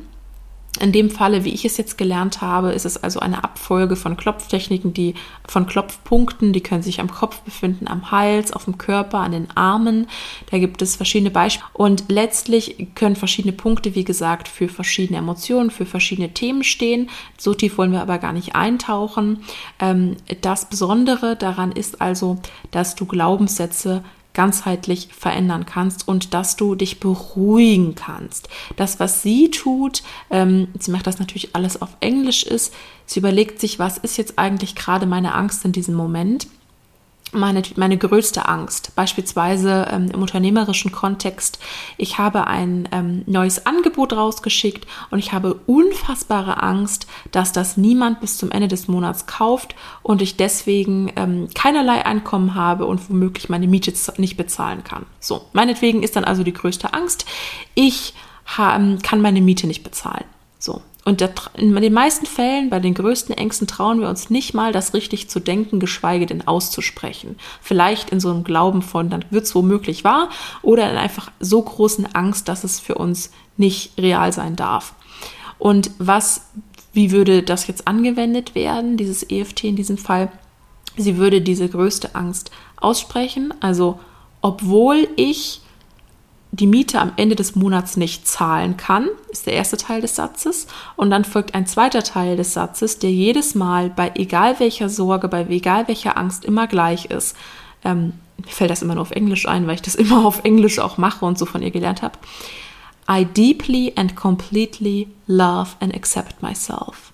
in 0.81 0.93
dem 0.93 1.11
Falle, 1.11 1.45
wie 1.45 1.53
ich 1.53 1.65
es 1.65 1.77
jetzt 1.77 1.99
gelernt 1.99 2.41
habe, 2.41 2.73
ist 2.73 2.85
es 2.85 3.03
also 3.03 3.21
eine 3.21 3.45
Abfolge 3.45 3.97
von 3.97 4.17
Klopftechniken, 4.17 4.93
die 4.93 5.15
von 5.47 5.67
Klopfpunkten, 5.67 6.53
die 6.53 6.61
können 6.61 6.83
sich 6.83 7.01
am 7.01 7.11
Kopf 7.11 7.41
befinden, 7.41 7.89
am 7.89 8.11
Hals, 8.11 8.53
auf 8.53 8.65
dem 8.65 8.79
Körper, 8.79 9.19
an 9.19 9.33
den 9.33 9.49
Armen. 9.55 10.07
Da 10.51 10.59
gibt 10.59 10.83
es 10.83 10.97
verschiedene 10.97 11.31
Beispiele. 11.31 11.69
Und 11.73 12.05
letztlich 12.09 12.89
können 12.95 13.17
verschiedene 13.17 13.53
Punkte, 13.53 13.95
wie 13.95 14.05
gesagt, 14.05 14.49
für 14.49 14.69
verschiedene 14.69 15.19
Emotionen, 15.19 15.71
für 15.71 15.87
verschiedene 15.87 16.33
Themen 16.35 16.65
stehen. 16.65 17.11
So 17.37 17.55
tief 17.55 17.79
wollen 17.79 17.93
wir 17.93 18.03
aber 18.03 18.19
gar 18.19 18.33
nicht 18.33 18.55
eintauchen. 18.55 19.45
Ähm, 19.81 20.17
das 20.41 20.69
Besondere 20.69 21.37
daran 21.37 21.73
ist 21.73 22.01
also, 22.01 22.39
dass 22.71 22.95
du 22.95 23.07
Glaubenssätze 23.07 24.03
ganzheitlich 24.39 25.09
verändern 25.13 25.67
kannst 25.67 26.07
und 26.07 26.33
dass 26.33 26.55
du 26.55 26.77
dich 26.77 27.01
beruhigen 27.01 27.97
kannst. 27.97 28.49
Das, 28.77 29.01
was 29.01 29.21
sie 29.21 29.51
tut, 29.51 30.05
ähm, 30.31 30.69
sie 30.79 30.93
macht 30.93 31.09
das 31.09 31.19
natürlich 31.19 31.57
alles 31.57 31.83
auf 31.83 31.89
Englisch 31.99 32.45
ist, 32.45 32.73
sie 33.05 33.19
überlegt 33.19 33.59
sich, 33.59 33.81
was 33.81 33.99
ist 33.99 34.17
jetzt 34.17 34.39
eigentlich 34.39 34.77
gerade 34.77 35.07
meine 35.07 35.35
Angst 35.35 35.65
in 35.65 35.73
diesem 35.73 35.97
Moment 35.97 36.47
meine, 37.33 37.63
meine 37.77 37.99
größte 37.99 38.49
Angst. 38.49 38.95
Beispielsweise 38.95 39.89
ähm, 39.91 40.11
im 40.13 40.23
unternehmerischen 40.23 40.93
Kontext. 40.93 41.59
Ich 41.97 42.19
habe 42.19 42.47
ein 42.47 42.89
ähm, 42.93 43.23
neues 43.27 43.67
Angebot 43.67 44.13
rausgeschickt 44.13 44.87
und 45.11 45.19
ich 45.19 45.33
habe 45.33 45.61
unfassbare 45.67 46.63
Angst, 46.63 47.07
dass 47.31 47.53
das 47.53 47.77
niemand 47.77 48.21
bis 48.21 48.39
zum 48.39 48.51
Ende 48.51 48.69
des 48.69 48.89
Monats 48.89 49.27
kauft 49.27 49.75
und 50.03 50.23
ich 50.23 50.37
deswegen 50.37 51.13
ähm, 51.17 51.49
keinerlei 51.55 52.05
Einkommen 52.05 52.55
habe 52.55 52.87
und 52.87 53.09
womöglich 53.11 53.49
meine 53.49 53.69
Miete 53.69 53.93
nicht 54.19 54.37
bezahlen 54.37 54.85
kann. 54.85 55.07
So, 55.21 55.47
meinetwegen 55.53 56.03
ist 56.03 56.17
dann 56.17 56.25
also 56.25 56.43
die 56.43 56.53
größte 56.53 56.95
Angst. 56.95 57.25
Ich 57.75 58.15
ähm, 58.59 58.99
kann 59.03 59.21
meine 59.21 59.41
Miete 59.41 59.67
nicht 59.67 59.83
bezahlen. 59.83 60.25
So, 60.59 60.83
und 61.09 61.23
in 61.57 61.75
den 61.75 61.93
meisten 61.95 62.27
Fällen, 62.27 62.69
bei 62.69 62.81
den 62.81 62.93
größten 62.93 63.35
Ängsten, 63.35 63.67
trauen 63.67 63.99
wir 63.99 64.11
uns 64.11 64.29
nicht 64.29 64.53
mal, 64.53 64.73
das 64.73 64.93
richtig 64.93 65.31
zu 65.31 65.41
denken, 65.41 65.81
geschweige 65.81 66.27
denn 66.27 66.47
auszusprechen. 66.47 67.37
Vielleicht 67.63 68.11
in 68.11 68.21
so 68.21 68.29
einem 68.29 68.45
Glauben 68.45 68.83
von, 68.83 69.09
dann 69.09 69.25
wird 69.31 69.45
es 69.45 69.55
womöglich 69.55 70.05
wahr, 70.05 70.29
oder 70.61 70.91
in 70.91 70.99
einfach 70.99 71.31
so 71.41 71.63
großen 71.63 72.15
Angst, 72.15 72.47
dass 72.47 72.63
es 72.63 72.79
für 72.79 72.97
uns 72.97 73.31
nicht 73.57 73.97
real 73.97 74.35
sein 74.35 74.55
darf. 74.55 74.93
Und 75.59 75.93
was, 75.97 76.43
wie 76.93 77.11
würde 77.11 77.43
das 77.43 77.69
jetzt 77.69 77.89
angewendet 77.89 78.55
werden, 78.55 78.99
dieses 78.99 79.23
EFT 79.31 79.65
in 79.65 79.77
diesem 79.77 79.97
Fall? 79.97 80.31
Sie 80.99 81.17
würde 81.17 81.41
diese 81.41 81.71
größte 81.71 82.17
Angst 82.17 82.51
aussprechen, 82.77 83.55
also 83.61 83.99
obwohl 84.43 85.09
ich 85.17 85.63
die 86.51 86.67
Miete 86.67 87.01
am 87.01 87.13
Ende 87.17 87.37
des 87.37 87.55
Monats 87.57 87.97
nicht 87.97 88.27
zahlen 88.27 88.77
kann, 88.77 89.09
ist 89.31 89.47
der 89.47 89.53
erste 89.53 89.77
Teil 89.77 90.01
des 90.01 90.17
Satzes. 90.17 90.67
Und 90.97 91.11
dann 91.11 91.25
folgt 91.25 91.55
ein 91.55 91.67
zweiter 91.67 92.03
Teil 92.03 92.37
des 92.37 92.55
Satzes, 92.55 92.99
der 92.99 93.13
jedes 93.13 93.55
Mal 93.55 93.91
bei 93.91 94.13
egal 94.15 94.59
welcher 94.59 94.89
Sorge, 94.89 95.29
bei 95.29 95.47
egal 95.49 95.89
welcher 95.89 96.17
Angst 96.17 96.45
immer 96.45 96.67
gleich 96.67 97.07
ist. 97.07 97.37
Ähm, 97.85 98.15
mir 98.39 98.53
fällt 98.53 98.71
das 98.71 98.83
immer 98.83 98.95
nur 98.95 99.03
auf 99.03 99.11
Englisch 99.11 99.47
ein, 99.47 99.67
weil 99.67 99.75
ich 99.75 99.83
das 99.83 99.95
immer 99.97 100.25
auf 100.25 100.45
Englisch 100.45 100.79
auch 100.79 100.97
mache 100.97 101.25
und 101.25 101.39
so 101.39 101.45
von 101.47 101.63
ihr 101.63 101.71
gelernt 101.71 102.03
habe. 102.03 102.19
I 103.11 103.25
deeply 103.25 103.93
and 103.97 104.17
completely 104.17 105.09
love 105.27 105.71
and 105.81 105.95
accept 105.95 106.43
myself. 106.43 107.13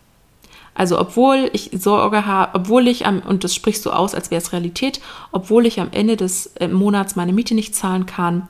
Also 0.74 0.98
obwohl 0.98 1.50
ich 1.52 1.70
Sorge 1.72 2.26
habe, 2.26 2.58
obwohl 2.58 2.88
ich 2.88 3.06
am, 3.06 3.20
und 3.20 3.44
das 3.44 3.54
sprichst 3.54 3.86
du 3.86 3.90
aus, 3.90 4.14
als 4.14 4.32
wäre 4.32 4.42
es 4.42 4.52
Realität, 4.52 5.00
obwohl 5.30 5.66
ich 5.66 5.80
am 5.80 5.88
Ende 5.92 6.16
des 6.16 6.48
äh, 6.56 6.66
Monats 6.66 7.14
meine 7.14 7.32
Miete 7.32 7.54
nicht 7.54 7.76
zahlen 7.76 8.06
kann, 8.06 8.48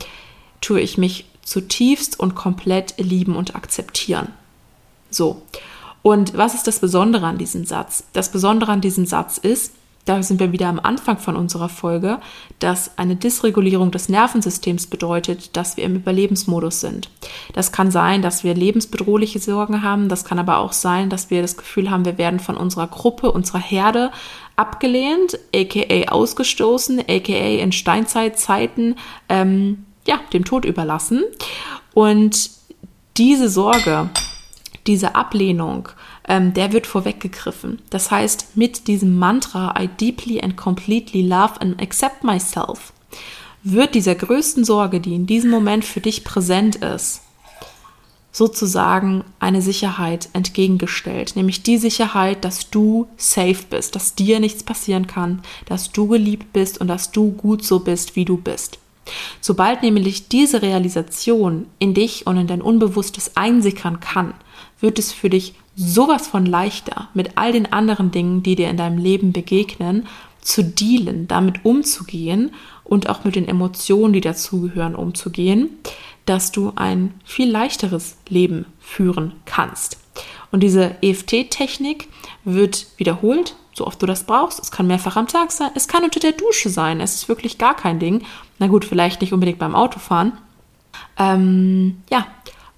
tue 0.65 0.81
ich 0.81 0.97
mich 0.97 1.27
zutiefst 1.43 2.19
und 2.19 2.35
komplett 2.35 2.95
lieben 2.97 3.37
und 3.37 3.55
akzeptieren. 3.55 4.29
So. 5.11 5.43
Und 6.03 6.37
was 6.37 6.55
ist 6.55 6.67
das 6.67 6.81
Besondere 6.81 7.27
an 7.27 7.39
diesem 7.39 7.65
Satz? 7.65 8.05
Das 8.13 8.31
Besondere 8.31 8.73
an 8.73 8.81
diesem 8.81 9.07
Satz 9.07 9.39
ist, 9.39 9.73
da 10.05 10.23
sind 10.23 10.39
wir 10.39 10.53
wieder 10.53 10.69
am 10.69 10.81
Anfang 10.81 11.17
von 11.19 11.35
unserer 11.35 11.71
Folge, 11.71 12.19
dass 12.59 12.99
eine 12.99 13.17
Dysregulierung 13.17 13.91
des 13.91 14.11
Nervensystems 14.11 14.87
bedeutet, 14.87 15.57
dass 15.57 15.79
wir 15.79 15.85
im 15.85 15.97
Überlebensmodus 15.97 16.81
sind. 16.81 17.09
Das 17.55 17.73
kann 17.73 17.91
sein, 17.91 18.21
dass 18.21 18.45
wir 18.45 18.55
lebensbedrohliche 18.55 19.39
Sorgen 19.39 19.83
haben, 19.83 20.11
das 20.11 20.27
kann 20.27 20.39
aber 20.39 20.59
auch 20.59 20.75
sein, 20.75 21.09
dass 21.09 21.31
wir 21.31 21.41
das 21.41 21.57
Gefühl 21.57 21.91
haben, 21.91 22.05
wir 22.05 22.19
werden 22.19 22.39
von 22.39 22.59
unserer 22.59 22.87
Gruppe, 22.87 23.33
unserer 23.33 23.61
Herde 23.61 24.11
abgelehnt, 24.57 25.39
aka 25.55 26.13
ausgestoßen, 26.13 27.01
aka 27.01 27.33
in 27.33 27.73
Steinzeitzeiten 27.73 28.97
ähm, 29.31 29.84
ja, 30.07 30.21
dem 30.33 30.45
Tod 30.45 30.65
überlassen. 30.65 31.25
Und 31.93 32.51
diese 33.17 33.49
Sorge, 33.49 34.11
diese 34.87 35.15
Ablehnung, 35.15 35.89
ähm, 36.29 36.55
der 36.55 36.73
wird 36.73 36.87
vorweggegriffen. 36.87 37.81
Das 37.91 38.11
heißt, 38.11 38.57
mit 38.57 38.87
diesem 38.89 39.19
Mantra, 39.19 39.75
I 39.81 39.89
deeply 39.89 40.41
and 40.41 40.57
completely 40.57 41.23
love 41.23 41.61
and 41.61 41.81
accept 41.81 42.25
myself, 42.25 42.93
wird 43.63 43.95
dieser 43.95 44.15
größten 44.15 44.65
Sorge, 44.65 45.01
die 45.01 45.15
in 45.15 45.27
diesem 45.27 45.51
Moment 45.51 45.85
für 45.85 46.01
dich 46.01 46.25
präsent 46.25 46.77
ist, 46.77 47.23
sozusagen 48.31 49.25
eine 49.39 49.63
Sicherheit 49.63 50.29
entgegengestellt, 50.33 51.37
nämlich 51.37 51.63
die 51.63 51.79
Sicherheit, 51.79 52.45
dass 52.45 52.69
du 52.69 53.07
safe 53.17 53.65
bist, 53.71 53.95
dass 53.95 54.17
dir 54.17 54.41
nichts 54.41 54.65
passieren 54.65 55.07
kann, 55.07 55.43
dass 55.67 55.93
du 55.93 56.09
geliebt 56.09 56.53
bist 56.53 56.81
und 56.81 56.89
dass 56.89 57.13
du 57.13 57.31
gut 57.31 57.65
so 57.65 57.79
bist, 57.79 58.17
wie 58.17 58.25
du 58.25 58.37
bist. 58.37 58.79
Sobald 59.41 59.83
nämlich 59.83 60.29
diese 60.29 60.63
Realisation 60.63 61.67
in 61.79 61.95
dich 61.95 62.27
und 62.27 62.37
in 62.37 62.47
dein 62.47 62.63
Unbewusstes 62.63 63.37
einsickern 63.37 64.01
kann, 64.01 64.35
wird 64.81 64.99
es 64.99 65.13
für 65.13 65.31
dich 65.31 65.55
sowas 65.77 66.29
von 66.29 66.47
leichter, 66.47 67.09
mit 67.15 67.37
all 67.37 67.53
den 67.53 67.73
anderen 67.73 68.11
Dingen, 68.11 68.43
die 68.43 68.57
dir 68.57 68.71
in 68.71 68.77
deinem 68.77 68.99
Leben 68.99 69.33
begegnen, 69.33 70.07
zu 70.41 70.63
dealen, 70.63 71.27
damit 71.27 71.65
umzugehen 71.65 72.53
und 72.85 73.09
auch 73.09 73.25
mit 73.25 73.35
den 73.35 73.49
Emotionen, 73.49 74.13
die 74.13 74.21
dazugehören, 74.21 74.95
umzugehen, 74.95 75.71
dass 76.27 76.53
du 76.53 76.73
ein 76.77 77.15
viel 77.25 77.51
leichteres 77.51 78.17
Leben 78.29 78.67
führen 78.79 79.33
kannst. 79.47 79.99
Und 80.53 80.63
diese 80.63 80.97
EFT-Technik 81.03 82.09
wird 82.45 82.87
wiederholt, 82.97 83.57
so 83.75 83.87
oft 83.87 84.01
du 84.01 84.07
das 84.07 84.25
brauchst. 84.25 84.61
Es 84.61 84.71
kann 84.71 84.87
mehrfach 84.87 85.17
am 85.17 85.29
Tag 85.29 85.53
sein. 85.53 85.71
Es 85.75 85.89
kann 85.89 86.05
unter 86.05 86.21
der 86.21 86.33
Dusche 86.33 86.71
sein. 86.71 87.01
Es 87.01 87.15
ist 87.15 87.29
wirklich 87.29 87.59
gar 87.59 87.77
kein 87.77 87.99
Ding. 87.99 88.25
Na 88.59 88.69
gut, 88.69 88.85
vielleicht 88.85 89.21
nicht 89.21 89.33
unbedingt 89.33 89.59
beim 89.59 89.75
Autofahren. 89.75 90.33
Ähm, 91.19 92.03
ja, 92.11 92.27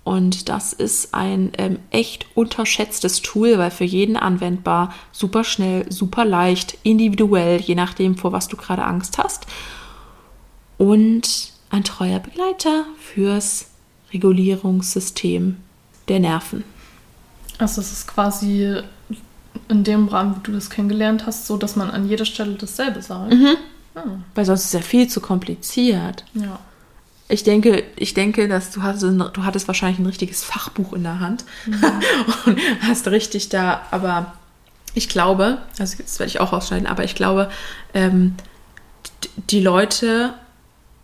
und 0.04 0.48
das 0.48 0.72
ist 0.72 1.14
ein 1.14 1.52
ähm, 1.58 1.80
echt 1.90 2.26
unterschätztes 2.34 3.22
Tool, 3.22 3.58
weil 3.58 3.70
für 3.70 3.84
jeden 3.84 4.16
anwendbar, 4.16 4.94
super 5.12 5.44
schnell, 5.44 5.90
super 5.90 6.24
leicht, 6.24 6.78
individuell, 6.82 7.60
je 7.60 7.74
nachdem, 7.74 8.16
vor 8.16 8.32
was 8.32 8.48
du 8.48 8.56
gerade 8.56 8.84
Angst 8.84 9.18
hast. 9.18 9.46
Und 10.78 11.52
ein 11.70 11.84
treuer 11.84 12.20
Begleiter 12.20 12.84
fürs 13.00 13.66
Regulierungssystem 14.12 15.56
der 16.08 16.20
Nerven. 16.20 16.64
Also 17.58 17.80
es 17.80 17.90
ist 17.90 18.06
quasi 18.06 18.80
in 19.68 19.84
dem 19.84 20.08
Rahmen, 20.08 20.36
wie 20.36 20.40
du 20.42 20.52
das 20.52 20.70
kennengelernt 20.70 21.26
hast, 21.26 21.46
so, 21.46 21.56
dass 21.56 21.76
man 21.76 21.90
an 21.90 22.08
jeder 22.08 22.24
Stelle 22.24 22.54
dasselbe 22.54 23.02
sagt. 23.02 23.32
Mhm. 23.32 23.56
Hm. 23.94 24.24
Weil 24.34 24.44
sonst 24.44 24.60
ist 24.60 24.66
es 24.66 24.72
ja 24.72 24.80
viel 24.80 25.08
zu 25.08 25.20
kompliziert. 25.20 26.24
Ja. 26.34 26.58
Ich 27.28 27.42
denke, 27.42 27.82
ich 27.96 28.14
denke, 28.14 28.46
dass 28.46 28.70
du 28.70 28.82
hattest, 28.82 29.04
du 29.04 29.44
hattest 29.44 29.66
wahrscheinlich 29.66 29.98
ein 29.98 30.06
richtiges 30.06 30.44
Fachbuch 30.44 30.92
in 30.92 31.02
der 31.02 31.18
Hand 31.18 31.44
mhm. 31.66 31.82
und 32.46 32.60
hast 32.82 33.08
richtig 33.08 33.48
da, 33.48 33.82
aber 33.90 34.34
ich 34.94 35.08
glaube, 35.08 35.58
also 35.78 35.96
das 35.98 36.18
werde 36.18 36.28
ich 36.28 36.40
auch 36.40 36.52
ausschneiden, 36.52 36.86
aber 36.86 37.04
ich 37.04 37.14
glaube, 37.14 37.50
ähm, 37.94 38.34
die 39.50 39.60
Leute 39.60 40.34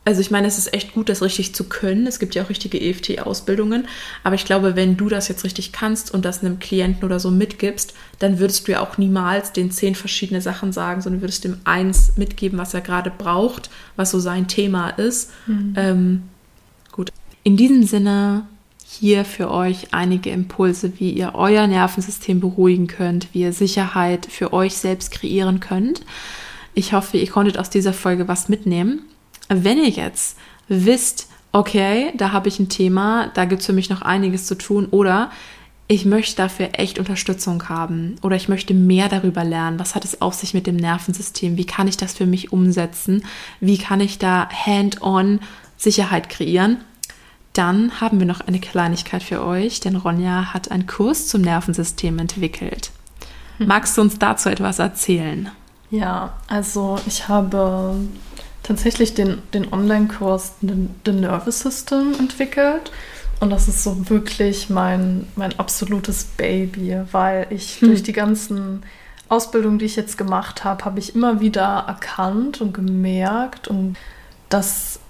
also 0.04 0.20
ich 0.20 0.32
meine, 0.32 0.48
es 0.48 0.58
ist 0.58 0.74
echt 0.74 0.94
gut, 0.94 1.08
das 1.08 1.22
richtig 1.22 1.54
zu 1.54 1.64
können. 1.64 2.08
Es 2.08 2.18
gibt 2.18 2.34
ja 2.34 2.42
auch 2.42 2.48
richtige 2.48 2.80
EFT-Ausbildungen. 2.80 3.86
Aber 4.24 4.34
ich 4.34 4.44
glaube, 4.44 4.74
wenn 4.74 4.96
du 4.96 5.08
das 5.08 5.28
jetzt 5.28 5.44
richtig 5.44 5.70
kannst 5.70 6.12
und 6.12 6.24
das 6.24 6.42
einem 6.42 6.58
Klienten 6.58 7.04
oder 7.04 7.20
so 7.20 7.30
mitgibst, 7.30 7.94
dann 8.18 8.40
würdest 8.40 8.66
du 8.66 8.72
ja 8.72 8.80
auch 8.80 8.98
niemals 8.98 9.52
den 9.52 9.70
zehn 9.70 9.94
verschiedene 9.94 10.40
Sachen 10.40 10.72
sagen, 10.72 11.02
sondern 11.02 11.22
würdest 11.22 11.44
ihm 11.44 11.58
eins 11.64 12.16
mitgeben, 12.16 12.58
was 12.58 12.74
er 12.74 12.80
gerade 12.80 13.12
braucht, 13.16 13.70
was 13.94 14.10
so 14.10 14.18
sein 14.18 14.48
Thema 14.48 14.90
ist. 14.90 15.30
Mhm. 15.46 15.74
Ähm, 15.76 16.22
gut. 16.90 17.12
In 17.44 17.56
diesem 17.56 17.84
Sinne 17.84 18.46
hier 18.84 19.24
für 19.24 19.52
euch 19.52 19.88
einige 19.92 20.30
Impulse, 20.30 20.92
wie 20.98 21.12
ihr 21.12 21.32
euer 21.34 21.68
Nervensystem 21.68 22.40
beruhigen 22.40 22.88
könnt, 22.88 23.28
wie 23.32 23.42
ihr 23.42 23.52
Sicherheit 23.52 24.26
für 24.26 24.52
euch 24.52 24.76
selbst 24.76 25.12
kreieren 25.12 25.60
könnt. 25.60 26.02
Ich 26.74 26.92
hoffe, 26.92 27.18
ihr 27.18 27.30
konntet 27.30 27.56
aus 27.56 27.70
dieser 27.70 27.92
Folge 27.92 28.26
was 28.26 28.48
mitnehmen. 28.48 29.02
Wenn 29.54 29.78
ihr 29.78 29.90
jetzt 29.90 30.36
wisst, 30.68 31.28
okay, 31.52 32.12
da 32.16 32.32
habe 32.32 32.48
ich 32.48 32.58
ein 32.58 32.68
Thema, 32.68 33.28
da 33.34 33.44
gibt 33.44 33.60
es 33.60 33.66
für 33.66 33.72
mich 33.72 33.90
noch 33.90 34.02
einiges 34.02 34.46
zu 34.46 34.56
tun 34.56 34.86
oder 34.90 35.30
ich 35.88 36.06
möchte 36.06 36.36
dafür 36.36 36.70
echt 36.72 36.98
Unterstützung 36.98 37.68
haben 37.68 38.16
oder 38.22 38.36
ich 38.36 38.48
möchte 38.48 38.72
mehr 38.72 39.08
darüber 39.08 39.44
lernen. 39.44 39.78
Was 39.78 39.94
hat 39.94 40.04
es 40.04 40.22
auf 40.22 40.32
sich 40.32 40.54
mit 40.54 40.66
dem 40.66 40.76
Nervensystem? 40.76 41.58
Wie 41.58 41.66
kann 41.66 41.86
ich 41.86 41.98
das 41.98 42.14
für 42.14 42.24
mich 42.24 42.52
umsetzen? 42.52 43.24
Wie 43.60 43.76
kann 43.76 44.00
ich 44.00 44.18
da 44.18 44.48
hand-on 44.48 45.40
Sicherheit 45.76 46.30
kreieren? 46.30 46.78
Dann 47.52 48.00
haben 48.00 48.18
wir 48.20 48.26
noch 48.26 48.40
eine 48.40 48.60
Kleinigkeit 48.60 49.22
für 49.22 49.44
euch, 49.44 49.80
denn 49.80 49.96
Ronja 49.96 50.54
hat 50.54 50.70
einen 50.70 50.86
Kurs 50.86 51.28
zum 51.28 51.42
Nervensystem 51.42 52.18
entwickelt. 52.18 52.90
Hm. 53.58 53.66
Magst 53.66 53.98
du 53.98 54.00
uns 54.00 54.18
dazu 54.18 54.48
etwas 54.48 54.78
erzählen? 54.78 55.50
Ja, 55.90 56.32
also 56.48 56.98
ich 57.06 57.28
habe 57.28 57.96
tatsächlich 58.62 59.14
den, 59.14 59.42
den 59.54 59.72
Online-Kurs 59.72 60.54
The 60.60 61.12
Nervous 61.12 61.60
System 61.60 62.14
entwickelt. 62.18 62.92
Und 63.40 63.50
das 63.50 63.66
ist 63.66 63.82
so 63.82 64.08
wirklich 64.08 64.70
mein, 64.70 65.26
mein 65.34 65.58
absolutes 65.58 66.24
Baby, 66.24 67.00
weil 67.10 67.46
ich 67.50 67.80
hm. 67.80 67.88
durch 67.88 68.02
die 68.02 68.12
ganzen 68.12 68.84
Ausbildungen, 69.28 69.78
die 69.78 69.86
ich 69.86 69.96
jetzt 69.96 70.16
gemacht 70.16 70.62
habe, 70.62 70.84
habe 70.84 71.00
ich 71.00 71.14
immer 71.14 71.40
wieder 71.40 71.84
erkannt 71.88 72.60
und 72.60 72.72
gemerkt, 72.72 73.66
und 73.66 73.96
dass 74.48 75.00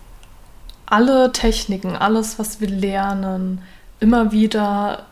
alle 0.86 1.32
Techniken, 1.32 1.96
alles, 1.96 2.38
was 2.38 2.60
wir 2.60 2.68
lernen, 2.68 3.62
immer 4.00 4.32
wieder 4.32 5.06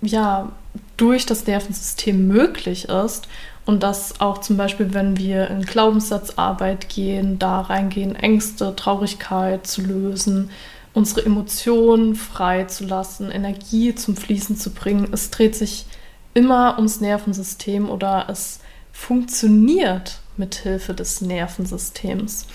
ja, 0.00 0.50
durch 0.96 1.26
das 1.26 1.46
Nervensystem 1.46 2.28
möglich 2.28 2.88
ist 2.88 3.28
und 3.68 3.82
dass 3.82 4.18
auch 4.22 4.38
zum 4.38 4.56
Beispiel, 4.56 4.94
wenn 4.94 5.18
wir 5.18 5.50
in 5.50 5.60
Glaubenssatzarbeit 5.60 6.88
gehen, 6.88 7.38
da 7.38 7.60
reingehen, 7.60 8.16
Ängste, 8.16 8.74
Traurigkeit 8.74 9.66
zu 9.66 9.82
lösen, 9.82 10.48
unsere 10.94 11.26
Emotionen 11.26 12.14
frei 12.14 12.64
zu 12.64 12.86
lassen, 12.86 13.30
Energie 13.30 13.94
zum 13.94 14.16
Fließen 14.16 14.56
zu 14.56 14.70
bringen. 14.70 15.08
Es 15.12 15.28
dreht 15.28 15.54
sich 15.54 15.84
immer 16.32 16.76
ums 16.78 17.02
Nervensystem 17.02 17.90
oder 17.90 18.30
es 18.30 18.60
funktioniert 18.90 20.20
mit 20.38 20.54
Hilfe 20.54 20.94
des 20.94 21.20
Nervensystems. 21.20 22.46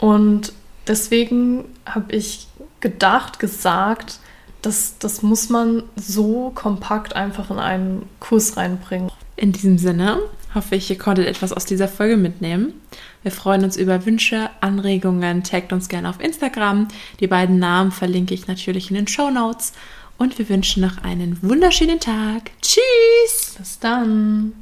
Und 0.00 0.52
deswegen 0.88 1.64
habe 1.86 2.12
ich 2.16 2.48
gedacht, 2.80 3.38
gesagt, 3.38 4.18
das, 4.62 4.98
das 4.98 5.22
muss 5.22 5.48
man 5.48 5.84
so 5.94 6.50
kompakt 6.56 7.14
einfach 7.14 7.52
in 7.52 7.60
einen 7.60 8.08
Kurs 8.18 8.56
reinbringen. 8.56 9.12
In 9.36 9.52
diesem 9.52 9.78
Sinne 9.78 10.18
hoffe 10.54 10.76
ich, 10.76 10.90
ihr 10.90 10.98
konntet 10.98 11.26
etwas 11.26 11.52
aus 11.52 11.64
dieser 11.64 11.88
Folge 11.88 12.16
mitnehmen. 12.16 12.74
Wir 13.22 13.32
freuen 13.32 13.64
uns 13.64 13.76
über 13.76 14.06
Wünsche, 14.06 14.50
Anregungen. 14.60 15.42
Taggt 15.44 15.72
uns 15.72 15.88
gerne 15.88 16.08
auf 16.08 16.20
Instagram. 16.20 16.88
Die 17.20 17.26
beiden 17.26 17.58
Namen 17.58 17.92
verlinke 17.92 18.34
ich 18.34 18.46
natürlich 18.46 18.90
in 18.90 18.96
den 18.96 19.08
Show 19.08 19.30
Notes. 19.30 19.72
Und 20.18 20.38
wir 20.38 20.48
wünschen 20.48 20.82
noch 20.82 20.98
einen 21.02 21.42
wunderschönen 21.42 22.00
Tag. 22.00 22.50
Tschüss! 22.60 23.54
Bis 23.58 23.78
dann! 23.78 24.52